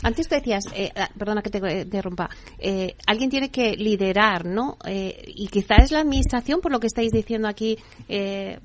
Antes 0.03 0.29
te 0.29 0.37
decías, 0.37 0.65
eh, 0.75 0.91
ah, 0.95 1.09
perdona 1.19 1.43
que 1.43 1.51
te 1.51 1.83
interrumpa, 1.83 2.29
eh, 2.59 2.95
alguien 3.07 3.31
tiene 3.31 3.51
que 3.51 3.73
liderar, 3.77 4.45
¿no? 4.45 4.77
Eh, 4.87 5.23
y 5.27 5.49
quizá 5.49 5.77
es 5.77 5.91
la 5.91 6.01
administración, 6.01 6.61
por 6.61 6.71
lo 6.71 6.81
que 6.81 6.87
estáis 6.87 7.11
diciendo 7.11 7.49
aquí, 7.49 7.79
que, 8.07 8.59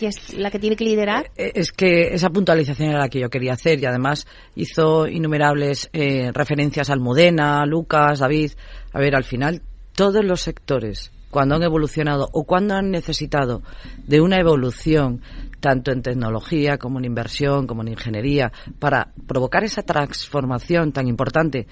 es 0.00 0.34
la 0.34 0.50
que 0.50 0.58
tiene 0.58 0.76
que 0.76 0.84
liderar. 0.84 1.30
Es 1.36 1.72
que 1.72 2.14
esa 2.14 2.30
puntualización 2.30 2.90
era 2.90 2.98
la 2.98 3.08
que 3.08 3.20
yo 3.20 3.30
quería 3.30 3.54
hacer 3.54 3.80
y 3.80 3.86
además 3.86 4.26
hizo 4.54 5.06
innumerables 5.06 5.90
referencias 5.92 6.90
al 6.90 7.00
Mudena, 7.00 7.64
Lucas, 7.66 8.20
David. 8.20 8.52
A 8.92 8.98
ver, 8.98 9.16
al 9.16 9.24
final, 9.24 9.62
todos 9.94 10.24
los 10.24 10.40
sectores 10.40 11.10
cuando 11.32 11.54
han 11.54 11.62
evolucionado 11.62 12.28
o 12.32 12.44
cuando 12.44 12.74
han 12.74 12.90
necesitado 12.90 13.62
de 14.06 14.20
una 14.20 14.38
evolución 14.38 15.22
tanto 15.62 15.92
en 15.92 16.02
tecnología 16.02 16.76
como 16.76 16.98
en 16.98 17.06
inversión, 17.06 17.68
como 17.68 17.82
en 17.82 17.88
ingeniería, 17.88 18.52
para 18.80 19.12
provocar 19.28 19.62
esa 19.62 19.82
transformación 19.82 20.92
tan 20.92 21.06
importante 21.06 21.68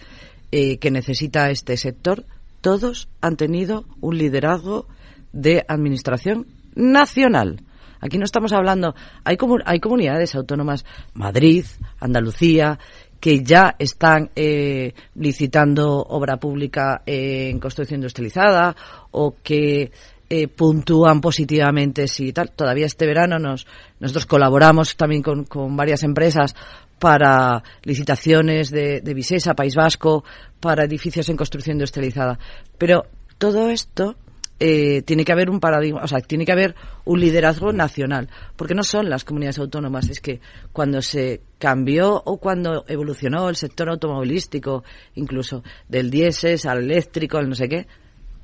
eh, 0.53 0.79
que 0.79 0.93
necesita 0.93 1.51
este 1.51 1.77
sector, 1.77 2.25
todos 2.61 3.09
han 3.21 3.37
tenido 3.37 3.85
un 4.01 4.17
liderazgo 4.17 4.87
de 5.33 5.65
administración 5.67 6.47
nacional. 6.77 7.65
Aquí 8.01 8.17
no 8.17 8.25
estamos 8.25 8.53
hablando, 8.53 8.95
hay, 9.25 9.37
comunidades 9.37 10.37
autónomas, 10.37 10.87
Madrid, 11.13 11.65
Andalucía, 11.99 12.79
que 13.19 13.43
ya 13.43 13.75
están 13.79 14.31
eh, 14.37 14.95
licitando 15.17 15.99
obra 15.99 16.39
pública 16.39 17.03
en 17.07 17.59
construcción 17.59 17.99
industrializada 17.99 18.77
o 19.11 19.35
que 19.43 19.91
eh, 20.31 20.47
puntúan 20.47 21.21
positivamente 21.21 22.07
si 22.07 22.33
tal. 22.33 22.53
Todavía 22.53 22.87
este 22.87 23.05
verano 23.05 23.39
nos, 23.39 23.67
nosotros 23.99 24.27
colaboramos 24.27 24.97
también 24.97 25.23
con, 25.23 25.45
con 25.45 25.77
varias 25.77 26.05
empresas 26.05 26.55
para 27.01 27.65
licitaciones 27.83 28.71
de, 28.71 29.01
de 29.01 29.15
Visesa, 29.15 29.55
País 29.55 29.75
Vasco, 29.75 30.23
para 30.61 30.85
edificios 30.85 31.29
en 31.29 31.37
construcción 31.37 31.77
industrializada. 31.77 32.39
Pero 32.79 33.07
todo 33.39 33.71
esto 33.71 34.17
eh, 34.63 35.01
tiene 35.03 35.25
que 35.25 35.33
haber 35.33 35.49
un 35.49 35.59
paradigma, 35.59 36.03
o 36.05 36.07
sea, 36.07 36.21
tiene 36.21 36.45
que 36.45 36.53
haber 36.53 36.75
un 37.07 37.19
liderazgo 37.19 37.73
nacional, 37.73 38.29
porque 38.57 38.75
no 38.75 38.83
son 38.83 39.09
las 39.09 39.25
comunidades 39.25 39.59
autónomas, 39.59 40.11
es 40.11 40.21
que 40.21 40.41
cuando 40.71 41.01
se 41.01 41.41
cambió 41.59 42.23
o 42.25 42.37
cuando 42.37 42.85
evolucionó 42.87 43.49
el 43.49 43.57
sector 43.57 43.89
automovilístico, 43.89 44.85
incluso 45.15 45.65
del 45.89 46.11
diésel 46.11 46.59
al 46.69 46.85
eléctrico, 46.85 47.39
al 47.39 47.49
no 47.49 47.55
sé 47.55 47.71
qué, 47.71 47.87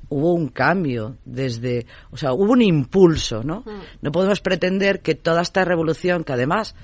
hubo 0.09 0.33
un 0.33 0.49
cambio 0.49 1.17
desde, 1.25 1.85
o 2.11 2.17
sea, 2.17 2.33
hubo 2.33 2.51
un 2.53 2.61
impulso, 2.61 3.43
¿no? 3.43 3.61
Mm. 3.65 3.81
No 4.01 4.11
podemos 4.11 4.39
pretender 4.41 5.01
que 5.01 5.15
toda 5.15 5.41
esta 5.41 5.65
revolución, 5.65 6.23
que 6.23 6.33
además 6.33 6.75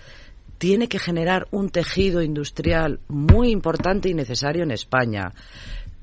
tiene 0.57 0.87
que 0.87 0.99
generar 0.99 1.47
un 1.51 1.69
tejido 1.69 2.21
industrial 2.21 2.99
muy 3.07 3.49
importante 3.49 4.09
y 4.09 4.13
necesario 4.13 4.63
en 4.63 4.71
España. 4.71 5.33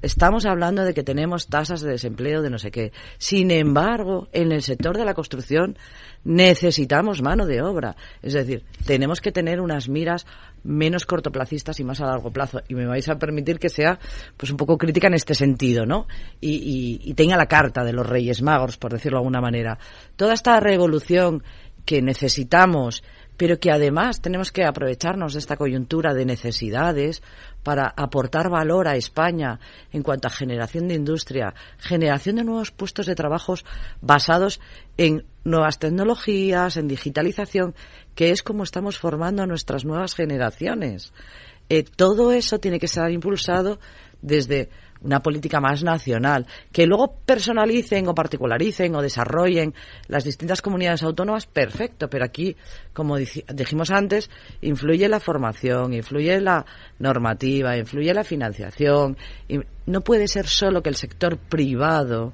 Estamos 0.03 0.47
hablando 0.47 0.85
de 0.85 0.95
que 0.95 1.03
tenemos 1.03 1.49
tasas 1.49 1.83
de 1.83 1.91
desempleo 1.91 2.43
de 2.43 2.51
no 2.51 2.59
sé 2.59 2.71
qué. 2.71 2.93
Sin 3.19 3.51
embargo, 3.51 4.29
en 4.33 4.53
el 4.53 4.63
sector 4.63 4.97
de 4.97 5.05
la 5.05 5.15
construcción 5.15 5.77
necesitamos 6.25 7.23
mano 7.23 7.47
de 7.47 7.63
obra. 7.63 7.97
Es 8.23 8.33
decir, 8.33 8.65
tenemos 8.87 9.21
que 9.21 9.33
tener 9.33 9.61
unas 9.61 9.89
miras 9.89 10.27
menos 10.63 11.07
cortoplacistas 11.07 11.81
y 11.81 11.85
más 11.85 12.01
a 12.01 12.07
largo 12.07 12.31
plazo. 12.31 12.61
Y 12.69 12.75
me 12.75 12.87
vais 12.87 13.09
a 13.09 13.19
permitir 13.19 13.59
que 13.59 13.69
sea 13.69 13.99
pues 14.37 14.51
un 14.51 14.57
poco 14.57 14.79
crítica 14.79 15.09
en 15.09 15.15
este 15.15 15.35
sentido, 15.35 15.87
¿no? 15.87 16.07
Y, 16.41 17.01
y 17.03 17.15
tenga 17.15 17.37
la 17.37 17.47
carta 17.47 17.85
de 17.85 17.93
los 17.93 18.07
Reyes 18.07 18.43
Magos, 18.43 18.77
por 18.77 18.93
decirlo 18.93 19.19
de 19.19 19.21
alguna 19.21 19.41
manera. 19.41 19.79
Toda 20.17 20.35
esta 20.35 20.59
revolución 20.61 21.43
que 21.85 22.03
necesitamos 22.03 23.03
pero 23.41 23.59
que 23.59 23.71
además 23.71 24.21
tenemos 24.21 24.53
que 24.53 24.67
aprovecharnos 24.67 25.33
de 25.33 25.39
esta 25.39 25.57
coyuntura 25.57 26.13
de 26.13 26.27
necesidades 26.27 27.23
para 27.63 27.89
aportar 27.97 28.51
valor 28.51 28.87
a 28.87 28.97
España 28.97 29.59
en 29.93 30.03
cuanto 30.03 30.29
a 30.29 30.31
generación 30.31 30.89
de 30.89 30.95
industria, 30.97 31.55
generación 31.79 32.37
de 32.37 32.45
nuevos 32.45 32.71
puestos 32.71 33.07
de 33.07 33.15
trabajo 33.15 33.55
basados 34.03 34.61
en 34.99 35.25
nuevas 35.43 35.79
tecnologías, 35.79 36.77
en 36.77 36.87
digitalización, 36.87 37.75
que 38.15 38.31
es 38.31 38.43
como 38.43 38.63
estamos 38.63 38.99
formando 38.99 39.43
a 39.43 39.47
nuestras 39.47 39.87
nuevas 39.87 40.15
generaciones. 40.15 41.15
Eh, 41.71 41.85
todo 41.85 42.33
eso 42.33 42.59
tiene 42.59 42.79
que 42.79 42.87
estar 42.93 43.11
impulsado 43.11 43.81
desde 44.21 44.69
una 45.03 45.21
política 45.21 45.61
más 45.61 45.83
nacional. 45.83 46.47
Que 46.73 46.87
luego 46.87 47.17
personalicen 47.25 48.09
o 48.09 48.15
particularicen 48.15 48.95
o 48.95 49.03
desarrollen 49.03 49.75
las 50.09 50.25
distintas 50.25 50.63
comunidades 50.63 51.03
autónomas, 51.03 51.47
perfecto, 51.47 52.09
pero 52.09 52.25
aquí, 52.25 52.57
como 52.93 53.17
dijimos 53.17 53.91
antes, 53.91 54.31
influye 54.61 55.09
la 55.09 55.21
formación, 55.21 55.93
influye 55.95 56.41
la 56.41 56.65
normativa, 56.99 57.77
influye 57.77 58.13
la 58.15 58.25
financiación. 58.25 59.17
Y 59.49 59.61
no 59.87 60.01
puede 60.03 60.29
ser 60.29 60.47
solo 60.47 60.83
que 60.83 60.91
el 60.91 60.97
sector 60.97 61.39
privado, 61.39 62.33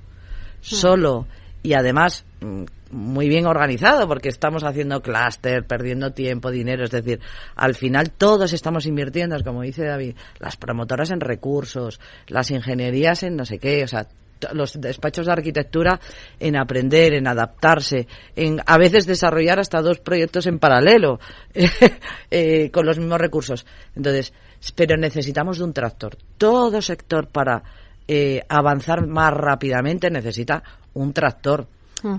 solo 0.60 1.26
y 1.62 1.74
además 1.74 2.24
mm, 2.40 2.64
muy 2.90 3.28
bien 3.28 3.46
organizado 3.46 4.06
porque 4.06 4.28
estamos 4.28 4.64
haciendo 4.64 5.02
clúster, 5.02 5.66
perdiendo 5.66 6.12
tiempo, 6.12 6.50
dinero, 6.50 6.84
es 6.84 6.90
decir, 6.90 7.20
al 7.54 7.74
final 7.74 8.10
todos 8.10 8.52
estamos 8.52 8.86
invirtiendo, 8.86 9.36
como 9.44 9.62
dice 9.62 9.84
David, 9.84 10.16
las 10.38 10.56
promotoras 10.56 11.10
en 11.10 11.20
recursos, 11.20 12.00
las 12.28 12.50
ingenierías 12.50 13.22
en 13.22 13.36
no 13.36 13.44
sé 13.44 13.58
qué, 13.58 13.84
o 13.84 13.88
sea, 13.88 14.06
los 14.52 14.80
despachos 14.80 15.26
de 15.26 15.32
arquitectura 15.32 15.98
en 16.38 16.56
aprender, 16.56 17.14
en 17.14 17.26
adaptarse, 17.26 18.06
en 18.34 18.60
a 18.66 18.78
veces 18.78 19.06
desarrollar 19.06 19.58
hasta 19.58 19.80
dos 19.80 20.00
proyectos 20.00 20.46
en 20.46 20.58
paralelo 20.58 21.18
eh, 22.30 22.70
con 22.70 22.86
los 22.86 22.98
mismos 22.98 23.20
recursos. 23.20 23.66
Entonces, 23.94 24.32
pero 24.74 24.96
necesitamos 24.96 25.58
de 25.58 25.64
un 25.64 25.72
tractor. 25.72 26.16
Todo 26.36 26.82
sector 26.82 27.28
para 27.28 27.62
eh, 28.06 28.42
avanzar 28.48 29.06
más 29.06 29.32
rápidamente 29.32 30.10
necesita 30.10 30.62
un 30.94 31.12
tractor 31.12 31.66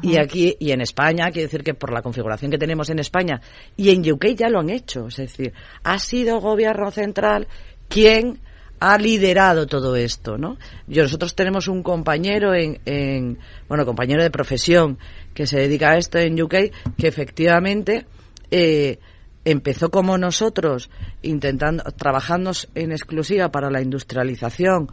y 0.01 0.17
aquí, 0.17 0.55
y 0.59 0.71
en 0.71 0.82
España, 0.82 1.25
quiere 1.32 1.43
decir 1.43 1.63
que 1.63 1.73
por 1.73 1.93
la 1.93 2.01
configuración 2.01 2.51
que 2.51 2.57
tenemos 2.57 2.89
en 2.89 2.99
España 2.99 3.39
y 3.75 3.91
en 3.91 4.11
UK 4.11 4.28
ya 4.36 4.49
lo 4.49 4.59
han 4.59 4.69
hecho. 4.69 5.07
Es 5.07 5.17
decir, 5.17 5.53
ha 5.84 5.99
sido 5.99 6.39
gobierno 6.39 6.91
central 6.91 7.47
quien 7.88 8.39
ha 8.80 8.97
liderado 8.97 9.65
todo 9.65 9.95
esto, 9.95 10.38
¿no? 10.38 10.57
Yo, 10.88 11.03
nosotros 11.03 11.36
tenemos 11.36 11.67
un 11.67 11.82
compañero 11.82 12.53
en, 12.53 12.80
en, 12.86 13.39
bueno, 13.67 13.86
compañero 13.86 14.21
de 14.21 14.30
profesión 14.30 14.99
que 15.34 15.47
se 15.47 15.59
dedica 15.59 15.91
a 15.91 15.97
esto 15.97 16.19
en 16.19 16.41
UK, 16.41 16.55
que 16.97 17.07
efectivamente 17.07 18.05
eh, 18.51 18.99
empezó 19.45 19.89
como 19.89 20.17
nosotros, 20.17 20.89
intentando, 21.21 21.84
trabajando 21.91 22.51
en 22.75 22.91
exclusiva 22.91 23.49
para 23.49 23.71
la 23.71 23.82
industrialización 23.82 24.89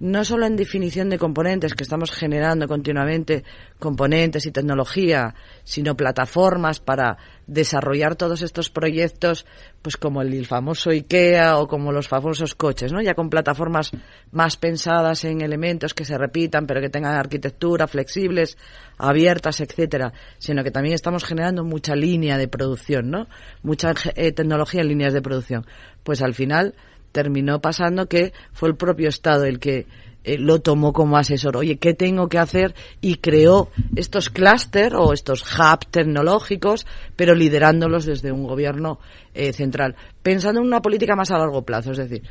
no 0.00 0.24
solo 0.24 0.46
en 0.46 0.56
definición 0.56 1.10
de 1.10 1.18
componentes, 1.18 1.74
que 1.74 1.82
estamos 1.82 2.10
generando 2.10 2.68
continuamente 2.68 3.44
componentes 3.78 4.46
y 4.46 4.52
tecnología, 4.52 5.34
sino 5.64 5.96
plataformas 5.96 6.80
para 6.80 7.18
desarrollar 7.46 8.14
todos 8.14 8.42
estos 8.42 8.70
proyectos, 8.70 9.46
pues 9.82 9.96
como 9.96 10.22
el 10.22 10.46
famoso 10.46 10.90
IKEA 10.90 11.58
o 11.58 11.66
como 11.66 11.92
los 11.92 12.08
famosos 12.08 12.54
coches, 12.54 12.92
¿no? 12.92 13.00
Ya 13.00 13.14
con 13.14 13.30
plataformas 13.30 13.90
más 14.30 14.56
pensadas 14.56 15.24
en 15.24 15.40
elementos 15.40 15.94
que 15.94 16.04
se 16.04 16.18
repitan, 16.18 16.66
pero 16.66 16.80
que 16.80 16.90
tengan 16.90 17.14
arquitectura, 17.14 17.86
flexibles, 17.86 18.58
abiertas, 18.98 19.60
etcétera, 19.60 20.12
sino 20.38 20.62
que 20.62 20.70
también 20.70 20.94
estamos 20.94 21.24
generando 21.24 21.64
mucha 21.64 21.96
línea 21.96 22.36
de 22.36 22.48
producción, 22.48 23.10
¿no? 23.10 23.28
Mucha 23.62 23.94
eh, 24.14 24.32
tecnología 24.32 24.82
en 24.82 24.88
líneas 24.88 25.14
de 25.14 25.22
producción. 25.22 25.66
Pues 26.02 26.22
al 26.22 26.34
final 26.34 26.74
terminó 27.12 27.60
pasando 27.60 28.06
que 28.06 28.32
fue 28.52 28.68
el 28.68 28.76
propio 28.76 29.08
Estado 29.08 29.44
el 29.44 29.58
que 29.58 29.86
eh, 30.24 30.36
lo 30.38 30.60
tomó 30.60 30.92
como 30.92 31.16
asesor. 31.16 31.56
Oye, 31.56 31.78
¿qué 31.78 31.94
tengo 31.94 32.28
que 32.28 32.38
hacer? 32.38 32.74
Y 33.00 33.16
creó 33.16 33.70
estos 33.96 34.30
clúster 34.30 34.94
o 34.94 35.12
estos 35.12 35.42
hubs 35.42 35.86
tecnológicos, 35.90 36.86
pero 37.16 37.34
liderándolos 37.34 38.04
desde 38.04 38.32
un 38.32 38.44
gobierno 38.44 38.98
eh, 39.32 39.52
central, 39.52 39.96
pensando 40.22 40.60
en 40.60 40.66
una 40.66 40.82
política 40.82 41.16
más 41.16 41.30
a 41.30 41.38
largo 41.38 41.62
plazo. 41.62 41.92
Es 41.92 41.98
decir, 41.98 42.22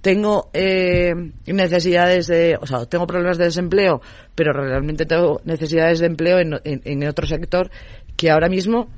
tengo 0.00 0.50
eh, 0.54 1.14
necesidades 1.46 2.26
de, 2.26 2.58
o 2.60 2.66
sea, 2.66 2.86
tengo 2.86 3.06
problemas 3.06 3.38
de 3.38 3.44
desempleo, 3.44 4.00
pero 4.34 4.52
realmente 4.52 5.04
tengo 5.04 5.40
necesidades 5.44 6.00
de 6.00 6.06
empleo 6.06 6.38
en 6.38 7.08
otro 7.08 7.26
sector 7.26 7.70
que 8.16 8.30
ahora 8.30 8.48
mismo 8.48 8.88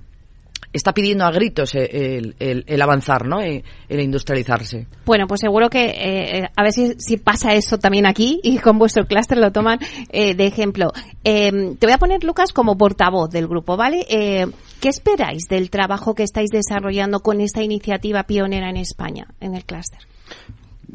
está 0.79 0.93
pidiendo 0.93 1.24
a 1.24 1.31
gritos 1.31 1.74
el, 1.74 2.35
el, 2.39 2.83
avanzar, 2.83 3.26
¿no? 3.26 3.41
El, 3.41 3.62
industrializarse. 3.89 4.87
Bueno, 5.05 5.26
pues 5.26 5.41
seguro 5.41 5.68
que 5.68 5.87
eh, 5.87 6.49
a 6.57 6.62
ver 6.62 6.72
si, 6.72 6.95
si, 6.99 7.16
pasa 7.18 7.55
eso 7.55 7.79
también 7.79 8.07
aquí 8.07 8.41
y 8.43 8.59
con 8.59 8.79
vuestro 8.79 9.05
clúster 9.07 9.39
lo 9.39 9.53
toman 9.53 9.79
eh, 10.11 10.35
de 10.35 10.47
ejemplo. 10.47 10.93
te 11.22 11.79
voy 11.81 11.93
a 11.93 11.99
poner, 11.99 12.24
Lucas, 12.24 12.53
como 12.53 12.79
portavoz 12.79 13.31
del 13.31 13.47
grupo, 13.47 13.76
¿vale? 13.76 14.07
¿Qué 14.09 14.89
esperáis 14.89 15.45
del 15.49 15.70
trabajo 15.70 16.14
que 16.14 16.22
estáis 16.22 16.51
desarrollando 16.51 17.20
con 17.20 17.41
esta 17.41 17.62
iniciativa 17.62 18.22
pionera 18.22 18.70
en 18.70 18.76
España, 18.76 19.26
en 19.41 19.55
el 19.55 19.64
clúster? 19.64 20.01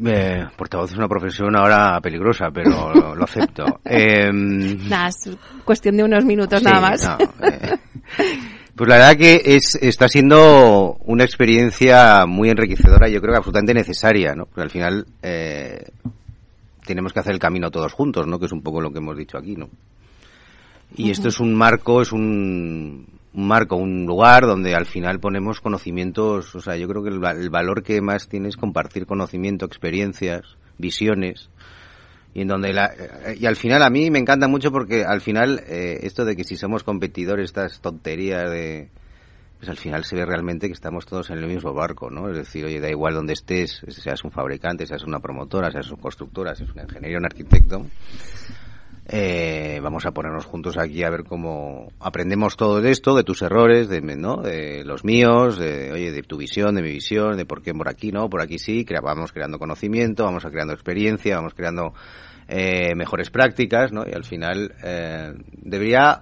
Eh, 0.05 0.45
portavoz 0.55 0.91
es 0.91 0.97
una 0.97 1.07
profesión 1.07 1.55
ahora 1.55 1.99
peligrosa, 2.01 2.49
pero 2.51 2.93
lo, 3.15 3.23
acepto. 3.23 3.65
Eh, 3.85 4.31
nada, 4.31 5.09
es 5.09 5.29
cuestión 5.63 5.97
de 5.97 6.03
unos 6.03 6.25
minutos 6.25 6.63
nada 6.63 6.81
más. 6.81 7.07
Eh, 7.41 7.77
pues 8.75 8.89
la 8.89 8.97
verdad 8.97 9.17
que 9.17 9.41
es, 9.45 9.75
está 9.81 10.07
siendo 10.07 10.97
una 11.05 11.23
experiencia 11.23 12.25
muy 12.25 12.49
enriquecedora, 12.49 13.07
yo 13.07 13.21
creo 13.21 13.33
que 13.33 13.37
absolutamente 13.37 13.73
necesaria, 13.73 14.33
¿no? 14.35 14.45
Porque 14.45 14.61
al 14.61 14.71
final 14.71 15.05
eh, 15.21 15.91
tenemos 16.85 17.13
que 17.13 17.19
hacer 17.19 17.33
el 17.33 17.39
camino 17.39 17.71
todos 17.71 17.93
juntos, 17.93 18.25
¿no? 18.27 18.39
Que 18.39 18.47
es 18.47 18.51
un 18.51 18.63
poco 18.63 18.81
lo 18.81 18.91
que 18.91 18.99
hemos 18.99 19.17
dicho 19.17 19.37
aquí, 19.37 19.55
¿no? 19.55 19.69
Y 20.95 21.11
esto 21.11 21.29
es 21.29 21.39
un 21.39 21.55
marco, 21.55 22.01
es 22.01 22.11
un, 22.11 23.07
un 23.33 23.47
marco, 23.47 23.75
un 23.75 24.05
lugar 24.05 24.45
donde 24.45 24.75
al 24.75 24.85
final 24.85 25.19
ponemos 25.19 25.59
conocimientos, 25.59 26.55
o 26.55 26.59
sea, 26.59 26.77
yo 26.77 26.87
creo 26.87 27.03
que 27.03 27.09
el, 27.09 27.49
valor 27.49 27.83
que 27.83 28.01
más 28.01 28.27
tiene 28.27 28.49
es 28.49 28.57
compartir 28.57 29.05
conocimiento, 29.05 29.65
experiencias, 29.65 30.57
visiones, 30.77 31.49
y 32.33 32.41
en 32.41 32.47
donde 32.47 32.73
la, 32.73 32.87
eh, 32.87 33.37
y 33.39 33.45
al 33.45 33.55
final 33.55 33.83
a 33.83 33.89
mí 33.89 34.09
me 34.09 34.19
encanta 34.19 34.47
mucho 34.47 34.71
porque 34.71 35.05
al 35.05 35.21
final 35.21 35.61
eh, 35.67 35.99
esto 36.03 36.25
de 36.25 36.35
que 36.35 36.43
si 36.43 36.57
somos 36.57 36.83
competidores, 36.83 37.45
estas 37.45 37.79
tonterías 37.79 38.49
de, 38.49 38.89
pues 39.59 39.69
al 39.69 39.77
final 39.77 40.03
se 40.03 40.15
ve 40.15 40.25
realmente 40.25 40.67
que 40.67 40.73
estamos 40.73 41.05
todos 41.05 41.29
en 41.29 41.37
el 41.37 41.47
mismo 41.47 41.73
barco, 41.73 42.09
¿no? 42.09 42.29
Es 42.29 42.35
decir, 42.35 42.65
oye, 42.65 42.79
da 42.79 42.89
igual 42.89 43.13
donde 43.13 43.33
estés, 43.33 43.81
seas 43.87 44.23
un 44.23 44.31
fabricante, 44.31 44.85
seas 44.85 45.03
una 45.03 45.19
promotora, 45.19 45.71
seas 45.71 45.89
una 45.91 46.01
constructora, 46.01 46.55
seas 46.55 46.71
un 46.71 46.81
ingeniero, 46.81 47.19
un 47.19 47.25
arquitecto, 47.25 47.85
eh, 49.05 49.79
vamos 49.83 50.05
a 50.05 50.11
ponernos 50.11 50.45
juntos 50.45 50.77
aquí 50.77 51.03
a 51.03 51.09
ver 51.09 51.25
cómo 51.25 51.91
aprendemos 51.99 52.55
todo 52.55 52.79
de 52.79 52.91
esto, 52.91 53.15
de 53.15 53.23
tus 53.23 53.41
errores, 53.41 53.89
de, 53.89 54.01
¿no? 54.01 54.37
de 54.37 54.85
los 54.85 55.03
míos, 55.03 55.57
de, 55.57 55.91
oye, 55.91 56.11
de 56.11 56.23
tu 56.23 56.37
visión, 56.37 56.75
de 56.75 56.81
mi 56.81 56.91
visión, 56.91 57.35
de 57.35 57.45
por 57.45 57.61
qué 57.61 57.73
por 57.73 57.89
aquí 57.89 58.11
no, 58.13 58.29
por 58.29 58.41
aquí 58.41 58.59
sí, 58.59 58.85
vamos 59.03 59.33
creando 59.33 59.59
conocimiento, 59.59 60.23
vamos 60.23 60.43
creando 60.45 60.73
experiencia, 60.73 61.35
vamos 61.35 61.53
creando 61.53 61.93
eh, 62.47 62.95
mejores 62.95 63.29
prácticas, 63.29 63.91
¿no? 63.91 64.03
Y 64.07 64.13
al 64.13 64.23
final 64.23 64.73
eh, 64.81 65.33
debería 65.51 66.21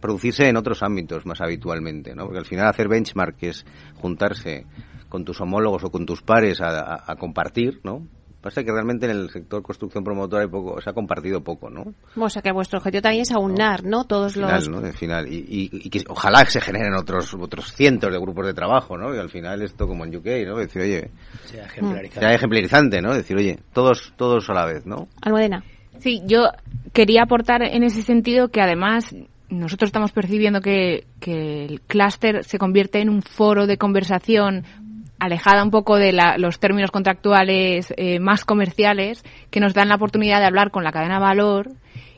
producirse 0.00 0.48
en 0.48 0.56
otros 0.56 0.82
ámbitos 0.82 1.26
más 1.26 1.40
habitualmente, 1.40 2.14
¿no? 2.16 2.24
Porque 2.24 2.38
al 2.38 2.46
final 2.46 2.66
hacer 2.66 2.88
benchmark, 2.88 3.36
es 3.42 3.64
juntarse 3.94 4.66
con 5.08 5.24
tus 5.24 5.40
homólogos 5.40 5.84
o 5.84 5.90
con 5.90 6.06
tus 6.06 6.22
pares 6.22 6.60
a, 6.60 7.04
a 7.08 7.16
compartir, 7.16 7.80
¿no? 7.84 8.06
Pasa 8.40 8.64
que 8.64 8.72
realmente 8.72 9.04
en 9.04 9.12
el 9.12 9.30
sector 9.30 9.62
construcción 9.62 10.02
promotora 10.02 10.42
hay 10.42 10.48
poco, 10.48 10.80
se 10.80 10.88
ha 10.88 10.94
compartido 10.94 11.42
poco, 11.42 11.68
¿no? 11.68 11.94
O 12.16 12.30
sea 12.30 12.40
que 12.40 12.50
vuestro 12.52 12.78
objetivo 12.78 13.02
también 13.02 13.22
es 13.22 13.32
aunar, 13.32 13.84
¿no? 13.84 14.04
Todos 14.04 14.36
los... 14.36 14.68
¿no? 14.68 14.80
De 14.80 14.94
final. 14.94 15.30
Y, 15.30 15.68
y, 15.70 15.90
que 15.90 16.02
ojalá 16.08 16.46
se 16.46 16.60
generen 16.60 16.94
otros 16.94 17.34
otros 17.34 17.74
cientos 17.74 18.10
de 18.10 18.18
grupos 18.18 18.46
de 18.46 18.54
trabajo, 18.54 18.96
¿no? 18.96 19.14
Y 19.14 19.18
al 19.18 19.28
final 19.28 19.60
esto 19.60 19.86
como 19.86 20.06
en 20.06 20.16
UK, 20.16 20.26
¿no? 20.46 20.56
Decir, 20.56 20.82
oye... 20.82 21.10
Sea 21.44 21.66
ejemplarizante. 21.66 22.20
Sea 22.20 22.34
ejemplarizante, 22.34 23.02
¿no? 23.02 23.12
Decir, 23.12 23.36
oye, 23.36 23.58
todos, 23.74 24.14
todos 24.16 24.48
a 24.48 24.54
la 24.54 24.64
vez, 24.64 24.86
¿no? 24.86 25.08
Almudena. 25.20 25.62
Sí, 25.98 26.22
yo 26.24 26.48
quería 26.94 27.24
aportar 27.24 27.62
en 27.62 27.82
ese 27.82 28.00
sentido 28.00 28.48
que 28.48 28.62
además 28.62 29.14
nosotros 29.50 29.88
estamos 29.88 30.12
percibiendo 30.12 30.62
que, 30.62 31.06
que 31.20 31.66
el 31.66 31.80
clúster 31.82 32.44
se 32.44 32.58
convierte 32.58 33.00
en 33.00 33.10
un 33.10 33.20
foro 33.20 33.66
de 33.66 33.76
conversación 33.76 34.64
alejada 35.20 35.62
un 35.62 35.70
poco 35.70 35.96
de 35.96 36.12
los 36.38 36.58
términos 36.58 36.90
contractuales 36.90 37.92
eh, 37.96 38.18
más 38.18 38.44
comerciales, 38.44 39.22
que 39.50 39.60
nos 39.60 39.74
dan 39.74 39.88
la 39.88 39.96
oportunidad 39.96 40.40
de 40.40 40.46
hablar 40.46 40.70
con 40.70 40.82
la 40.82 40.92
cadena 40.92 41.14
de 41.14 41.20
valor 41.20 41.70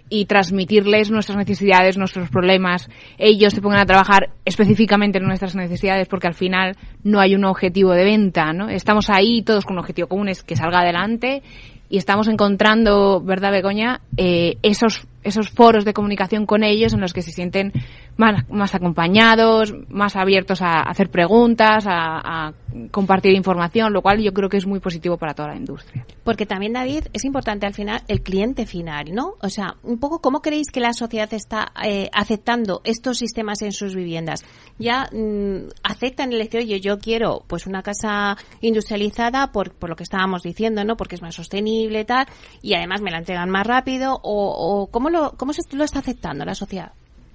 y 0.08 0.26
transmitirles 0.26 1.10
nuestras 1.10 1.38
necesidades, 1.38 1.96
nuestros 1.96 2.28
problemas. 2.28 2.88
Ellos 3.18 3.54
se 3.54 3.62
pongan 3.62 3.80
a 3.80 3.86
trabajar 3.86 4.30
específicamente 4.44 5.18
en 5.18 5.24
nuestras 5.24 5.56
necesidades 5.56 6.06
porque 6.06 6.26
al 6.26 6.34
final 6.34 6.76
no 7.02 7.18
hay 7.18 7.34
un 7.34 7.44
objetivo 7.44 7.92
de 7.92 8.04
venta, 8.04 8.52
¿no? 8.52 8.68
Estamos 8.68 9.08
ahí 9.08 9.42
todos 9.42 9.64
con 9.64 9.74
un 9.74 9.80
objetivo 9.80 10.08
común, 10.08 10.28
es 10.28 10.42
que 10.42 10.54
salga 10.54 10.80
adelante 10.80 11.42
y 11.88 11.96
estamos 11.96 12.28
encontrando, 12.28 13.20
¿verdad, 13.20 13.52
Begoña? 13.52 14.00
Eh, 14.16 14.58
esos 14.62 15.06
esos 15.22 15.50
foros 15.50 15.84
de 15.84 15.92
comunicación 15.92 16.46
con 16.46 16.64
ellos 16.64 16.92
en 16.92 17.00
los 17.00 17.12
que 17.12 17.22
se 17.22 17.32
sienten 17.32 17.72
más, 18.16 18.48
más 18.50 18.74
acompañados, 18.74 19.74
más 19.88 20.16
abiertos 20.16 20.62
a 20.62 20.80
hacer 20.80 21.10
preguntas, 21.10 21.84
a, 21.86 22.52
compartir 22.90 23.34
información, 23.34 23.92
lo 23.92 24.00
cual 24.00 24.22
yo 24.22 24.32
creo 24.32 24.48
que 24.48 24.56
es 24.56 24.66
muy 24.66 24.80
positivo 24.80 25.18
para 25.18 25.34
toda 25.34 25.48
la 25.48 25.56
industria. 25.56 26.06
Porque 26.24 26.46
también, 26.46 26.72
David, 26.72 27.04
es 27.12 27.24
importante 27.26 27.66
al 27.66 27.74
final 27.74 28.00
el 28.08 28.22
cliente 28.22 28.64
final, 28.64 29.12
¿no? 29.12 29.34
O 29.42 29.50
sea, 29.50 29.76
un 29.82 29.98
poco 29.98 30.20
cómo 30.20 30.40
creéis 30.40 30.70
que 30.70 30.80
la 30.80 30.94
sociedad 30.94 31.32
está 31.34 31.72
eh, 31.84 32.08
aceptando 32.14 32.80
estos 32.84 33.18
sistemas 33.18 33.60
en 33.60 33.72
sus 33.72 33.94
viviendas. 33.94 34.44
Ya 34.78 35.10
mm, 35.12 35.68
aceptan 35.82 36.32
el 36.32 36.38
decir, 36.38 36.60
oye, 36.60 36.80
yo 36.80 36.98
quiero 36.98 37.44
pues 37.46 37.66
una 37.66 37.82
casa 37.82 38.38
industrializada 38.62 39.52
por, 39.52 39.74
por 39.74 39.90
lo 39.90 39.96
que 39.96 40.04
estábamos 40.04 40.42
diciendo, 40.42 40.82
¿no? 40.82 40.96
Porque 40.96 41.16
es 41.16 41.22
más 41.22 41.34
sostenible, 41.34 42.06
tal, 42.06 42.26
y 42.62 42.72
además 42.72 43.02
me 43.02 43.10
la 43.10 43.18
entregan 43.18 43.50
más 43.50 43.66
rápido, 43.66 44.18
o, 44.22 44.82
o 44.82 44.86
cómo 44.86 45.10
cómo 45.36 45.52
se 45.52 45.62
lo 45.76 45.84
está 45.84 46.00
aceptando 46.00 46.44
la 46.44 46.54
sociedad? 46.54 46.92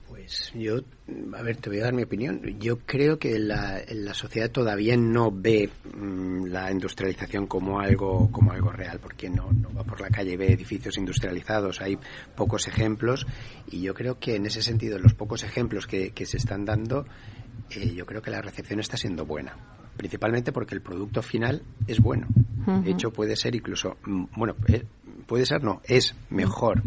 Pues 0.07 0.51
yo, 0.55 0.79
a 1.37 1.41
ver, 1.41 1.57
te 1.57 1.69
voy 1.69 1.79
a 1.79 1.85
dar 1.85 1.93
mi 1.93 2.03
opinión. 2.03 2.41
Yo 2.59 2.79
creo 2.79 3.17
que 3.17 3.37
la, 3.39 3.83
sociedad 4.13 4.49
todavía 4.51 4.97
no 4.97 5.31
ve 5.31 5.69
mm, 5.93 6.45
la 6.45 6.71
industrialización 6.71 7.47
como 7.47 7.79
algo 7.79 8.29
como 8.31 8.51
algo 8.51 8.71
real, 8.71 8.99
porque 8.99 9.29
no, 9.29 9.49
va 9.77 9.83
por 9.83 10.01
la 10.01 10.09
calle 10.09 10.33
y 10.33 10.37
ve 10.37 10.51
edificios 10.51 10.97
industrializados. 10.97 11.81
Hay 11.81 11.97
pocos 12.35 12.67
ejemplos 12.67 13.25
y 13.69 13.81
yo 13.81 13.93
creo 13.93 14.19
que 14.19 14.35
en 14.35 14.45
ese 14.45 14.61
sentido, 14.61 14.99
los 14.99 15.13
pocos 15.13 15.43
ejemplos 15.43 15.87
que, 15.87 16.11
que 16.11 16.25
se 16.25 16.37
están 16.37 16.65
dando, 16.65 17.05
eh, 17.69 17.93
yo 17.93 18.05
creo 18.05 18.21
que 18.21 18.31
la 18.31 18.41
recepción 18.41 18.79
está 18.79 18.97
siendo 18.97 19.25
buena 19.25 19.55
principalmente 19.97 20.51
porque 20.53 20.75
el 20.75 20.81
producto 20.81 21.21
final 21.21 21.63
es 21.87 21.99
bueno. 21.99 22.27
De 22.67 22.91
hecho, 22.91 23.11
puede 23.11 23.35
ser 23.35 23.55
incluso, 23.55 23.95
mm, 24.05 24.25
bueno, 24.35 24.55
eh, 24.67 24.83
puede 25.25 25.45
ser 25.45 25.63
no, 25.63 25.81
es 25.85 26.15
mejor 26.29 26.81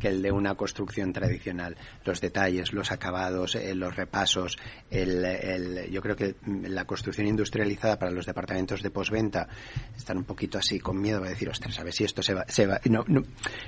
que 0.00 0.08
el 0.08 0.22
de 0.22 0.30
una 0.30 0.54
construcción 0.54 1.12
tradicional. 1.12 1.76
Los 2.04 2.20
detalles, 2.20 2.72
los 2.72 2.92
acabados, 2.92 3.54
eh, 3.54 3.74
los 3.74 3.96
repasos, 3.96 4.58
el, 4.90 5.90
yo 5.90 6.02
creo 6.02 6.16
que 6.16 6.34
la 6.46 6.84
construcción 6.84 7.26
industrializada 7.26 7.98
para 7.98 8.10
los 8.10 8.26
departamentos 8.26 8.82
de 8.82 8.90
posventa 8.90 9.48
están 9.96 10.18
un 10.18 10.24
poquito 10.24 10.58
así 10.58 10.80
con 10.80 11.00
miedo 11.00 11.22
a 11.22 11.28
decir, 11.28 11.48
ostras, 11.48 11.78
a 11.78 11.84
ver 11.84 11.92
si 11.92 12.04
esto 12.04 12.22
se 12.22 12.34
va, 12.34 12.44
se 12.48 12.66
va 12.66 12.80
no, 12.84 13.04
no, 13.06 13.22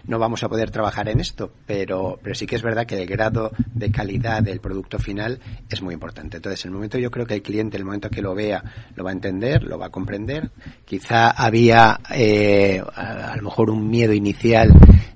no 0.05 0.19
vamos 0.19 0.43
a 0.43 0.49
poder 0.49 0.71
trabajar 0.71 1.09
en 1.09 1.21
esto, 1.21 1.53
pero, 1.67 2.19
pero 2.23 2.35
sí 2.35 2.47
que 2.47 2.57
es 2.57 2.63
verdad 2.63 2.87
que 2.87 3.01
el 3.01 3.07
grado 3.07 3.53
de 3.75 3.91
calidad 3.91 4.43
del 4.43 4.61
producto 4.61 4.99
final 4.99 5.41
es 5.69 5.83
muy 5.83 5.95
importante. 5.95 6.39
Entonces, 6.39 6.65
el 6.65 6.71
momento 6.71 6.99
yo 6.99 7.11
creo 7.11 7.27
que 7.27 7.35
el 7.35 7.43
cliente, 7.43 7.77
el 7.77 7.85
momento 7.85 8.11
que 8.11 8.23
lo 8.23 8.35
vea, 8.35 8.63
lo 8.97 9.05
va 9.05 9.11
a 9.11 9.13
entender, 9.13 9.63
lo 9.63 9.79
va 9.79 9.87
a 9.87 9.91
comprender. 9.91 10.51
Quizá 10.85 11.31
había 11.55 12.01
eh, 12.13 12.83
a, 12.97 13.37
lo 13.37 13.43
mejor 13.45 13.71
un 13.71 13.89
miedo 13.89 14.13
inicial 14.13 14.73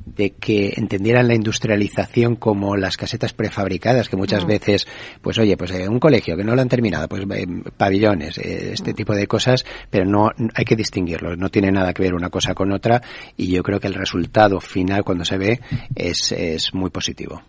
de 0.07 0.30
que 0.30 0.72
entendieran 0.76 1.26
la 1.26 1.34
industrialización 1.34 2.36
como 2.36 2.76
las 2.76 2.97
casetas 2.97 3.32
prefabricadas, 3.32 4.09
que 4.09 4.16
muchas 4.16 4.47
veces, 4.47 4.86
pues 5.20 5.36
oye, 5.39 5.57
pues 5.57 5.72
eh, 5.72 5.89
un 5.89 5.99
colegio 5.99 6.36
que 6.36 6.45
no 6.45 6.55
lo 6.55 6.62
han 6.62 6.68
terminado, 6.68 7.09
pues 7.09 7.24
eh, 7.34 7.47
pabellones, 7.76 8.39
eh, 8.39 8.70
este 8.72 8.95
tipo 8.95 9.14
de 9.14 9.26
cosas, 9.26 9.64
pero 9.91 10.05
no 10.05 10.30
hay 10.55 10.64
que 10.64 10.76
distinguirlos, 10.76 11.36
no 11.36 11.49
tiene 11.51 11.72
nada 11.72 11.93
que 11.93 12.03
ver 12.03 12.14
una 12.14 12.30
cosa 12.30 12.55
con 12.55 12.72
otra 12.72 13.03
y 13.36 13.49
yo 13.49 13.62
creo 13.64 13.80
que 13.80 13.89
el 13.89 13.95
resultado 13.95 14.61
final 14.61 15.03
cuando 15.03 15.24
se 15.24 15.39
ve 15.39 15.61
es, 15.97 16.32
es 16.32 16.72
muy 16.72 16.91
positivo. 16.91 17.43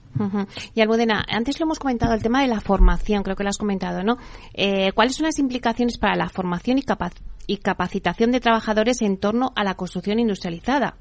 Y 0.74 0.82
Almudena, 0.82 1.24
antes 1.30 1.60
lo 1.60 1.66
hemos 1.66 1.80
comentado, 1.80 2.14
el 2.14 2.22
tema 2.22 2.41
de 2.41 2.47
la 2.47 2.60
formación, 2.60 3.24
creo 3.24 3.36
que 3.36 3.43
lo 3.43 3.49
has 3.49 3.57
comentado, 3.57 4.03
¿no? 4.03 4.18
¿Cuáles 4.93 5.16
son 5.16 5.26
las 5.26 5.39
implicaciones 5.39 5.97
para 5.97 6.16
la 6.16 6.30
formación 6.30 6.78
y, 6.78 6.84
y 7.47 7.57
capacitación 7.57 8.32
de 8.32 8.39
trabajadores 8.39 9.01
en 9.01 9.18
torno 9.18 9.51
a 9.55 9.64
la 9.64 9.76
construcción 9.76 10.20
industrializada? 10.20 10.95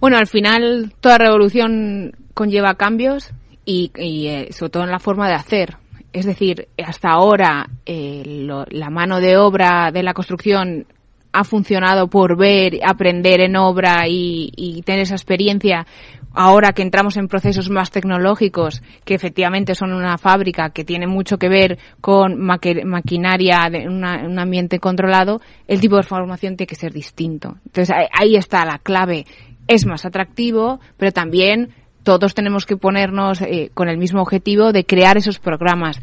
Bueno, 0.00 0.16
al 0.16 0.28
final 0.28 0.92
toda 1.00 1.18
revolución 1.18 2.12
conlleva 2.34 2.74
cambios 2.74 3.32
y, 3.64 3.90
eh, 3.94 4.48
sobre 4.52 4.70
todo 4.70 4.84
en 4.84 4.90
la 4.90 5.00
forma 5.00 5.28
de 5.28 5.34
hacer. 5.34 5.76
Es 6.12 6.24
decir, 6.24 6.68
hasta 6.82 7.10
ahora 7.10 7.68
eh, 7.84 8.46
la 8.70 8.90
mano 8.90 9.20
de 9.20 9.36
obra 9.36 9.90
de 9.92 10.02
la 10.02 10.14
construcción 10.14 10.86
ha 11.32 11.44
funcionado 11.44 12.08
por 12.08 12.38
ver, 12.38 12.78
aprender 12.84 13.40
en 13.40 13.56
obra 13.56 14.04
y, 14.08 14.82
tener 14.86 15.02
esa 15.02 15.16
experiencia. 15.16 15.86
Ahora 16.34 16.72
que 16.72 16.82
entramos 16.82 17.16
en 17.16 17.26
procesos 17.26 17.70
más 17.70 17.90
tecnológicos, 17.90 18.82
que 19.04 19.14
efectivamente 19.14 19.74
son 19.74 19.92
una 19.92 20.18
fábrica 20.18 20.70
que 20.70 20.84
tiene 20.84 21.06
mucho 21.06 21.38
que 21.38 21.48
ver 21.48 21.78
con 22.00 22.38
maquinaria 22.38 23.68
de 23.70 23.88
un 23.88 24.04
ambiente 24.38 24.78
controlado, 24.78 25.40
el 25.66 25.80
tipo 25.80 25.96
de 25.96 26.02
formación 26.02 26.56
tiene 26.56 26.68
que 26.68 26.74
ser 26.74 26.92
distinto. 26.92 27.56
Entonces 27.66 27.96
ahí 28.12 28.36
está 28.36 28.64
la 28.64 28.78
clave 28.78 29.24
es 29.68 29.86
más 29.86 30.04
atractivo, 30.04 30.80
pero 30.96 31.12
también 31.12 31.68
todos 32.02 32.34
tenemos 32.34 32.66
que 32.66 32.76
ponernos 32.76 33.42
eh, 33.42 33.70
con 33.74 33.88
el 33.88 33.98
mismo 33.98 34.22
objetivo 34.22 34.72
de 34.72 34.84
crear 34.84 35.16
esos 35.16 35.38
programas. 35.38 36.00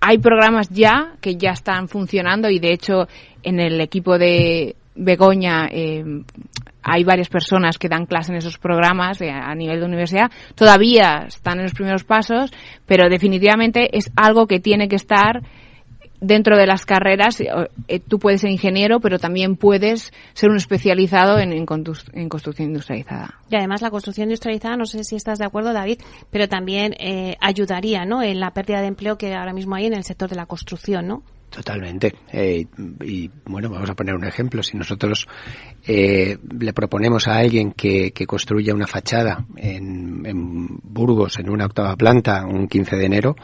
hay 0.00 0.18
programas 0.18 0.68
ya 0.70 1.16
que 1.20 1.34
ya 1.34 1.50
están 1.50 1.88
funcionando 1.88 2.48
y 2.48 2.60
de 2.60 2.72
hecho 2.72 3.08
en 3.42 3.58
el 3.58 3.80
equipo 3.80 4.16
de 4.16 4.76
Begoña 4.94 5.68
eh, 5.70 6.04
hay 6.88 7.04
varias 7.04 7.28
personas 7.28 7.78
que 7.78 7.88
dan 7.88 8.06
clase 8.06 8.32
en 8.32 8.38
esos 8.38 8.58
programas 8.58 9.20
a 9.20 9.54
nivel 9.54 9.80
de 9.80 9.86
universidad. 9.86 10.30
Todavía 10.54 11.24
están 11.26 11.58
en 11.58 11.64
los 11.64 11.74
primeros 11.74 12.04
pasos, 12.04 12.52
pero 12.86 13.08
definitivamente 13.08 13.96
es 13.96 14.10
algo 14.16 14.46
que 14.46 14.60
tiene 14.60 14.88
que 14.88 14.96
estar 14.96 15.42
dentro 16.20 16.56
de 16.56 16.66
las 16.66 16.84
carreras, 16.84 17.40
eh, 17.40 17.48
eh, 17.86 18.00
tú 18.00 18.18
puedes 18.18 18.40
ser 18.40 18.50
ingeniero, 18.50 19.00
pero 19.00 19.18
también 19.18 19.56
puedes 19.56 20.12
ser 20.32 20.50
un 20.50 20.56
especializado 20.56 21.38
en, 21.38 21.52
en, 21.52 21.66
construcción 21.66 22.68
industrializada. 22.68 23.34
Y 23.50 23.56
además 23.56 23.82
la 23.82 23.90
construcción 23.90 24.28
industrializada, 24.28 24.76
no 24.76 24.86
sé 24.86 25.04
si 25.04 25.16
estás 25.16 25.38
de 25.38 25.44
acuerdo, 25.44 25.72
David, 25.72 26.00
pero 26.30 26.48
también 26.48 26.94
eh, 26.98 27.36
ayudaría 27.40 28.04
¿no? 28.04 28.22
en 28.22 28.40
la 28.40 28.50
pérdida 28.52 28.80
de 28.80 28.88
empleo 28.88 29.16
que 29.16 29.34
ahora 29.34 29.52
mismo 29.52 29.76
hay 29.76 29.86
en 29.86 29.94
el 29.94 30.04
sector 30.04 30.28
de 30.28 30.36
la 30.36 30.46
construcción, 30.46 31.06
¿no? 31.06 31.22
Totalmente. 31.50 32.14
Eh, 32.30 32.66
y 33.02 33.30
bueno, 33.46 33.70
vamos 33.70 33.88
a 33.88 33.94
poner 33.94 34.14
un 34.14 34.24
ejemplo. 34.24 34.62
Si 34.62 34.76
nosotros 34.76 35.26
eh, 35.86 36.36
le 36.60 36.72
proponemos 36.74 37.26
a 37.26 37.38
alguien 37.38 37.72
que, 37.72 38.12
que 38.12 38.26
construya 38.26 38.74
una 38.74 38.86
fachada 38.86 39.46
en, 39.56 40.26
en, 40.26 40.78
Burgos 40.82 41.38
en 41.38 41.48
una 41.48 41.66
octava 41.66 41.96
planta 41.96 42.44
un 42.44 42.68
15 42.68 42.96
de 42.96 43.04
enero 43.04 43.36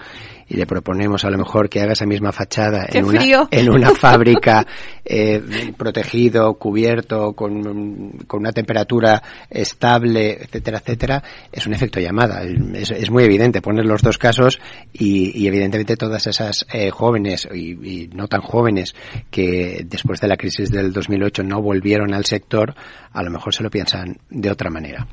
y 0.49 0.57
le 0.57 0.67
proponemos 0.67 1.25
a 1.25 1.31
lo 1.31 1.39
mejor 1.39 1.69
que 1.69 1.81
haga 1.81 1.93
esa 1.93 2.07
misma 2.07 2.33
fachada 2.33 2.87
en 2.91 3.05
una, 3.05 3.23
en 3.51 3.71
una 3.71 3.91
fábrica 3.95 4.67
eh, 5.05 5.73
protegido, 5.77 6.55
cubierto, 6.55 7.33
con, 7.33 8.25
con, 8.27 8.41
una 8.41 8.53
temperatura 8.53 9.23
estable, 9.51 10.39
etcétera, 10.43 10.79
etcétera, 10.79 11.23
es 11.53 11.67
un 11.67 11.75
efecto 11.75 12.01
llamada. 12.01 12.43
Es, 12.75 12.91
es 12.91 13.11
muy 13.11 13.25
evidente 13.25 13.61
poner 13.61 13.85
los 13.85 14.03
dos 14.03 14.19
casos 14.19 14.61
y, 14.93 15.39
y 15.39 15.47
evidentemente 15.47 15.97
todas 15.97 16.27
esas 16.27 16.67
eh, 16.73 16.91
jóvenes 16.91 17.49
y, 17.53 18.03
y, 18.03 18.09
no 18.09 18.29
tan 18.29 18.41
jóvenes 18.41 18.95
que 19.31 19.85
después 19.89 20.21
de 20.21 20.29
la 20.29 20.37
crisis 20.37 20.71
del 20.71 20.93
2008 20.93 21.43
no 21.43 21.61
volvieron 21.63 22.15
al 22.15 22.25
sector, 22.25 22.75
a 23.15 23.23
lo 23.23 23.31
mejor 23.31 23.55
se 23.55 23.63
lo 23.63 23.71
piensan 23.71 24.19
de 24.29 24.51
otra 24.51 24.71
manera. 24.71 25.07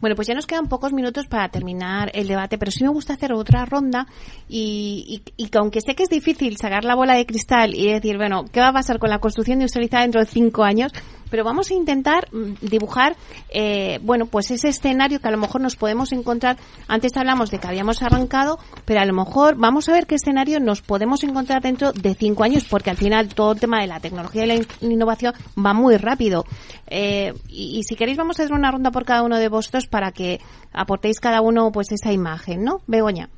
Bueno, 0.00 0.16
pues 0.16 0.26
ya 0.26 0.34
nos 0.34 0.46
quedan 0.46 0.66
pocos 0.66 0.92
minutos 0.92 1.26
para 1.28 1.48
terminar 1.48 2.10
el 2.12 2.26
debate, 2.26 2.58
pero 2.58 2.72
sí 2.72 2.82
me 2.82 2.90
gusta 2.90 3.14
hacer 3.14 3.32
otra 3.32 3.64
ronda 3.64 4.06
y, 4.48 5.22
y, 5.36 5.44
y, 5.44 5.48
que 5.48 5.58
aunque 5.58 5.80
sé 5.80 5.94
que 5.94 6.02
es 6.02 6.08
difícil 6.08 6.56
sacar 6.56 6.84
la 6.84 6.96
bola 6.96 7.14
de 7.14 7.26
cristal 7.26 7.74
y 7.74 7.92
decir, 7.92 8.16
bueno, 8.16 8.44
¿qué 8.52 8.60
va 8.60 8.68
a 8.68 8.72
pasar 8.72 8.98
con 8.98 9.10
la 9.10 9.20
construcción 9.20 9.58
industrializada 9.58 10.02
dentro 10.02 10.20
de 10.20 10.26
cinco 10.26 10.64
años? 10.64 10.92
Pero 11.30 11.44
vamos 11.44 11.70
a 11.70 11.74
intentar 11.74 12.28
mm, 12.32 12.54
dibujar, 12.60 13.16
eh, 13.50 13.98
bueno, 14.02 14.26
pues 14.26 14.50
ese 14.50 14.68
escenario 14.68 15.20
que 15.20 15.28
a 15.28 15.30
lo 15.30 15.38
mejor 15.38 15.60
nos 15.60 15.76
podemos 15.76 16.12
encontrar. 16.12 16.56
Antes 16.88 17.16
hablamos 17.16 17.50
de 17.50 17.58
que 17.58 17.68
habíamos 17.68 18.02
arrancado, 18.02 18.58
pero 18.84 19.00
a 19.00 19.04
lo 19.04 19.14
mejor 19.14 19.56
vamos 19.56 19.88
a 19.88 19.92
ver 19.92 20.06
qué 20.06 20.16
escenario 20.16 20.60
nos 20.60 20.82
podemos 20.82 21.22
encontrar 21.24 21.62
dentro 21.62 21.92
de 21.92 22.14
cinco 22.14 22.44
años, 22.44 22.64
porque 22.68 22.90
al 22.90 22.96
final 22.96 23.28
todo 23.34 23.52
el 23.52 23.60
tema 23.60 23.80
de 23.80 23.86
la 23.86 24.00
tecnología 24.00 24.44
y 24.44 24.48
la 24.48 24.64
innovación 24.80 25.34
va 25.58 25.72
muy 25.72 25.96
rápido. 25.96 26.44
Eh, 26.86 27.32
y, 27.48 27.78
y 27.78 27.82
si 27.84 27.96
queréis 27.96 28.18
vamos 28.18 28.38
a 28.38 28.42
hacer 28.42 28.54
una 28.54 28.70
ronda 28.70 28.90
por 28.90 29.04
cada 29.04 29.22
uno 29.22 29.38
de 29.38 29.48
vosotros 29.48 29.86
para 29.86 30.12
que 30.12 30.40
aportéis 30.72 31.20
cada 31.20 31.40
uno 31.40 31.70
pues 31.72 31.92
esa 31.92 32.12
imagen, 32.12 32.64
¿no? 32.64 32.80
Begoña. 32.86 33.28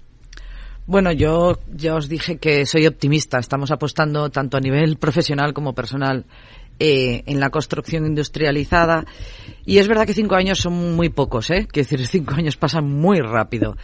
Bueno, 0.87 1.13
yo 1.13 1.61
ya 1.73 1.95
os 1.95 2.09
dije 2.09 2.39
que 2.39 2.67
soy 2.67 2.87
optimista. 2.87 3.39
Estamos 3.39 3.71
apostando 3.71 4.31
tanto 4.31 4.57
a 4.57 4.61
nivel 4.61 4.97
profesional 4.97 5.53
como 5.55 5.75
personal 5.75 6.25
eh, 6.81 7.23
en 7.27 7.39
la 7.39 7.51
construcción 7.51 8.05
industrializada. 8.05 9.05
Y 9.65 9.79
es 9.79 9.87
verdad 9.87 10.07
que 10.07 10.15
cinco 10.15 10.35
años 10.35 10.59
son 10.59 10.97
muy 10.97 11.09
pocos, 11.09 11.51
¿eh? 11.51 11.69
Quiero 11.71 11.89
decir, 11.89 12.07
cinco 12.09 12.35
años 12.35 12.57
pasan 12.57 12.91
muy 12.91 13.21
rápido. 13.21 13.77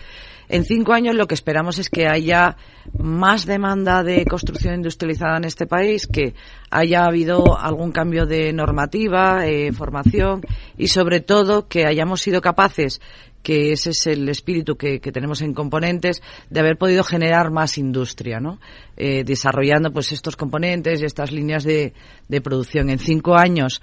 En 0.49 0.65
cinco 0.65 0.93
años 0.93 1.15
lo 1.15 1.27
que 1.27 1.35
esperamos 1.35 1.79
es 1.79 1.91
que 1.91 2.09
haya 2.09 2.57
más 2.99 3.45
demanda 3.45 4.03
de 4.03 4.25
construcción 4.25 4.75
industrializada 4.75 5.37
en 5.37 5.45
este 5.45 5.67
país, 5.67 6.07
que 6.07 6.35
haya 6.71 7.05
habido 7.05 7.59
algún 7.59 7.93
cambio 7.93 8.25
de 8.25 8.53
normativa, 8.53 9.47
eh, 9.47 9.73
formación 9.73 10.43
y 10.77 10.89
sobre 10.89 11.21
todo 11.21 11.69
que 11.69 11.85
hayamos 11.87 12.21
sido 12.21 12.41
capaces 12.41 13.01
que 13.43 13.73
ese 13.73 13.91
es 13.91 14.07
el 14.07 14.29
espíritu 14.29 14.77
que, 14.77 15.01
que, 15.01 15.13
tenemos 15.13 15.41
en 15.43 15.55
componentes, 15.55 16.23
de 16.51 16.61
haber 16.61 16.77
podido 16.77 17.05
generar 17.05 17.51
más 17.51 17.79
industria, 17.79 18.41
¿no? 18.41 18.59
Eh, 18.97 19.23
desarrollando 19.25 19.93
pues 19.93 20.13
estos 20.13 20.37
componentes 20.37 21.01
y 21.01 21.05
estas 21.05 21.31
líneas 21.31 21.65
de, 21.65 21.95
de 22.29 22.41
producción. 22.41 22.91
En 22.91 22.99
cinco 22.99 23.37
años 23.37 23.81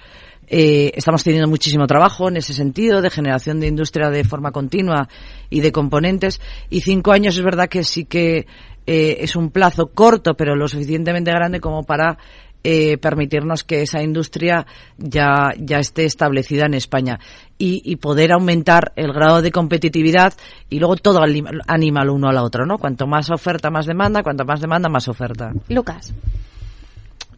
eh, 0.47 0.91
estamos 0.95 1.23
teniendo 1.23 1.49
muchísimo 1.49 1.87
trabajo 1.87 2.29
en 2.29 2.37
ese 2.37 2.53
sentido, 2.53 3.01
de 3.01 3.09
generación 3.09 3.59
de 3.59 3.67
industria 3.67 4.09
de 4.09 4.23
forma 4.23 4.51
continua 4.51 5.07
y 5.49 5.61
de 5.61 5.71
componentes. 5.71 6.41
Y 6.69 6.81
cinco 6.81 7.11
años 7.11 7.37
es 7.37 7.43
verdad 7.43 7.69
que 7.69 7.83
sí 7.83 8.05
que 8.05 8.47
eh, 8.87 9.17
es 9.19 9.35
un 9.35 9.49
plazo 9.49 9.87
corto, 9.87 10.35
pero 10.35 10.55
lo 10.55 10.67
suficientemente 10.67 11.31
grande 11.31 11.59
como 11.59 11.83
para 11.83 12.17
eh, 12.63 12.97
permitirnos 12.97 13.63
que 13.63 13.83
esa 13.83 14.01
industria 14.01 14.65
ya, 14.97 15.53
ya 15.57 15.77
esté 15.77 16.05
establecida 16.05 16.65
en 16.65 16.73
España 16.73 17.19
y, 17.59 17.81
y, 17.85 17.97
poder 17.97 18.31
aumentar 18.31 18.91
el 18.95 19.13
grado 19.13 19.43
de 19.43 19.51
competitividad 19.51 20.33
y 20.67 20.79
luego 20.79 20.95
todo 20.95 21.19
anima 21.67 22.01
al 22.01 22.09
uno 22.09 22.27
a 22.27 22.33
la 22.33 22.41
otro, 22.41 22.65
¿no? 22.65 22.79
Cuanto 22.79 23.05
más 23.05 23.29
oferta, 23.29 23.69
más 23.69 23.85
demanda, 23.85 24.23
cuanto 24.23 24.45
más 24.45 24.61
demanda, 24.61 24.89
más 24.89 25.07
oferta. 25.07 25.51
Lucas. 25.69 26.11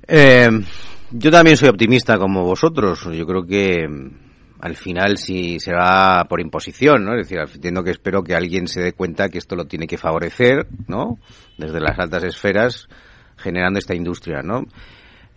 Eh, 0.07 0.49
yo 1.11 1.31
también 1.31 1.57
soy 1.57 1.69
optimista 1.69 2.17
como 2.17 2.43
vosotros. 2.43 3.03
Yo 3.11 3.25
creo 3.25 3.45
que 3.45 3.85
al 4.59 4.75
final 4.75 5.17
sí 5.17 5.59
será 5.59 6.25
por 6.27 6.41
imposición, 6.41 7.05
¿no? 7.05 7.15
Es 7.15 7.27
decir, 7.27 7.39
entiendo 7.39 7.83
que 7.83 7.91
espero 7.91 8.23
que 8.23 8.35
alguien 8.35 8.67
se 8.67 8.81
dé 8.81 8.93
cuenta 8.93 9.29
que 9.29 9.37
esto 9.37 9.55
lo 9.55 9.65
tiene 9.65 9.87
que 9.87 9.97
favorecer, 9.97 10.67
¿no? 10.87 11.19
Desde 11.57 11.79
las 11.79 11.99
altas 11.99 12.23
esferas, 12.23 12.87
generando 13.37 13.79
esta 13.79 13.95
industria, 13.95 14.41
¿no? 14.41 14.65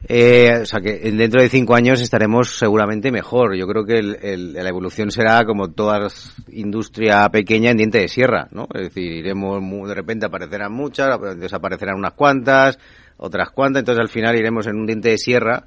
Eh, 0.08 0.60
o 0.62 0.64
sea 0.64 0.80
que 0.80 0.98
dentro 1.12 1.42
de 1.42 1.50
cinco 1.50 1.74
años 1.74 2.00
estaremos 2.00 2.56
seguramente 2.56 3.12
mejor. 3.12 3.54
Yo 3.54 3.66
creo 3.66 3.84
que 3.84 3.98
el, 3.98 4.16
el, 4.22 4.52
la 4.54 4.68
evolución 4.68 5.10
será 5.10 5.44
como 5.44 5.72
toda 5.72 6.08
industria 6.48 7.28
pequeña 7.28 7.70
en 7.70 7.76
diente 7.76 7.98
de 7.98 8.08
sierra, 8.08 8.48
¿no? 8.50 8.66
Es 8.72 8.84
decir, 8.84 9.12
iremos 9.12 9.60
de 9.86 9.94
repente 9.94 10.26
aparecerán 10.26 10.72
muchas, 10.72 11.18
desaparecerán 11.38 11.96
unas 11.96 12.14
cuantas, 12.14 12.78
otras 13.20 13.50
cuantas, 13.50 13.80
entonces 13.80 14.00
al 14.00 14.08
final 14.08 14.36
iremos 14.36 14.66
en 14.66 14.76
un 14.76 14.86
diente 14.86 15.10
de 15.10 15.18
sierra, 15.18 15.64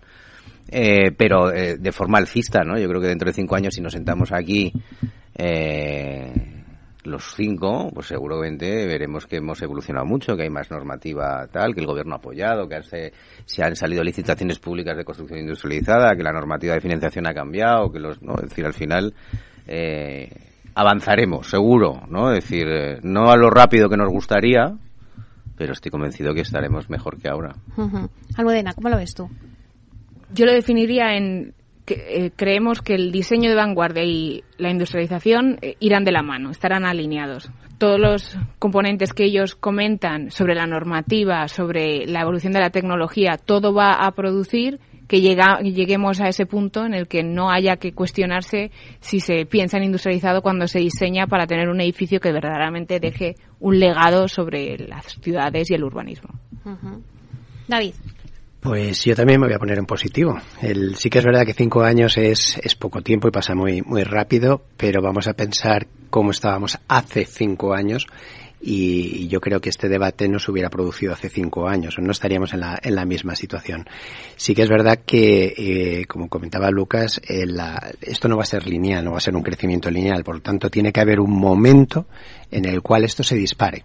eh, 0.69 1.11
pero 1.15 1.51
eh, 1.51 1.77
de 1.77 1.91
forma 1.91 2.17
alcista, 2.17 2.63
¿no? 2.63 2.77
Yo 2.77 2.87
creo 2.89 3.01
que 3.01 3.07
dentro 3.07 3.27
de 3.27 3.33
cinco 3.33 3.55
años 3.55 3.75
si 3.75 3.81
nos 3.81 3.93
sentamos 3.93 4.31
aquí 4.31 4.73
eh, 5.35 6.31
los 7.03 7.35
cinco, 7.35 7.91
pues 7.93 8.07
seguramente 8.07 8.87
veremos 8.87 9.27
que 9.27 9.37
hemos 9.37 9.61
evolucionado 9.61 10.05
mucho, 10.05 10.35
que 10.35 10.43
hay 10.43 10.49
más 10.49 10.71
normativa 10.71 11.47
tal, 11.51 11.73
que 11.73 11.81
el 11.81 11.87
gobierno 11.87 12.13
ha 12.13 12.17
apoyado, 12.17 12.67
que 12.67 12.81
se, 12.83 13.13
se 13.45 13.63
han 13.63 13.75
salido 13.75 14.03
licitaciones 14.03 14.59
públicas 14.59 14.95
de 14.95 15.03
construcción 15.03 15.39
industrializada, 15.39 16.15
que 16.15 16.23
la 16.23 16.31
normativa 16.31 16.73
de 16.73 16.81
financiación 16.81 17.27
ha 17.27 17.33
cambiado, 17.33 17.91
que 17.91 17.99
los, 17.99 18.21
¿no? 18.21 18.35
Es 18.35 18.49
decir, 18.49 18.65
al 18.65 18.73
final, 18.73 19.13
eh, 19.67 20.29
avanzaremos, 20.75 21.49
seguro, 21.49 22.03
¿no? 22.07 22.31
Es 22.31 22.43
decir, 22.43 22.67
eh, 22.67 22.99
no 23.03 23.29
a 23.29 23.37
lo 23.37 23.49
rápido 23.49 23.89
que 23.89 23.97
nos 23.97 24.09
gustaría, 24.09 24.73
pero 25.57 25.73
estoy 25.73 25.91
convencido 25.91 26.33
que 26.33 26.41
estaremos 26.41 26.89
mejor 26.89 27.19
que 27.19 27.29
ahora. 27.29 27.55
Uh 27.77 27.83
-huh. 27.83 28.09
Almudena, 28.37 28.73
¿cómo 28.73 28.89
lo 28.89 28.97
ves 28.97 29.13
tú? 29.13 29.29
Yo 30.33 30.45
lo 30.45 30.51
definiría 30.51 31.15
en 31.15 31.53
que, 31.85 32.25
eh, 32.25 32.31
creemos 32.35 32.81
que 32.81 32.95
el 32.95 33.11
diseño 33.11 33.49
de 33.49 33.55
vanguardia 33.55 34.03
y 34.03 34.43
la 34.57 34.69
industrialización 34.69 35.59
eh, 35.61 35.75
irán 35.79 36.03
de 36.03 36.11
la 36.11 36.23
mano, 36.23 36.49
estarán 36.49 36.85
alineados. 36.85 37.51
Todos 37.77 37.99
los 37.99 38.37
componentes 38.59 39.13
que 39.13 39.25
ellos 39.25 39.55
comentan 39.55 40.31
sobre 40.31 40.55
la 40.55 40.65
normativa, 40.65 41.47
sobre 41.47 42.05
la 42.05 42.21
evolución 42.21 42.53
de 42.53 42.61
la 42.61 42.69
tecnología, 42.69 43.37
todo 43.37 43.73
va 43.73 43.93
a 43.93 44.11
producir 44.11 44.79
que 45.07 45.21
llega, 45.21 45.59
lleguemos 45.61 46.21
a 46.21 46.27
ese 46.27 46.45
punto 46.45 46.85
en 46.85 46.93
el 46.93 47.07
que 47.07 47.23
no 47.23 47.49
haya 47.49 47.77
que 47.77 47.93
cuestionarse 47.93 48.71
si 48.99 49.19
se 49.19 49.45
piensa 49.45 49.77
en 49.77 49.83
industrializado 49.83 50.41
cuando 50.41 50.67
se 50.67 50.79
diseña 50.79 51.27
para 51.27 51.47
tener 51.47 51.69
un 51.69 51.81
edificio 51.81 52.19
que 52.19 52.31
verdaderamente 52.31 52.99
deje 52.99 53.35
un 53.59 53.79
legado 53.79 54.27
sobre 54.27 54.77
las 54.77 55.05
ciudades 55.21 55.69
y 55.71 55.73
el 55.75 55.83
urbanismo. 55.83 56.29
Uh 56.65 56.69
-huh. 56.69 57.01
David. 57.67 57.93
Pues 58.59 59.03
yo 59.03 59.13
también 59.13 59.41
me 59.41 59.47
voy 59.47 59.55
a 59.55 59.59
poner 59.59 59.77
en 59.77 59.85
positivo. 59.85 60.37
El, 60.61 60.95
sí 60.95 61.09
que 61.09 61.19
es 61.19 61.25
verdad 61.25 61.45
que 61.45 61.53
cinco 61.53 61.83
años 61.83 62.17
es, 62.17 62.57
es 62.63 62.75
poco 62.75 63.01
tiempo 63.01 63.27
y 63.27 63.31
pasa 63.31 63.55
muy, 63.55 63.81
muy 63.81 64.03
rápido, 64.03 64.61
pero 64.77 65.01
vamos 65.01 65.27
a 65.27 65.33
pensar 65.33 65.87
cómo 66.09 66.31
estábamos 66.31 66.79
hace 66.87 67.25
cinco 67.25 67.73
años 67.73 68.07
y, 68.65 69.27
yo 69.27 69.41
creo 69.41 69.59
que 69.59 69.69
este 69.69 69.89
debate 69.89 70.27
no 70.27 70.39
se 70.39 70.51
hubiera 70.51 70.69
producido 70.69 71.13
hace 71.13 71.29
cinco 71.29 71.67
años, 71.67 71.97
o 71.97 72.01
no 72.01 72.11
estaríamos 72.11 72.53
en 72.53 72.61
la, 72.61 72.79
en 72.81 72.95
la 72.95 73.05
misma 73.05 73.35
situación. 73.35 73.85
Sí 74.35 74.55
que 74.55 74.63
es 74.63 74.69
verdad 74.69 74.99
que, 75.05 75.53
eh, 75.57 76.05
como 76.05 76.29
comentaba 76.29 76.71
Lucas, 76.71 77.19
eh, 77.27 77.45
la, 77.45 77.91
esto 78.01 78.27
no 78.27 78.37
va 78.37 78.43
a 78.43 78.47
ser 78.47 78.65
lineal, 78.65 79.03
no 79.03 79.11
va 79.11 79.17
a 79.17 79.21
ser 79.21 79.35
un 79.35 79.43
crecimiento 79.43 79.91
lineal, 79.91 80.23
por 80.23 80.35
lo 80.35 80.41
tanto 80.41 80.69
tiene 80.69 80.93
que 80.93 81.01
haber 81.01 81.19
un 81.19 81.37
momento 81.37 82.07
en 82.49 82.65
el 82.65 82.81
cual 82.81 83.03
esto 83.03 83.23
se 83.23 83.35
dispare 83.35 83.83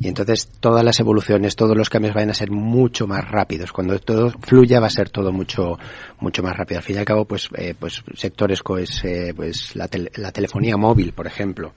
Y 0.00 0.08
entonces 0.08 0.48
todas 0.60 0.84
las 0.84 1.00
evoluciones, 1.00 1.56
todos 1.56 1.76
los 1.76 1.90
cambios 1.90 2.14
van 2.14 2.30
a 2.30 2.34
ser 2.34 2.50
mucho 2.50 3.06
más 3.06 3.28
rápidos. 3.28 3.72
Cuando 3.72 3.98
todo 3.98 4.30
fluya 4.40 4.80
va 4.80 4.86
a 4.86 4.90
ser 4.90 5.10
todo 5.10 5.32
mucho 5.32 5.78
mucho 6.20 6.42
más 6.42 6.56
rápido. 6.56 6.78
Al 6.78 6.84
fin 6.84 6.96
y 6.96 6.98
al 6.98 7.04
cabo, 7.04 7.24
pues, 7.24 7.48
eh, 7.56 7.74
pues 7.78 8.02
sectores 8.14 8.62
pues, 8.62 9.04
eh, 9.04 9.32
pues 9.34 9.74
la, 9.76 9.88
la 10.16 10.32
telefonía 10.32 10.76
móvil, 10.76 11.12
por 11.12 11.26
ejemplo, 11.26 11.74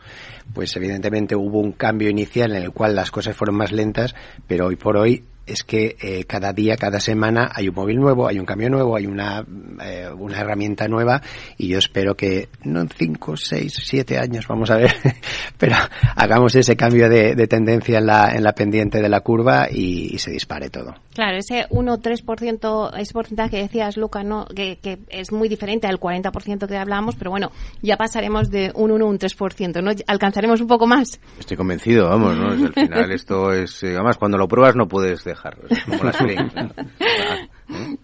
pues 0.53 0.75
evidentemente 0.75 1.35
hubo 1.35 1.59
un 1.59 1.71
cambio 1.71 2.09
inicial 2.09 2.55
en 2.55 2.63
el 2.63 2.71
cual 2.71 2.95
las 2.95 3.11
cosas 3.11 3.35
fueron 3.35 3.55
más 3.55 3.71
lentas, 3.71 4.15
pero 4.47 4.67
hoy 4.67 4.75
por 4.75 4.97
hoy 4.97 5.23
es 5.51 5.63
que 5.63 5.95
eh, 6.01 6.23
cada 6.25 6.53
día, 6.53 6.77
cada 6.77 6.99
semana 6.99 7.51
hay 7.53 7.67
un 7.67 7.75
móvil 7.75 7.97
nuevo, 7.97 8.27
hay 8.27 8.39
un 8.39 8.45
cambio 8.45 8.69
nuevo, 8.69 8.95
hay 8.95 9.05
una, 9.05 9.45
eh, 9.83 10.07
una 10.17 10.39
herramienta 10.39 10.87
nueva 10.87 11.21
y 11.57 11.67
yo 11.67 11.77
espero 11.77 12.15
que 12.15 12.49
no 12.63 12.81
en 12.81 12.89
5, 12.89 13.37
6, 13.37 13.73
7 13.85 14.17
años, 14.17 14.47
vamos 14.47 14.71
a 14.71 14.77
ver, 14.77 14.93
pero 15.57 15.75
hagamos 16.15 16.55
ese 16.55 16.75
cambio 16.75 17.09
de, 17.09 17.35
tendencia 17.47 17.97
en 17.97 18.05
la, 18.05 18.33
en 18.33 18.43
la 18.43 18.53
pendiente 18.53 19.01
de 19.01 19.09
la 19.09 19.21
curva 19.21 19.67
y, 19.69 20.17
se 20.19 20.31
dispare 20.31 20.69
todo. 20.69 20.93
Claro, 21.13 21.37
ese 21.37 21.67
1-3%, 21.69 22.97
ese 22.97 23.13
porcentaje 23.13 23.49
que 23.49 23.61
decías, 23.63 23.97
Luca, 23.97 24.23
¿no? 24.23 24.45
Que, 24.45 24.77
que, 24.77 24.99
es 25.09 25.31
muy 25.31 25.49
diferente 25.49 25.87
al 25.87 25.99
40% 25.99 26.67
que 26.67 26.77
hablábamos, 26.77 27.15
pero 27.15 27.31
bueno, 27.31 27.51
ya 27.81 27.97
pasaremos 27.97 28.51
de 28.51 28.71
un 28.75 28.91
1 28.91 29.05
a 29.05 29.09
un 29.09 29.17
3%, 29.17 29.83
¿no? 29.83 29.91
Alcanzaremos 30.05 30.61
un 30.61 30.67
poco 30.67 30.85
más. 30.85 31.19
Estoy 31.39 31.57
convencido, 31.57 32.07
vamos, 32.07 32.37
¿no? 32.37 32.51
Al 32.51 32.73
final 32.73 33.11
esto 33.11 33.51
es, 33.51 33.81
eh, 33.83 33.95
además 33.95 34.17
cuando 34.17 34.37
lo 34.37 34.47
pruebas 34.47 34.75
no 34.75 34.87
puedes 34.87 35.23
dejar, 35.23 35.40
como 35.41 36.03
las 36.03 36.17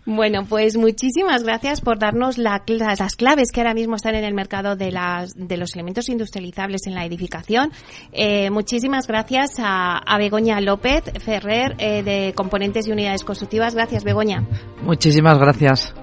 Bueno, 0.06 0.46
pues 0.48 0.78
muchísimas 0.78 1.44
gracias 1.44 1.82
por 1.82 2.00
darnos 2.00 2.38
las 2.38 3.16
claves 3.16 3.52
que 3.52 3.60
ahora 3.60 3.74
mismo 3.74 3.96
están 3.96 4.16
en 4.16 4.24
el 4.24 4.34
mercado 4.34 4.76
de, 4.76 4.92
las, 4.92 5.34
de 5.36 5.58
los 5.58 5.74
elementos 5.76 6.10
industrializables 6.10 6.88
en 6.88 6.96
la 6.96 7.06
edificación. 7.06 7.72
Eh, 8.12 8.50
muchísimas 8.50 9.08
gracias 9.08 9.56
a, 9.60 10.02
Begoña 10.18 10.60
López 10.62 11.04
Ferrer 11.20 11.76
eh, 11.78 12.02
de 12.02 12.34
Componentes 12.34 12.88
y 12.88 12.92
Unidades 12.92 13.24
Constructivas. 13.24 13.76
Gracias, 13.76 14.04
Begoña. 14.04 14.44
Muchísimas 14.82 15.38
gracias. 15.38 15.94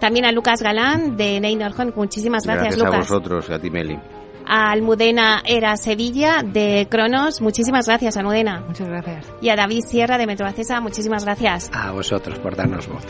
También 0.00 0.26
a 0.26 0.32
Lucas 0.32 0.60
Galán 0.60 1.16
de 1.16 1.40
Neinorhon. 1.40 1.94
Muchísimas 1.96 2.44
gracias, 2.44 2.76
Lucas. 2.76 2.92
Gracias 2.92 3.10
a 3.10 3.14
vosotros 3.14 3.46
y 3.48 3.52
a 3.52 3.58
ti, 3.58 3.70
Meli 3.70 3.98
a 4.46 4.70
Almudena 4.70 5.42
Era 5.44 5.76
Sevilla 5.76 6.42
de 6.44 6.86
Cronos. 6.90 7.40
Muchísimas 7.40 7.86
gracias, 7.86 8.16
Almudena. 8.16 8.64
Muchas 8.66 8.88
gracias. 8.88 9.26
Y 9.40 9.48
a 9.48 9.56
David 9.56 9.84
Sierra 9.86 10.18
de 10.18 10.26
Metrobacesa. 10.26 10.80
Muchísimas 10.80 11.24
gracias. 11.24 11.70
A 11.72 11.92
vosotros 11.92 12.38
por 12.38 12.56
darnos 12.56 12.88
voz. 12.88 13.04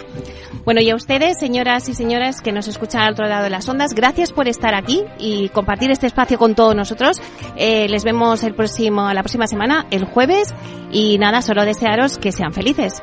Bueno, 0.64 0.80
y 0.80 0.91
a 0.91 0.95
ustedes, 0.95 1.39
señoras 1.39 1.89
y 1.89 1.95
señores 1.95 2.41
que 2.41 2.53
nos 2.53 2.68
escuchan 2.68 3.03
al 3.03 3.12
otro 3.12 3.26
lado 3.26 3.45
de 3.45 3.51
las 3.51 3.68
ondas, 3.68 3.95
gracias 3.95 4.32
por 4.32 4.49
estar 4.49 4.74
aquí 4.74 5.03
y 5.18 5.49
compartir 5.51 5.91
este 5.91 6.07
espacio 6.07 6.39
con 6.39 6.55
todos 6.55 6.74
nosotros. 6.74 7.20
Eh, 7.57 7.89
les 7.89 8.05
vemos 8.05 8.43
el 8.45 8.55
próximo, 8.55 9.12
la 9.12 9.22
próxima 9.22 9.47
semana, 9.47 9.87
el 9.91 10.05
jueves. 10.05 10.55
Y 10.91 11.18
nada, 11.18 11.43
solo 11.43 11.64
desearos 11.64 12.18
que 12.18 12.32
sean 12.32 12.53
felices. 12.53 13.03